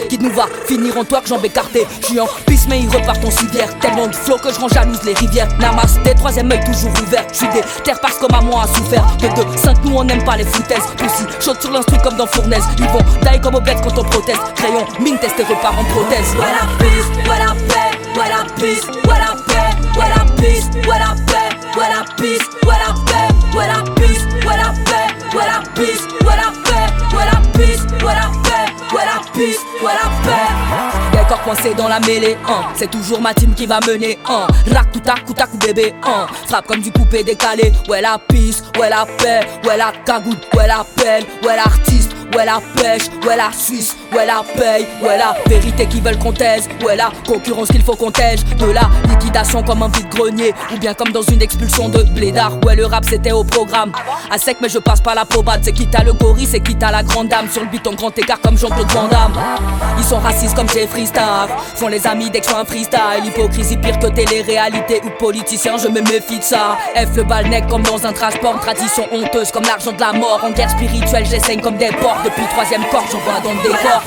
Qui 0.09 0.18
nous 0.18 0.33
va 0.33 0.46
finir 0.66 0.96
en 0.96 1.05
toi 1.05 1.20
que 1.20 1.29
jambes 1.29 1.44
écartées. 1.44 1.87
Je 2.01 2.07
suis 2.07 2.20
en 2.20 2.27
piste 2.44 2.66
mais 2.68 2.81
il 2.81 2.88
repart 2.88 3.25
en 3.25 3.31
civière. 3.31 3.68
Tellement 3.79 4.09
de 4.09 4.16
flow 4.16 4.38
que 4.38 4.53
je 4.53 4.59
rends 4.59 4.68
jalouse 4.68 5.05
les 5.05 5.14
rivières. 5.14 5.48
Namaste, 5.61 6.01
troisième 6.16 6.51
œil 6.51 6.64
toujours 6.64 6.91
ouvert. 6.91 7.24
Des 7.53 7.62
terres 7.82 8.00
parce 8.00 8.18
à 8.32 8.40
moi 8.40 8.64
a 8.64 8.66
souffert. 8.66 9.05
Mais 9.20 9.28
de 9.28 9.59
5 9.59 9.84
nous 9.84 9.96
on 9.96 10.05
n'aime 10.05 10.24
pas 10.24 10.36
les 10.36 10.44
foutaises. 10.44 10.84
Aussi 11.05 11.24
chaude 11.40 11.61
sur 11.61 11.70
l'instru 11.70 11.96
comme 12.03 12.16
dans 12.16 12.26
Fournaise. 12.26 12.64
Ils 12.78 12.86
vont 12.86 12.98
die 13.22 13.40
comme 13.40 13.55
au 13.55 13.61
bête 13.61 13.78
quand 13.82 13.98
on 13.98 14.05
proteste. 14.05 14.40
Crayon, 14.57 14.84
mine 15.00 15.18
test 15.18 15.38
et 15.38 15.42
repart 15.42 15.74
en 15.78 15.84
prothèse. 15.84 16.34
Ouais 16.34 16.53
la 16.53 16.66
piste, 16.84 17.28
ouais 17.28 17.38
la 17.38 17.53
paix, 17.68 17.92
ouais 18.18 18.28
la 18.28 18.44
piste, 18.55 18.88
ouais 18.88 19.18
la 19.18 19.34
paix, 19.46 19.72
ouais 19.98 20.09
la 20.09 20.24
piste, 20.40 20.74
ouais 20.86 20.98
la 20.98 21.14
paix, 21.26 21.50
ouais 21.76 21.88
la 21.88 22.05
piste, 22.16 22.53
ouais 22.64 22.78
la 22.78 22.94
paix, 23.07 23.28
ouais 23.57 23.66
la 23.66 23.82
piste, 24.00 24.28
ouais 24.46 24.57
la 24.57 24.70
paix, 24.84 25.09
ouais 25.36 25.46
la 25.46 25.59
piste, 25.74 26.09
ouais 26.22 26.36
la 26.36 26.50
paix, 26.64 26.88
ouais 27.16 27.26
la 27.30 27.38
piste, 27.59 27.90
ouais 28.03 28.14
la 28.14 28.28
paix, 28.42 28.66
ouais 28.94 29.05
la 29.05 29.18
piste, 29.32 29.66
ouais 29.82 29.92
la 29.92 30.09
paix. 30.24 30.62
Coincés 31.45 31.74
dans 31.74 31.88
la 31.88 31.99
mêlée, 32.01 32.36
hein. 32.49 32.62
c'est 32.74 32.90
toujours 32.90 33.20
ma 33.20 33.34
team 33.34 33.53
qui 33.55 33.66
va 33.66 33.80
mener. 33.80 34.16
Hein. 34.28 34.47
Rac, 34.72 34.93
coutac, 34.93 35.24
coutac, 35.24 35.51
bébé, 35.59 35.93
hein. 36.05 36.26
frappe 36.47 36.66
comme 36.68 36.80
du 36.80 36.93
coupé 36.93 37.24
décalé. 37.24 37.72
Ouais 37.88 38.01
la 38.01 38.18
piste, 38.18 38.66
ouais 38.78 38.88
la 38.88 39.05
paix, 39.18 39.40
ouais 39.66 39.76
la 39.76 39.93
cagoule, 40.05 40.36
ouais 40.57 40.68
la 40.68 40.84
pelle, 40.97 41.24
ouais 41.43 41.57
l'artiste, 41.57 42.12
ouais 42.37 42.45
la 42.45 42.61
pêche, 42.76 43.09
ouais 43.26 43.37
la 43.37 43.51
Suisse, 43.53 43.97
ouais 44.14 44.26
la 44.26 44.43
paye, 44.57 44.87
ouais 45.03 45.18
la 45.18 45.35
vérité 45.47 45.87
qui 45.87 46.01
veulent 46.01 46.18
qu'on 46.18 46.33
taise, 46.33 46.68
ouais 46.85 46.97
la 46.97 47.11
concurrence 47.26 47.68
qu'il 47.68 47.83
faut 47.83 47.97
qu'on 47.97 48.11
tège, 48.11 48.45
de 48.45 48.66
la 48.66 48.89
liquidation 49.09 49.62
comme 49.62 49.83
un 49.83 49.89
vide-grenier, 49.89 50.55
ou 50.72 50.78
bien 50.78 50.95
comme 50.95 51.11
dans 51.11 51.22
une 51.22 51.43
expulsion 51.43 51.89
de 51.89 52.03
blédard, 52.03 52.53
ouais 52.64 52.76
le 52.76 52.87
rap 52.87 53.05
c'était 53.09 53.33
au 53.33 53.45
programme, 53.45 53.93
à 54.30 54.39
sec 54.39 54.59
mais 54.61 54.68
je 54.68 54.78
passe 54.78 55.01
pas 55.01 55.14
la 55.14 55.24
probade, 55.24 55.61
c'est 55.62 55.72
quitte 55.72 55.95
à 55.95 56.03
le 56.03 56.12
gorille, 56.12 56.47
c'est 56.47 56.61
quitte 56.61 56.83
à 56.83 56.91
la 56.91 57.03
grande 57.03 57.28
dame, 57.28 57.49
sur 57.51 57.62
le 57.62 57.68
en 57.89 57.95
grand 57.95 58.16
écart 58.16 58.41
comme 58.41 58.57
Jean-Claude 58.57 58.91
Van 58.93 59.09
Damme. 59.09 59.33
Ils 59.99 60.05
sont 60.05 60.18
racistes 60.18 60.55
comme 60.55 60.68
Jeffree 60.68 61.07
Star, 61.07 61.49
font 61.74 61.89
les 61.89 62.07
amis 62.07 62.30
dès 62.30 62.41
que 62.41 62.53
un 62.55 62.64
freestyle, 62.64 63.24
hypocrisie 63.24 63.76
pire 63.76 63.99
que 63.99 64.07
télé-réalité 64.07 65.01
ou 65.05 65.11
politicien, 65.18 65.76
je 65.78 65.89
me 65.89 66.01
méfie 66.01 66.39
de 66.39 66.45
ça, 66.45 66.76
F 66.95 67.16
le 67.16 67.24
bal 67.24 67.47
comme 67.68 67.83
dans 67.83 68.07
un 68.07 68.12
transport, 68.12 68.61
tradition 68.61 69.05
honteuse 69.12 69.51
comme 69.51 69.64
l'argent 69.64 69.93
de 69.93 70.01
la 70.01 70.12
mort, 70.12 70.41
en 70.45 70.51
guerre 70.51 70.70
spirituelle 70.70 71.26
j'essaye 71.28 71.61
comme 71.61 71.76
des 71.76 71.91
porcs, 72.01 72.22
depuis 72.25 72.47
troisième 72.49 72.85
corps 72.91 73.05
j'envoie 73.11 73.41
dans 73.41 73.53
le 73.53 73.62
décor. 73.62 74.03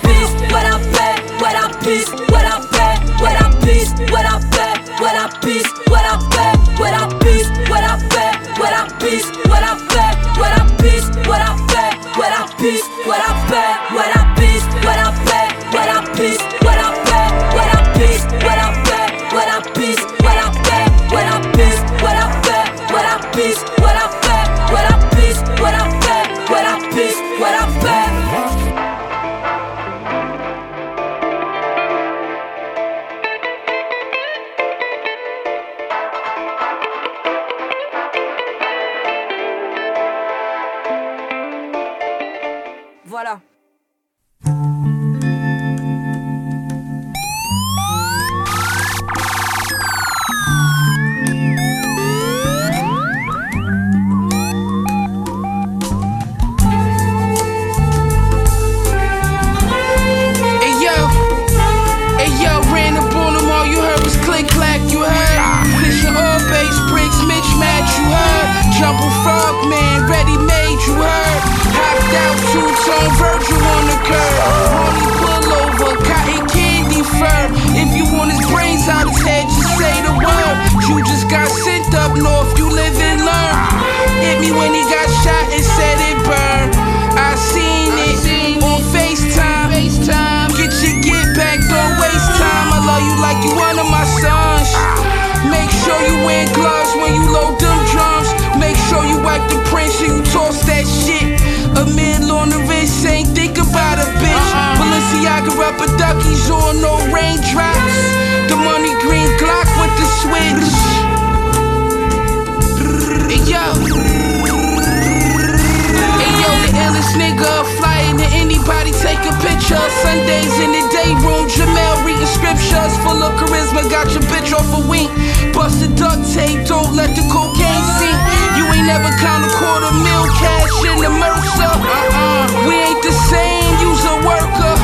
Picture. 119.45 119.77
Sundays 120.01 120.55
in 120.57 120.73
the 120.73 120.83
day 120.89 121.13
room, 121.21 121.45
Jamel 121.45 122.01
reading 122.01 122.25
scriptures 122.25 122.93
full 123.05 123.21
of 123.21 123.37
charisma. 123.37 123.85
Got 123.93 124.09
your 124.11 124.25
bitch 124.33 124.49
off 124.49 124.65
a 124.73 124.81
wink. 124.89 125.13
Busted 125.53 125.93
duct 125.95 126.25
tape, 126.33 126.65
don't 126.65 126.97
let 126.97 127.13
the 127.13 127.23
cocaine 127.29 127.85
sink. 128.01 128.17
You 128.57 128.65
ain't 128.73 128.89
never 128.89 129.09
count 129.21 129.45
a 129.45 129.51
quarter 129.61 129.93
mil 130.01 130.25
cash 130.41 130.73
in 130.89 130.97
the 130.97 131.11
Mercer. 131.13 131.69
Uh-uh. 131.69 132.65
We 132.65 132.73
ain't 132.73 133.01
the 133.05 133.13
same, 133.29 133.71
you's 133.79 134.03
a 134.03 134.17
worker. 134.25 134.75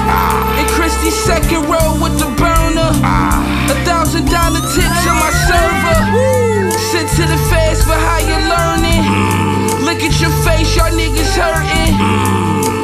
And 0.61 0.67
Christie's 0.77 1.17
second 1.25 1.65
row 1.65 1.97
with 1.97 2.15
the 2.21 2.29
burner. 2.37 2.93
A 3.73 3.77
thousand 3.83 4.29
dollar 4.29 4.61
tips 4.61 5.01
on 5.09 5.17
my 5.17 5.33
server. 5.49 5.97
Sent 6.93 7.09
to 7.17 7.23
the 7.25 7.39
feds 7.49 7.81
for 7.83 7.97
how 7.97 8.19
you 8.21 8.37
learning. 8.53 9.03
Look 9.87 10.05
at 10.05 10.13
your 10.21 10.33
face, 10.45 10.69
y'all 10.77 10.93
niggas 10.93 11.33
hurting. 11.35 12.80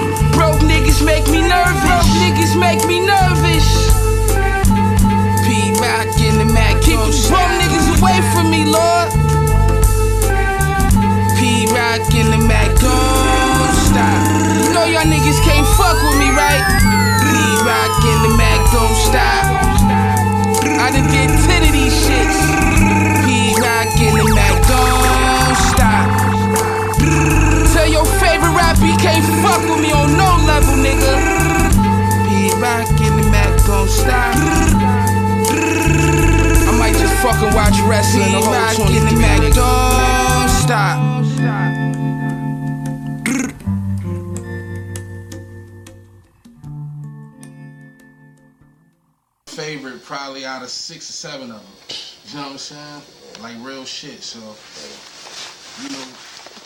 Make 1.18 1.30
me 1.30 1.42
nervous. 1.42 2.06
Niggas 2.22 2.54
make 2.60 2.86
me 2.86 3.00
nervous. 3.00 3.90
P 5.42 5.74
Rock 5.82 6.14
in 6.22 6.38
the 6.38 6.46
Mac. 6.46 6.80
Keep 6.86 7.02
the 7.02 7.26
broke 7.26 7.54
niggas 7.58 7.90
away 7.98 8.22
from 8.34 8.52
me, 8.54 8.66
Lord. 8.70 9.10
P 11.34 11.66
Rock 11.74 12.06
in 12.14 12.30
the 12.30 12.38
Mac. 12.46 12.70
Don't 12.78 13.74
stop. 13.90 14.22
You 14.62 14.70
know 14.78 14.86
y'all 14.86 15.10
niggas 15.10 15.42
can't 15.42 15.66
fuck 15.74 15.98
with 16.06 16.20
me, 16.22 16.30
right? 16.38 16.62
P 17.26 17.34
Rock 17.66 17.98
in 18.06 18.20
the 18.22 18.38
Mac. 18.38 18.62
Don't 18.70 18.94
stop. 18.94 19.42
I 20.78 20.92
done 20.94 21.10
did 21.10 21.34
10 21.34 21.64
of 21.64 21.72
these 21.74 21.98
shits. 22.06 23.17
Can't 29.00 29.26
fuck 29.42 29.62
with 29.70 29.82
me 29.82 29.92
on 29.92 30.12
no 30.18 30.38
level, 30.46 30.76
nigga. 30.76 31.14
Be 32.26 32.50
rockin' 32.62 33.16
the 33.18 33.30
Mac, 33.30 33.66
don't 33.66 33.90
stop. 33.90 34.36
I 36.68 36.72
might 36.78 36.96
just 36.96 37.14
fucking 37.22 37.54
watch 37.54 37.80
wrestling 37.82 38.32
the 38.32 38.42
whole 38.42 38.86
23 38.86 39.10
the 39.10 39.16
Mac, 39.20 39.40
don't 39.54 40.50
stop. 40.50 40.98
Favorite 49.48 50.04
probably 50.04 50.46
out 50.46 50.62
of 50.62 50.70
six 50.70 51.10
or 51.10 51.14
seven 51.14 51.52
of 51.52 51.62
them. 51.62 51.72
You 52.28 52.36
know 52.36 52.44
what 52.44 52.52
I'm 52.52 52.58
saying? 52.58 53.02
Like 53.42 53.56
real 53.66 53.86
shit. 53.86 54.22
So, 54.22 54.40
you 55.82 55.90
know, 55.90 56.06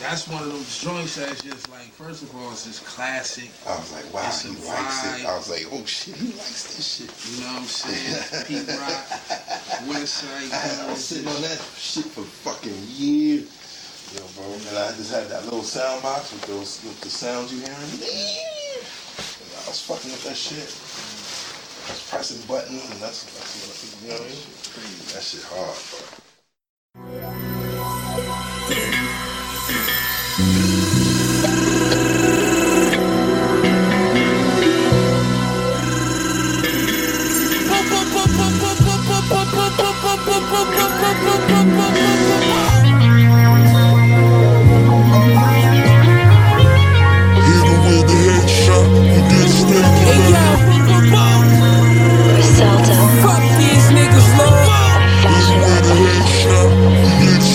that's 0.02 0.28
one 0.28 0.41
of 0.41 0.49
those 0.52 0.82
joints 0.82 1.16
that's 1.16 1.43
just 1.43 1.70
like, 1.70 1.88
first 1.93 2.24
of 2.24 2.36
all, 2.36 2.52
it's 2.52 2.66
just 2.66 2.84
classic. 2.86 3.49
I 3.70 3.78
was 3.78 3.93
like, 3.93 4.06
wow, 4.14 4.22
he 4.22 4.26
likes 4.26 4.45
it. 4.45 4.58
vibe. 4.58 5.26
I 5.30 5.38
was 5.38 5.49
like, 5.49 5.66
oh 5.72 5.86
shit, 5.86 6.16
he 6.16 6.34
likes 6.34 6.76
this 6.76 6.86
shit. 6.97 7.12
You 7.38 7.45
know 7.45 7.54
what 7.54 7.62
I'm 7.62 7.70
saying? 7.70 8.45
Pete 8.49 8.68
Rock, 8.82 9.06
Westside 9.86 10.49
I 10.49 10.89
was 10.89 11.06
sitting 11.06 11.28
on 11.28 11.41
that 11.41 11.62
shit 11.78 12.06
for 12.06 12.24
fucking 12.24 12.74
years. 12.89 13.45
Yo, 14.18 14.26
bro, 14.36 14.52
and 14.52 14.78
I 14.78 14.91
just 14.97 15.14
had 15.14 15.30
that 15.30 15.45
little 15.45 15.64
sound 15.64 16.02
box 16.04 16.34
with 16.34 16.43
those 16.47 16.84
with 16.84 16.99
the 17.02 17.10
sounds 17.10 17.54
you 17.54 17.62
hearing. 17.62 17.78
I 17.78 19.70
was 19.70 19.82
fucking 19.86 20.12
with 20.12 20.24
that 20.26 20.36
shit. 20.36 20.68
I 20.68 21.93
was 21.93 22.08
pressing 22.10 22.41
buttons 22.47 22.89
and 22.89 22.99
that's, 22.99 23.24
that's 23.24 23.56
what, 23.70 24.04
you 24.04 24.10
know 24.10 24.20
what 24.20 24.26
I 24.26 24.82
mean? 24.82 24.97
That 25.14 25.24
shit 25.24 25.43
hard, 25.43 25.78
bro. 25.91 26.21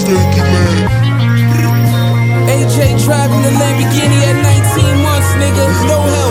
Stinky 0.07 0.39
man. 0.39 0.87
AJ 2.47 3.03
driving 3.05 3.43
the 3.43 3.51
Lamborghini 3.59 4.21
at 4.23 4.37
19 4.41 5.03
months, 5.03 5.31
nigga. 5.35 5.67
No 5.89 5.99
help. 6.01 6.27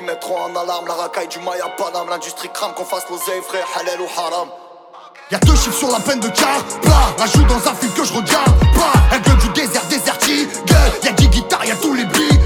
Qui 0.00 0.32
en 0.32 0.56
alarme 0.56 0.86
La 0.86 0.94
racaille 0.94 1.28
du 1.28 1.38
Maya 1.40 1.68
Panam. 1.76 2.08
L'industrie 2.08 2.48
crame 2.52 2.72
qu'on 2.74 2.84
fasse 2.84 3.04
l'oseille 3.10 3.42
frère 3.46 3.66
Halal 3.78 4.00
ou 4.00 4.08
haram. 4.16 4.48
Y'a 5.30 5.38
deux 5.40 5.54
chiffres 5.54 5.78
sur 5.78 5.90
la 5.90 6.00
peine 6.00 6.20
de 6.20 6.28
car 6.28 6.64
la 7.18 7.26
joue 7.26 7.44
dans 7.44 7.56
un 7.56 7.74
film 7.74 7.92
que 7.92 8.04
je 8.04 8.12
regarde 8.12 8.58
Pas, 8.74 9.14
un 9.14 9.18
gueule 9.20 9.36
du 9.38 9.48
désert 9.50 9.84
déserti 9.88 10.48
Gueule, 10.66 10.92
y'a 11.04 11.12
10 11.12 11.28
guitares, 11.28 11.64
y'a 11.64 11.76
tous 11.76 11.94
les 11.94 12.04
beats 12.04 12.36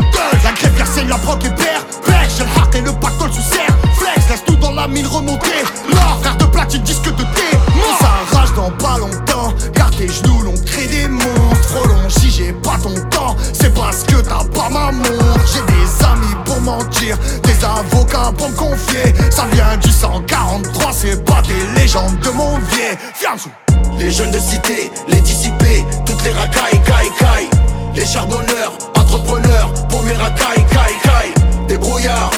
La 0.45 0.53
crêpe, 0.53 0.87
saigne, 0.87 1.09
la 1.09 1.17
broc 1.17 1.43
et 1.45 1.51
père 1.51 1.83
Père, 2.05 2.29
j'ai 2.37 2.45
le 2.45 2.51
hard 2.61 2.75
et 2.75 2.81
le 2.83 2.93
pactole 2.93 3.33
sous 3.33 3.41
serre 3.41 3.75
Flex, 3.97 4.29
laisse 4.29 4.45
tout 4.45 4.57
dans 4.57 4.73
la 4.73 4.87
mine 4.87 5.07
remonter. 5.07 5.63
Là, 5.95 6.19
frère 6.21 6.37
de 6.37 6.45
platine, 6.45 6.83
disque 6.83 7.05
de 7.05 7.23
thé 7.23 7.55
ça 8.01 8.37
rage 8.37 8.53
dans 8.55 8.71
pas 8.71 8.99
longtemps. 8.99 9.55
Garde 9.75 9.97
tes 9.97 10.09
genoux, 10.09 10.43
l'on 10.43 10.55
crée 10.65 10.87
des 10.87 11.09
monstres. 11.09 11.75
Trop 11.75 11.87
long, 11.87 12.09
si 12.09 12.31
j'ai 12.31 12.53
pas 12.53 12.77
ton 12.83 12.95
temps 13.11 13.37
C'est 13.53 13.73
parce 13.75 14.03
que 14.05 14.17
t'as 14.17 14.45
pas 14.45 14.69
ma 14.71 14.93
montre. 14.93 15.41
J'ai 15.53 15.61
des 15.61 16.05
amis 16.05 16.24
mentir. 16.65 17.17
Des 17.43 17.65
avocats 17.65 18.33
pour 18.37 18.49
me 18.49 18.57
confier. 18.57 19.15
Ça 19.31 19.47
vient 19.53 19.77
du 19.77 19.91
143 19.91 20.93
C'est 20.93 21.25
pas 21.25 21.43
des 21.43 21.81
légendes 21.81 22.19
de 22.21 22.31
mon 22.31 22.59
vieil. 22.59 22.97
Les 23.99 24.11
jeunes 24.11 24.31
de 24.31 24.39
cité, 24.39 24.91
les 25.09 25.21
dissipés 25.21 25.85
Toutes 26.05 26.23
les 26.25 26.33
racailles, 26.33 26.81
caille, 26.85 27.11
caille 27.19 27.49
Les 27.95 28.05
charbonneurs, 28.05 28.73
entrepreneurs 28.97 29.73
Pour 29.89 30.03
mes 30.03 30.13
racailles, 30.13 30.65
caille, 30.71 30.99
caille 31.03 31.67
Des 31.69 31.79
brouillards, 31.79 32.31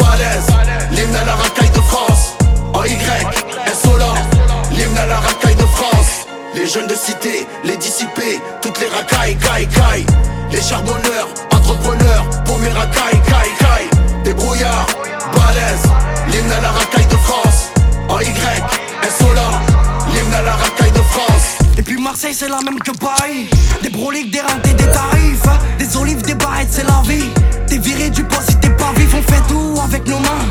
balèzes 0.00 0.54
L'hymne 0.90 1.16
à 1.16 1.24
la 1.24 1.34
racaille 1.34 1.70
de 1.70 1.80
France. 1.80 2.34
En 2.72 2.84
Y, 2.84 2.96
insolent 3.66 4.14
L'hymne 4.72 4.98
à 4.98 5.06
la 5.06 5.16
racaille 5.16 5.56
de 5.56 5.66
France. 5.66 6.26
Les 6.54 6.66
jeunes 6.66 6.86
de 6.86 6.94
cité, 6.94 7.46
les 7.64 7.76
dissipés 7.76 8.40
Toutes 8.60 8.80
les 8.80 8.88
racailles, 8.88 9.36
caille, 9.36 9.68
caille 9.68 10.06
Les 10.50 10.62
charbonneurs, 10.62 11.28
entrepreneurs 11.52 12.24
Pour 12.44 12.58
mes 12.58 12.70
racailles, 12.70 13.20
caille, 13.26 13.54
caille 13.58 13.73
Des 14.36 14.42
brouillards, 14.42 14.86
balèzes 15.32 15.90
L'hymne 16.28 16.52
à 16.52 16.60
la 16.60 16.70
racaille 16.70 17.06
de 17.06 17.16
France. 17.16 17.70
En 18.08 18.18
Y, 18.18 18.26
insolent 19.02 19.60
L'hymne 20.12 20.34
à 20.34 20.42
la 20.42 20.52
racaille 20.52 20.92
de 20.92 20.98
France. 20.98 21.58
Et 21.78 21.82
puis 21.82 22.00
Marseille 22.00 22.34
c'est 22.34 22.48
la 22.48 22.60
même 22.62 22.78
que 22.78 22.90
Paris. 22.92 23.48
Des 23.82 23.90
broliques, 23.90 24.30
des 24.32 24.40
rentés, 24.40 24.74
des 24.74 24.84
tarifs. 24.84 25.42
Des 25.78 25.96
olives, 25.96 26.22
des 26.22 26.34
barrettes, 26.34 26.68
c'est 26.70 26.86
la 26.86 27.02
vie. 27.06 27.30
T'es 27.66 27.78
viré 27.78 28.10
du 28.10 28.24
poste 28.24 28.50
si 28.50 28.56
t'es 28.56 28.70
pas 28.70 28.92
vif. 28.96 29.14
On 29.14 29.22
fait 29.22 29.42
tout 29.48 29.74
avec 29.84 30.06
nos 30.06 30.18
mains. 30.18 30.46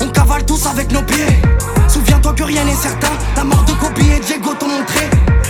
On 0.00 0.08
cavale 0.08 0.44
tous 0.44 0.66
avec 0.66 0.90
nos 0.90 1.02
pieds. 1.02 1.40
Souviens-toi 1.88 2.32
que 2.32 2.44
rien 2.44 2.64
n'est 2.64 2.74
certain. 2.74 3.12
La 3.36 3.44
mort 3.44 3.64
de 3.64 3.72
Kobe 3.72 3.98
et 3.98 4.20
Diego 4.20 4.54
t'ont 4.58 4.68
montré. 4.68 5.08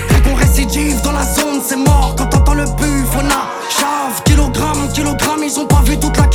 Rien 0.09 0.20
qu'on 0.20 0.35
récidive 0.35 1.01
dans 1.03 1.12
la 1.12 1.24
zone 1.24 1.61
c'est 1.66 1.76
mort. 1.76 2.14
Quand 2.18 2.26
t'entends 2.26 2.55
le 2.55 2.64
buff 2.64 3.11
on 3.16 3.26
a 3.26 3.49
chave 3.70 4.22
Kilogramme, 4.24 4.93
kilogramme. 4.93 5.41
Ils 5.45 5.59
ont 5.59 5.66
pas 5.66 5.83
vu 5.85 5.99
toute 5.99 6.16
la 6.16 6.26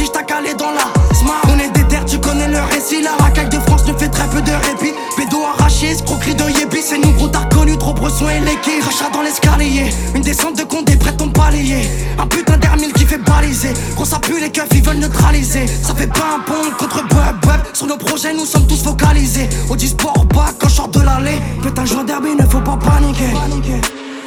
bresson 8.15 8.29
et 8.29 8.39
l'équipe 8.39 8.83
Rachat 8.83 9.09
dans 9.11 9.21
l'escalier, 9.21 9.89
une 10.13 10.21
descente 10.21 10.57
de 10.57 10.63
condé 10.63 10.95
prête 10.95 11.17
ton 11.17 11.29
palier. 11.29 11.89
Un 12.17 12.27
putain 12.27 12.57
d'hermile 12.57 12.93
qui 12.93 13.05
fait 13.05 13.17
baliser. 13.17 13.73
Gros 13.95 14.05
ça 14.05 14.19
pue 14.19 14.39
les 14.39 14.51
keufs, 14.51 14.67
ils 14.73 14.83
veulent 14.83 14.97
neutraliser. 14.97 15.65
Ça 15.67 15.93
fait 15.95 16.07
pas 16.07 16.37
un 16.37 16.39
pont 16.39 16.75
contre 16.77 17.03
bub 17.03 17.41
bub. 17.41 17.61
Sur 17.73 17.87
nos 17.87 17.97
projets 17.97 18.33
nous 18.33 18.45
sommes 18.45 18.67
tous 18.67 18.83
focalisés. 18.83 19.49
Au 19.69 19.77
sport 19.77 20.25
back 20.25 20.55
quand 20.59 20.69
je 20.69 20.75
sors 20.75 20.87
de 20.89 21.01
l'allée. 21.01 21.39
Putain 21.61 21.85
joint 21.85 22.03
derby, 22.03 22.29
ne 22.35 22.45
faut 22.45 22.61
pas 22.61 22.77
paniquer 22.77 23.33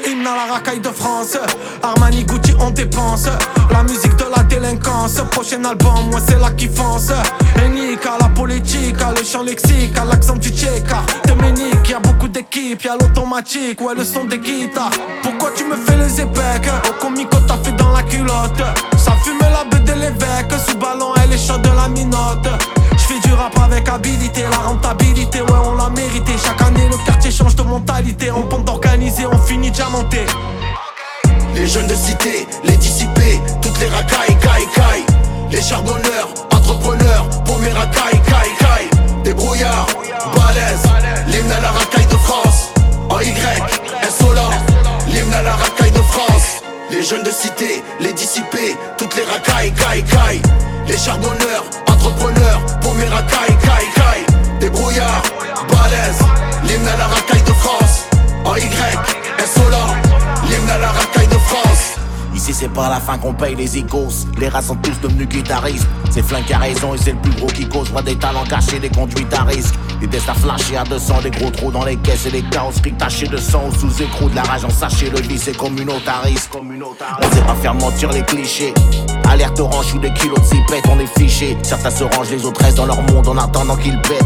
À 0.08 0.46
la 0.46 0.54
racaille 0.54 0.80
de 0.80 0.88
France. 0.88 1.36
Armani 1.82 2.24
Gucci 2.24 2.54
on 2.58 2.70
dépense. 2.70 3.28
La 3.70 3.82
musique 3.82 4.16
de 4.16 4.24
la 4.34 4.42
délinquance. 4.44 5.20
Prochain 5.30 5.62
album 5.62 6.08
moi 6.10 6.18
c'est 6.26 6.40
là 6.40 6.50
qui 6.56 6.66
fonce 6.66 7.12
Unique 7.62 8.06
à 8.06 8.16
la 8.18 8.28
politique 8.30 8.96
À 9.02 9.12
le 9.12 9.22
chant 9.22 9.42
lexique 9.42 9.96
À 9.98 10.06
l'accent 10.06 10.36
du 10.36 10.48
tchéka 10.48 11.02
Dominique 11.26 11.90
Y'a 11.90 11.98
beaucoup 11.98 12.28
d'équipes 12.28 12.82
Y'a 12.82 12.94
l'automatique. 12.98 13.82
Ouais 13.82 13.94
le 13.94 14.02
son 14.04 14.24
des 14.24 14.38
guitares. 14.38 14.90
Pourquoi 15.22 15.50
tu 15.54 15.64
me 15.64 15.76
fais 15.76 15.96
les 15.98 16.20
épecs 16.22 16.70
Au 16.88 17.02
comico 17.02 17.36
t'as 17.46 17.58
fait 17.58 17.72
dans 17.72 17.92
la 17.92 18.02
culotte. 18.02 18.62
Ça 18.96 19.12
fume 19.22 19.38
la 19.40 19.64
bête 19.64 19.84
de 19.84 19.92
l'évêque. 19.92 20.52
Sous 20.66 20.78
ballon 20.78 21.12
elle 21.22 21.34
est 21.34 21.38
chaude 21.46 21.60
de 21.60 21.68
la 21.68 21.86
minote. 21.88 22.48
J'fais 22.96 23.20
du 23.27 23.27
rap 23.38 23.58
avec 23.58 23.88
habilité 23.88 24.42
La 24.50 24.58
rentabilité 24.58 25.40
ouais 25.40 25.60
on 25.64 25.74
l'a 25.76 25.88
mérité 25.90 26.32
Chaque 26.44 26.60
année 26.62 26.88
le 26.90 26.96
quartier 27.06 27.30
change 27.30 27.54
de 27.54 27.62
mentalité 27.62 28.30
On 28.30 28.42
pompe 28.42 28.64
d'organiser 28.64 29.26
on 29.26 29.38
finit 29.38 29.70
diamanté 29.70 30.26
Les 31.54 31.66
jeunes 31.66 31.86
de 31.86 31.94
cité, 31.94 32.46
les 32.64 32.76
dissipés, 32.76 33.40
toutes 33.62 33.78
les 33.80 33.88
racailles, 33.88 34.36
caille, 34.40 34.68
caille. 34.74 35.04
Les 35.50 35.62
charbonneurs, 35.62 36.28
entrepreneurs, 36.52 37.28
pour 37.44 37.58
mes 37.58 37.72
racailles, 37.72 38.20
caille, 38.26 38.54
caille. 38.58 39.22
Des 39.24 39.34
brouillards, 39.34 39.88
balèzes, 40.36 40.86
l'hymne 41.26 41.50
à 41.50 41.60
la 41.60 41.70
racaille 41.70 42.06
de 42.06 42.16
France. 42.16 42.68
En 43.08 43.20
Y, 43.20 43.32
insolent, 44.06 44.50
l'hymne 45.08 45.34
à 45.34 45.42
la 45.42 45.54
racaille 45.56 45.90
de 45.90 46.02
France. 46.12 46.62
Les 46.90 47.02
jeunes 47.02 47.24
de 47.24 47.30
cité, 47.30 47.82
les 48.00 48.12
dissipés, 48.12 48.76
toutes 48.98 49.16
les 49.16 49.24
racailles, 49.24 49.72
caille, 49.72 50.04
caille. 50.04 50.42
Les 50.86 50.98
charbonneurs, 50.98 51.64
entrepreneurs, 51.90 52.27
racailles, 53.06 53.56
caille, 53.62 53.90
caille. 53.94 54.26
Des 54.60 54.70
brouillards, 54.70 55.22
balèzes, 55.70 56.22
l'hymne 56.64 56.88
à 56.88 56.96
la 56.96 57.06
racaille 57.06 57.42
de 57.42 57.52
France. 57.52 58.06
En 58.44 58.56
Y, 58.56 58.66
insolent, 59.42 59.94
l'hymne 60.48 60.70
à 60.70 60.78
la 60.78 60.88
racaille 60.88 61.28
de 61.28 61.37
Sait 62.38 62.52
c'est 62.52 62.68
pas 62.68 62.86
à 62.86 62.90
la 62.90 63.00
fin 63.00 63.18
qu'on 63.18 63.34
paye 63.34 63.56
les 63.56 63.78
icos. 63.78 64.26
Les 64.38 64.48
rats 64.48 64.62
sont 64.62 64.76
tous 64.76 64.98
devenus 65.02 65.28
guitaristes. 65.28 65.86
C'est 66.10 66.22
flingue 66.22 66.50
a 66.52 66.58
raison 66.58 66.94
et 66.94 66.98
c'est 66.98 67.12
le 67.12 67.18
plus 67.18 67.32
gros 67.32 67.48
qui 67.48 67.68
cause. 67.68 67.90
Voit 67.90 68.02
des 68.02 68.16
talents 68.16 68.44
cachés, 68.44 68.78
des 68.78 68.88
conduites 68.88 69.32
à 69.34 69.42
risque. 69.42 69.74
Des 70.00 70.06
tests 70.06 70.28
à 70.28 70.34
flasher 70.34 70.76
à 70.76 70.84
200, 70.84 71.22
des 71.24 71.30
gros 71.30 71.50
trous 71.50 71.72
dans 71.72 71.84
les 71.84 71.96
caisses 71.96 72.26
et 72.26 72.30
des 72.30 72.42
carrosseries 72.42 72.94
tachées 72.94 73.26
de 73.26 73.36
sang 73.36 73.70
sous 73.78 74.02
écrou 74.02 74.30
de 74.30 74.36
la 74.36 74.42
rage 74.42 74.64
en 74.64 74.70
sachet. 74.70 75.10
Le 75.10 75.20
vice 75.20 75.48
est 75.48 75.56
communautariste. 75.56 76.50
On 76.54 77.34
sait 77.34 77.42
pas 77.42 77.54
faire 77.56 77.74
mentir 77.74 78.10
les 78.12 78.22
clichés. 78.22 78.72
Alerte 79.28 79.58
orange 79.58 79.92
ou 79.94 79.98
des 79.98 80.12
kilos 80.12 80.38
de 80.38 80.44
zipette, 80.44 80.84
on 80.90 80.98
est 81.00 81.18
fichés. 81.18 81.58
Certains 81.62 81.90
se 81.90 82.04
rangent, 82.04 82.30
les 82.30 82.44
autres 82.46 82.62
restent 82.62 82.76
dans 82.76 82.86
leur 82.86 83.02
monde 83.02 83.26
en 83.26 83.36
attendant 83.36 83.76
qu'ils 83.76 84.00
pètent. 84.02 84.24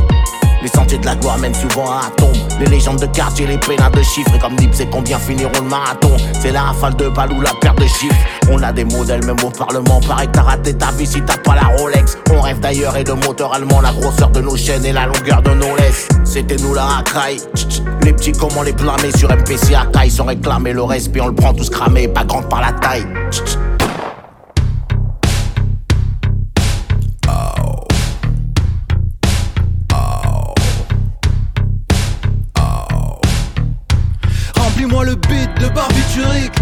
Les 0.62 0.68
sentiers 0.68 0.98
de 0.98 1.06
la 1.06 1.16
gloire 1.16 1.38
mènent 1.38 1.54
souvent 1.54 1.90
à 1.90 2.08
tombe. 2.16 2.36
Les 2.60 2.66
légendes 2.66 3.00
de 3.00 3.06
quartier, 3.06 3.46
les 3.48 3.58
pénats 3.58 3.90
de 3.90 4.00
chiffres. 4.02 4.32
Et 4.34 4.38
comme 4.38 4.54
Nip, 4.54 4.70
c'est 4.72 4.88
combien 4.88 5.18
finiront 5.18 5.50
le 5.60 5.68
marathon? 5.68 6.16
C'est 6.40 6.52
la 6.52 6.62
rafale 6.62 6.94
de 6.94 7.08
balles 7.08 7.32
ou 7.32 7.40
la 7.40 7.50
perte 7.60 7.80
de 7.80 7.86
chiffres. 7.86 8.14
On 8.48 8.62
a 8.62 8.72
des 8.72 8.84
modèles, 8.84 9.24
même 9.24 9.42
au 9.42 9.50
Parlement. 9.50 10.00
Pareil 10.06 10.28
que 10.28 10.32
t'as 10.32 10.42
raté 10.42 10.74
ta 10.74 10.92
vie 10.92 11.06
si 11.06 11.20
t'as 11.22 11.38
pas 11.38 11.56
la 11.56 11.76
Rolex. 11.76 12.16
On 12.32 12.40
rêve 12.40 12.60
d'ailleurs 12.60 12.96
et 12.96 13.02
de 13.02 13.12
moteur 13.12 13.52
allemand. 13.54 13.80
La 13.80 13.92
grosseur 13.92 14.30
de 14.30 14.40
nos 14.40 14.56
chaînes 14.56 14.84
et 14.84 14.92
la 14.92 15.06
longueur 15.06 15.42
de 15.42 15.50
nos 15.50 15.76
laisses. 15.76 16.06
C'était 16.24 16.56
nous 16.56 16.74
la 16.74 16.84
racaille. 16.84 17.40
Les 18.02 18.12
petits, 18.12 18.32
comment 18.32 18.62
les 18.62 18.72
blâmer 18.72 19.10
sur 19.16 19.30
MPC 19.30 19.74
à 19.74 19.86
caille 19.86 20.10
sans 20.10 20.26
réclamer 20.26 20.72
le 20.72 20.82
respect. 20.82 21.20
On 21.20 21.28
le 21.28 21.34
prend 21.34 21.52
tous 21.52 21.70
cramé, 21.70 22.06
pas 22.06 22.24
grande 22.24 22.48
par 22.48 22.60
la 22.60 22.70
taille. 22.70 23.06
Zurich 36.22 36.61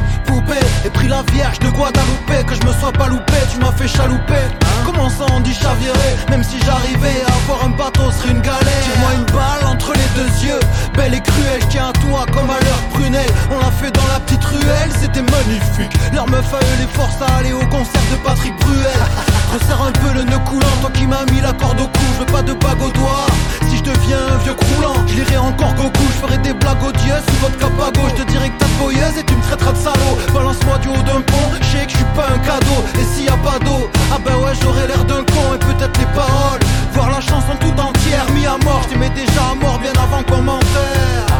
Pris 0.95 1.09
la 1.09 1.23
vierge 1.33 1.59
de 1.61 1.69
Guadeloupe 1.69 2.47
Que 2.47 2.55
je 2.55 2.67
me 2.67 2.73
sois 2.73 2.93
pas 2.93 3.09
loupé, 3.09 3.35
tu 3.53 3.59
m'as 3.59 3.73
fait 3.73 3.89
chalouper. 3.89 4.47
Comment 4.85 5.09
ça 5.09 5.27
on 5.33 5.41
dit 5.41 5.55
chavirer 5.55 6.17
Même 6.31 6.43
si 6.43 6.59
j'arrivais 6.65 7.23
à 7.27 7.35
avoir 7.45 7.65
un 7.65 7.71
bateau 7.71 8.11
serait 8.11 8.31
une 8.31 8.41
galère. 8.41 8.83
Tire-moi 8.85 9.11
une 9.19 9.25
balle 9.27 9.67
entre 9.67 9.93
les 9.93 10.09
deux 10.17 10.47
yeux 10.47 10.61
Belle 10.95 11.15
et 11.15 11.21
cruelle, 11.21 11.61
je 11.63 11.67
tiens 11.67 11.89
à 11.89 11.93
toi 11.93 12.27
comme 12.33 12.51
à 12.51 12.61
leur 12.61 12.81
prunelle. 12.93 13.31
On 13.51 13.59
l'a 13.59 13.71
fait 13.71 13.91
dans 13.91 14.07
la 14.13 14.21
petite 14.21 14.45
ruelle, 14.45 14.91
c'était 15.01 15.23
magnifique. 15.23 15.93
Leur 16.13 16.29
meuf 16.29 16.47
les 16.79 16.87
forces 16.99 17.21
à 17.23 17.39
aller 17.39 17.53
au 17.53 17.67
concert 17.67 18.03
de 18.11 18.17
Patrick 18.25 18.57
Bruel. 18.61 19.01
Resserre 19.53 19.83
un 19.83 19.93
peu 19.93 20.13
le 20.15 20.23
nœud 20.25 20.39
coulant, 20.47 20.77
toi 20.81 20.91
qui 20.95 21.07
m'as 21.07 21.25
mis 21.33 21.41
la 21.41 21.53
corde 21.53 21.81
au 21.81 21.87
cou 21.87 22.05
Je 22.15 22.21
veux 22.21 22.33
pas 22.33 22.43
de 22.43 22.53
bague 22.53 22.83
au 22.83 22.91
doigt. 22.91 23.27
Si 23.69 23.79
je 23.79 23.83
deviens 23.83 24.19
un 24.35 24.39
vieux 24.39 24.55
croulant, 24.55 24.95
je 25.07 25.15
lirai 25.15 25.39
encore 25.39 25.75
Goku 25.75 26.03
Je 26.15 26.27
ferai 26.27 26.39
des 26.39 26.53
blagues 26.53 26.83
odieuses 26.83 27.25
sous 27.29 27.41
votre 27.41 27.59
capago. 27.59 28.01
Je 28.11 28.23
te 28.23 28.31
dirai 28.31 28.51
que 28.51 28.59
t'as 28.59 28.71
et 28.91 29.25
tu 29.25 29.35
me 29.35 29.43
traiteras 29.43 29.73
de 29.73 29.79
salaud. 29.79 30.17
Balance-moi 30.33 30.79
haut 30.89 31.03
d'un 31.03 31.21
pont, 31.21 31.51
je 31.61 31.67
sais 31.67 31.85
que 31.87 31.93
je 31.93 31.97
suis 31.97 32.13
pas 32.17 32.27
un 32.35 32.39
cadeau. 32.39 32.81
Et 32.95 33.05
s'il 33.15 33.27
y 33.27 33.29
a 33.29 33.37
pas 33.39 33.59
d'eau, 33.59 33.91
ah 34.13 34.19
ben 34.25 34.37
ouais 34.37 34.53
j'aurais 34.61 34.87
l'air 34.87 35.05
d'un 35.05 35.25
con. 35.25 35.55
Et 35.55 35.59
peut-être 35.59 35.99
les 35.99 36.11
paroles, 36.15 36.61
voir 36.93 37.11
la 37.11 37.21
chanson 37.21 37.55
tout 37.61 37.81
entière 37.81 38.27
Mis 38.35 38.47
à 38.47 38.57
mort, 38.65 38.83
je 38.85 38.89
t'aimais 38.91 39.11
déjà 39.11 39.43
à 39.53 39.55
mort 39.55 39.79
bien 39.79 39.93
avant 40.03 40.23
commentaire 40.23 41.27
La 41.29 41.40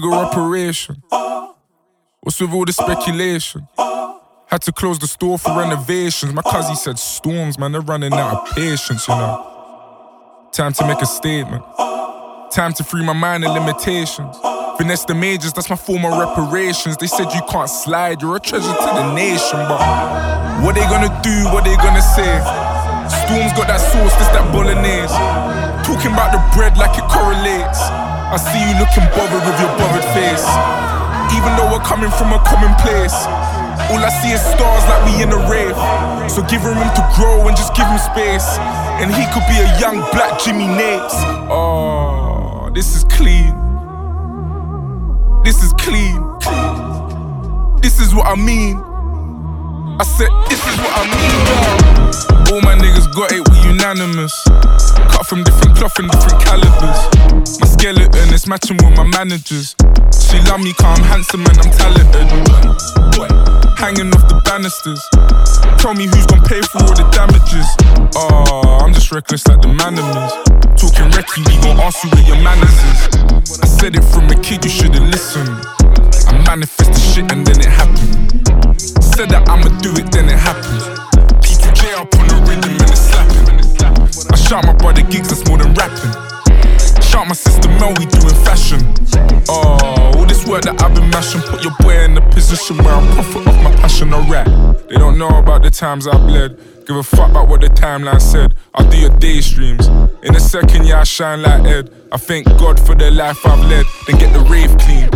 bigger 0.00 0.14
operation. 0.14 1.02
What's 2.20 2.40
with 2.40 2.52
all 2.52 2.64
the 2.64 2.72
speculation? 2.72 3.68
Had 4.46 4.62
to 4.62 4.72
close 4.72 4.98
the 4.98 5.06
store 5.06 5.38
for 5.38 5.56
renovations. 5.56 6.32
My 6.32 6.42
cousin 6.42 6.74
said 6.76 6.98
storms, 6.98 7.58
man, 7.58 7.72
they're 7.72 7.80
running 7.80 8.12
out 8.12 8.48
of 8.48 8.56
patience, 8.56 9.06
you 9.06 9.14
know. 9.14 10.48
Time 10.52 10.72
to 10.72 10.86
make 10.86 11.00
a 11.00 11.06
statement. 11.06 11.62
Time 12.50 12.72
to 12.74 12.84
free 12.84 13.04
my 13.04 13.12
mind 13.12 13.44
of 13.44 13.52
limitations. 13.52 14.36
Finesse 14.78 15.04
the 15.04 15.14
majors, 15.14 15.52
that's 15.52 15.70
my 15.70 15.76
form 15.76 16.04
of 16.04 16.18
reparations. 16.18 16.96
They 16.96 17.06
said 17.06 17.32
you 17.32 17.42
can't 17.48 17.68
slide, 17.68 18.22
you're 18.22 18.36
a 18.36 18.40
treasure 18.40 18.66
to 18.66 18.90
the 18.94 19.14
nation, 19.14 19.58
but 19.68 19.80
what 20.64 20.74
they 20.74 20.82
gonna 20.82 21.12
do, 21.22 21.44
what 21.52 21.64
they 21.64 21.76
gonna 21.76 22.02
say? 22.02 22.40
Storms 23.26 23.52
got 23.52 23.68
that 23.68 23.80
sauce, 23.80 24.14
this 24.16 24.28
that 24.28 24.50
bolognese. 24.52 25.14
Talking 25.84 26.12
about 26.12 26.32
the 26.32 26.40
bread 26.56 26.76
like 26.76 26.96
it 26.98 27.04
correlates. 27.08 27.99
I 28.30 28.38
see 28.38 28.62
you 28.62 28.78
looking 28.78 29.02
bothered 29.10 29.42
with 29.42 29.58
your 29.58 29.74
bothered 29.74 30.06
face. 30.14 30.46
Even 31.34 31.50
though 31.58 31.66
we're 31.66 31.82
coming 31.82 32.10
from 32.14 32.30
a 32.30 32.38
common 32.46 32.70
place. 32.78 33.26
All 33.90 33.98
I 33.98 34.10
see 34.22 34.30
is 34.30 34.40
stars 34.40 34.84
like 34.86 35.02
we 35.02 35.22
in 35.22 35.34
a 35.34 35.40
rave. 35.50 35.74
So 36.30 36.42
give 36.46 36.62
him 36.62 36.78
room 36.78 36.94
to 36.94 37.04
grow 37.18 37.48
and 37.48 37.56
just 37.56 37.74
give 37.74 37.86
him 37.90 37.98
space. 37.98 38.46
And 39.02 39.10
he 39.10 39.26
could 39.34 39.42
be 39.50 39.58
a 39.58 39.66
young 39.82 39.98
black 40.14 40.38
Jimmy 40.38 40.70
Nates. 40.70 41.18
Oh, 41.50 42.70
this 42.72 42.94
is 42.94 43.02
clean. 43.04 43.50
This 45.42 45.64
is 45.64 45.72
clean. 45.74 46.22
This 47.82 47.98
is 47.98 48.14
what 48.14 48.26
I 48.28 48.36
mean. 48.36 48.76
I 49.98 50.04
said, 50.04 50.30
this 50.48 50.62
is 50.70 50.78
what 50.78 50.92
I 50.94 51.02
mean. 51.10 51.96
yo. 51.96 51.99
All 52.50 52.60
my 52.62 52.74
niggas 52.74 53.06
got 53.14 53.30
it, 53.30 53.46
we 53.46 53.56
unanimous. 53.62 54.34
Cut 55.06 55.24
from 55.24 55.44
different 55.44 55.76
cloth 55.76 55.96
and 56.00 56.10
different 56.10 56.42
calibers. 56.42 56.98
My 57.60 57.66
skeleton 57.66 58.34
is 58.34 58.48
matching 58.48 58.76
with 58.82 58.96
my 58.96 59.06
managers. 59.06 59.76
She 60.10 60.42
love 60.50 60.58
me, 60.60 60.72
car 60.74 60.96
I'm 60.98 61.04
handsome 61.04 61.46
and 61.46 61.58
I'm 61.58 61.70
talented. 61.70 62.26
Hanging 63.78 64.10
off 64.10 64.26
the 64.26 64.42
banisters. 64.44 64.98
Tell 65.78 65.94
me 65.94 66.10
who's 66.10 66.26
gonna 66.26 66.42
pay 66.42 66.60
for 66.60 66.82
all 66.82 66.90
the 66.90 67.06
damages. 67.14 67.70
Oh, 68.18 68.82
I'm 68.82 68.92
just 68.94 69.12
reckless 69.12 69.46
like 69.46 69.62
the 69.62 69.68
manimals. 69.68 70.34
Talking 70.74 71.06
recce, 71.14 71.38
we 71.46 71.54
gon' 71.62 71.78
ask 71.78 72.02
you 72.02 72.10
where 72.10 72.26
your 72.34 72.42
manners 72.42 72.74
is. 72.90 73.62
I 73.62 73.66
said 73.66 73.94
it 73.94 74.02
from 74.10 74.26
a 74.26 74.34
kid, 74.42 74.64
you 74.64 74.70
should've 74.70 75.06
listened. 75.06 75.54
I 76.26 76.42
manifest 76.46 76.94
the 76.94 76.98
shit 76.98 77.30
and 77.30 77.46
then 77.46 77.60
it 77.60 77.70
happened. 77.70 78.80
Said 79.14 79.30
that 79.30 79.48
I'ma 79.48 79.70
do 79.78 79.92
it, 79.94 80.10
then 80.10 80.28
it 80.28 80.38
happens. 80.38 81.09
P2J 82.00 82.06
up 82.06 82.14
on 82.14 82.28
the 82.28 82.34
rhythm 82.48 82.70
and 82.72 82.90
it's 82.90 83.00
slapping. 83.00 84.32
I 84.32 84.36
shout 84.36 84.64
my 84.64 84.72
brother 84.74 85.02
gigs, 85.02 85.28
that's 85.28 85.46
more 85.48 85.58
than 85.58 85.74
rapping. 85.74 86.12
Shout 87.02 87.26
my 87.26 87.34
sister 87.34 87.68
Mel, 87.68 87.92
we 87.98 88.06
doing 88.06 88.34
fashion. 88.44 88.80
Oh, 89.48 90.12
all 90.16 90.26
this 90.26 90.46
work 90.46 90.62
that 90.62 90.80
I've 90.82 90.94
been 90.94 91.10
mashing, 91.10 91.40
put 91.42 91.62
your 91.62 91.74
boy 91.80 92.04
in 92.04 92.16
a 92.16 92.30
position 92.30 92.78
where 92.78 92.94
I 92.94 93.14
profit 93.14 93.46
off 93.46 93.62
my 93.62 93.74
passion 93.76 94.12
or 94.14 94.22
rap. 94.22 94.46
They 94.88 94.96
don't 94.96 95.18
know 95.18 95.28
about 95.28 95.62
the 95.62 95.70
times 95.70 96.06
I 96.06 96.16
bled. 96.16 96.58
Give 96.86 96.96
a 96.96 97.02
fuck 97.02 97.30
about 97.30 97.48
what 97.48 97.60
the 97.60 97.68
timeline 97.68 98.20
said. 98.20 98.54
I'll 98.74 98.88
do 98.88 98.98
your 98.98 99.16
day 99.18 99.40
streams. 99.40 99.86
In 100.22 100.34
a 100.34 100.40
second, 100.40 100.86
yeah, 100.86 101.00
I 101.00 101.04
shine 101.04 101.42
like 101.42 101.64
Ed. 101.64 101.92
I 102.12 102.16
thank 102.16 102.46
God 102.58 102.80
for 102.80 102.94
the 102.94 103.10
life 103.10 103.44
I've 103.46 103.64
led, 103.66 103.86
then 104.06 104.18
get 104.18 104.32
the 104.32 104.40
rave 104.40 104.76
clean. 104.78 105.08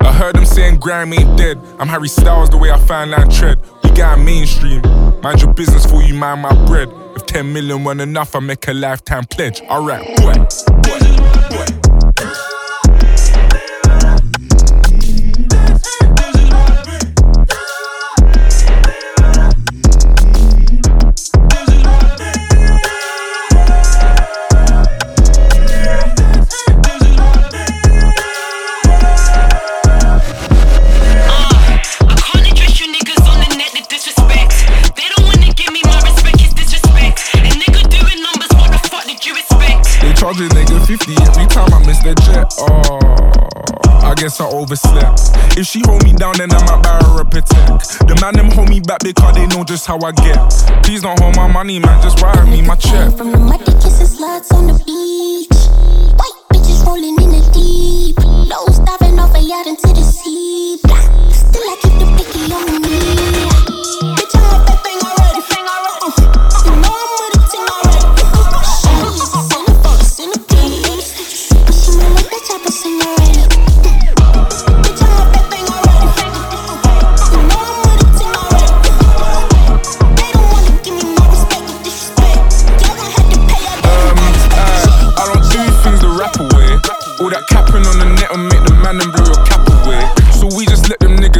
I 0.00 0.12
heard 0.12 0.36
them 0.36 0.46
saying 0.46 0.78
grime 0.78 1.12
ain't 1.12 1.36
dead. 1.36 1.58
I'm 1.78 1.88
Harry 1.88 2.08
Styles 2.08 2.48
the 2.48 2.56
way 2.56 2.70
I 2.70 2.78
find 2.78 3.10
line 3.10 3.28
tread. 3.28 3.58
Got 3.98 4.20
mainstream. 4.20 4.80
Mind 5.22 5.42
your 5.42 5.52
business 5.52 5.84
for 5.84 6.00
you, 6.04 6.14
mind 6.14 6.42
my 6.42 6.54
bread. 6.66 6.88
If 7.16 7.26
10 7.26 7.52
million 7.52 7.82
weren't 7.82 8.00
enough, 8.00 8.36
I 8.36 8.38
make 8.38 8.68
a 8.68 8.72
lifetime 8.72 9.24
pledge. 9.24 9.60
Alright, 9.62 10.06
boy, 10.18 10.34
just 49.68 49.86
how 49.86 49.98
I 50.00 50.12
get. 50.12 50.38
Please 50.82 51.02
don't 51.02 51.20
hold 51.20 51.36
my 51.36 51.46
money, 51.46 51.78
man, 51.78 52.02
just 52.02 52.22
wire 52.22 52.46
me 52.46 52.62
my 52.62 52.74
check. 52.74 53.14
From 53.14 53.32
the 53.32 53.67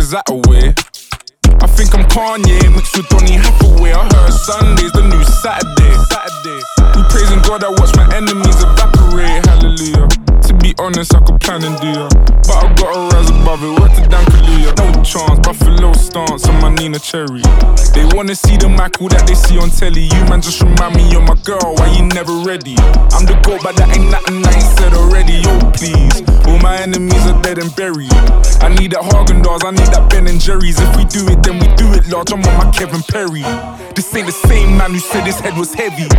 niggas 0.08 0.10
that 0.10 0.28
away. 0.30 0.74
I 1.60 1.66
think 1.66 1.94
I'm 1.94 2.04
Kanye 2.08 2.74
mixed 2.74 2.96
with 2.96 3.08
Donny 3.08 3.32
Hathaway. 3.32 3.92
I 3.92 4.04
heard 4.14 4.32
Sunday's 4.32 4.92
the 4.92 5.02
new 5.02 5.24
Saturday. 5.24 5.94
Saturday. 6.08 6.62
We 6.96 7.02
praising 7.10 7.42
God, 7.42 7.64
I 7.64 7.70
watch 7.70 7.94
my 7.96 8.06
enemies 8.14 8.62
evaporate. 8.62 9.44
Hallelujah. 9.46 10.08
To 10.48 10.54
be 10.54 10.74
honest, 10.78 11.14
I 11.14 11.20
could 11.20 11.40
plan 11.40 11.64
and 11.64 11.78
do 11.80 11.88
ya. 11.88 12.08
But 12.46 12.56
I 12.56 12.74
gotta 12.74 13.16
rise 13.16 13.30
above 13.30 13.62
it. 13.62 13.80
Word 13.80 13.92
to 13.96 14.08
Dan 14.08 14.24
Kaluuya. 14.26 14.70
No 14.78 15.02
chance, 15.02 15.40
Buffalo 15.40 15.92
stance 15.92 16.46
on 16.48 16.60
my 16.60 16.70
Nina 16.74 16.98
Cherry. 16.98 17.42
They 17.92 18.06
wanna 18.14 18.34
see 18.34 18.56
the 18.56 18.68
Michael 18.68 19.08
that 19.08 19.26
they 19.26 19.34
see 19.34 19.58
on 19.58 19.70
telly. 19.70 20.04
You 20.04 20.22
man 20.30 20.40
just 20.40 20.62
remind 20.62 20.96
me 20.96 21.14
of 21.16 21.24
my 21.24 21.36
girl. 21.42 21.74
Why 21.76 21.90
you 21.96 22.04
never 22.04 22.32
ready? 22.46 22.76
I'm 23.12 23.26
the 23.26 23.38
goat, 23.42 23.60
but 23.62 23.76
that 23.76 23.90
ain't 23.96 24.10
nothing 24.10 24.46
I 24.46 24.52
ain't 24.54 24.70
said 24.78 24.92
already. 24.94 25.42
Yo, 25.42 25.52
please. 25.72 26.27
My 26.68 26.76
enemies 26.82 27.24
are 27.26 27.40
dead 27.40 27.56
and 27.56 27.74
buried. 27.76 28.12
I 28.60 28.68
need 28.68 28.92
that 28.92 29.00
Hagen 29.00 29.40
Dazs, 29.40 29.64
I 29.64 29.70
need 29.70 29.88
that 29.88 30.10
Ben 30.10 30.28
and 30.28 30.38
Jerry's. 30.38 30.78
If 30.78 30.96
we 30.98 31.06
do 31.06 31.26
it, 31.32 31.42
then 31.42 31.56
we 31.56 31.66
do 31.76 31.94
it 31.96 32.06
large. 32.08 32.30
I'm 32.30 32.44
on 32.44 32.56
my 32.60 32.70
Kevin 32.72 33.00
Perry. 33.08 33.40
This 33.96 34.14
ain't 34.14 34.26
the 34.26 34.36
same 34.36 34.76
man 34.76 34.92
who 34.92 34.98
said 34.98 35.24
his 35.24 35.40
head 35.40 35.56
was 35.56 35.72
heavy. 35.72 36.12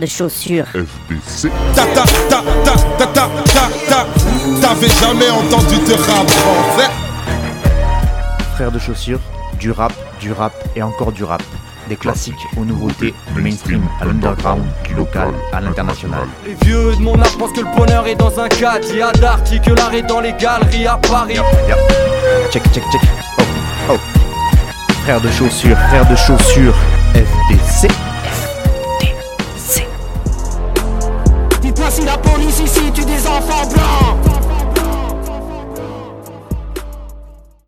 De 0.00 0.06
chaussures. 0.06 0.66
FBC. 0.66 1.50
Ta 1.74 1.84
ta 1.84 2.04
ta 2.28 2.42
ta 2.64 2.74
ta 2.98 3.06
ta 3.06 3.28
ta 3.44 3.68
ta 3.88 4.06
T'avais 4.60 4.88
jamais 4.88 5.30
entendu 5.30 5.76
de 5.76 5.92
rap 5.92 6.30
français 6.30 6.90
Frère 8.54 8.72
de 8.72 8.78
chaussures, 8.78 9.20
du 9.58 9.70
rap, 9.70 9.92
du 10.18 10.32
rap 10.32 10.52
et 10.74 10.82
encore 10.82 11.12
du 11.12 11.22
rap. 11.22 11.42
Des 11.88 11.96
classiques 11.96 12.34
aux 12.56 12.64
nouveautés, 12.64 13.12
du 13.34 13.42
mainstream 13.42 13.82
à 14.00 14.06
l'underground, 14.06 14.62
du 14.84 14.94
local 14.94 15.32
à 15.52 15.60
l'international. 15.60 16.26
Les 16.46 16.54
vieux 16.64 16.94
de 16.96 17.02
mon 17.02 17.20
âge 17.20 17.36
pensent 17.36 17.52
que 17.52 17.60
le 17.60 17.76
bonheur 17.76 18.06
est 18.06 18.14
dans 18.14 18.40
un 18.40 18.48
cadre. 18.48 18.86
Il 18.90 18.98
y 18.98 19.02
a 19.02 19.12
d'Arty 19.12 19.60
que 19.60 19.72
l'arrêt 19.72 20.02
dans 20.02 20.20
les 20.20 20.32
galeries 20.32 20.86
à 20.86 20.96
Paris. 20.96 21.36
Check, 22.50 22.62
check, 22.72 22.84
check. 22.90 23.02
Oh, 23.38 23.42
oh. 23.90 23.98
Frère 25.02 25.20
de 25.20 25.30
chaussures, 25.30 25.76
frère 25.88 26.08
de 26.08 26.16
chaussures, 26.16 26.74
FDC. 27.14 27.88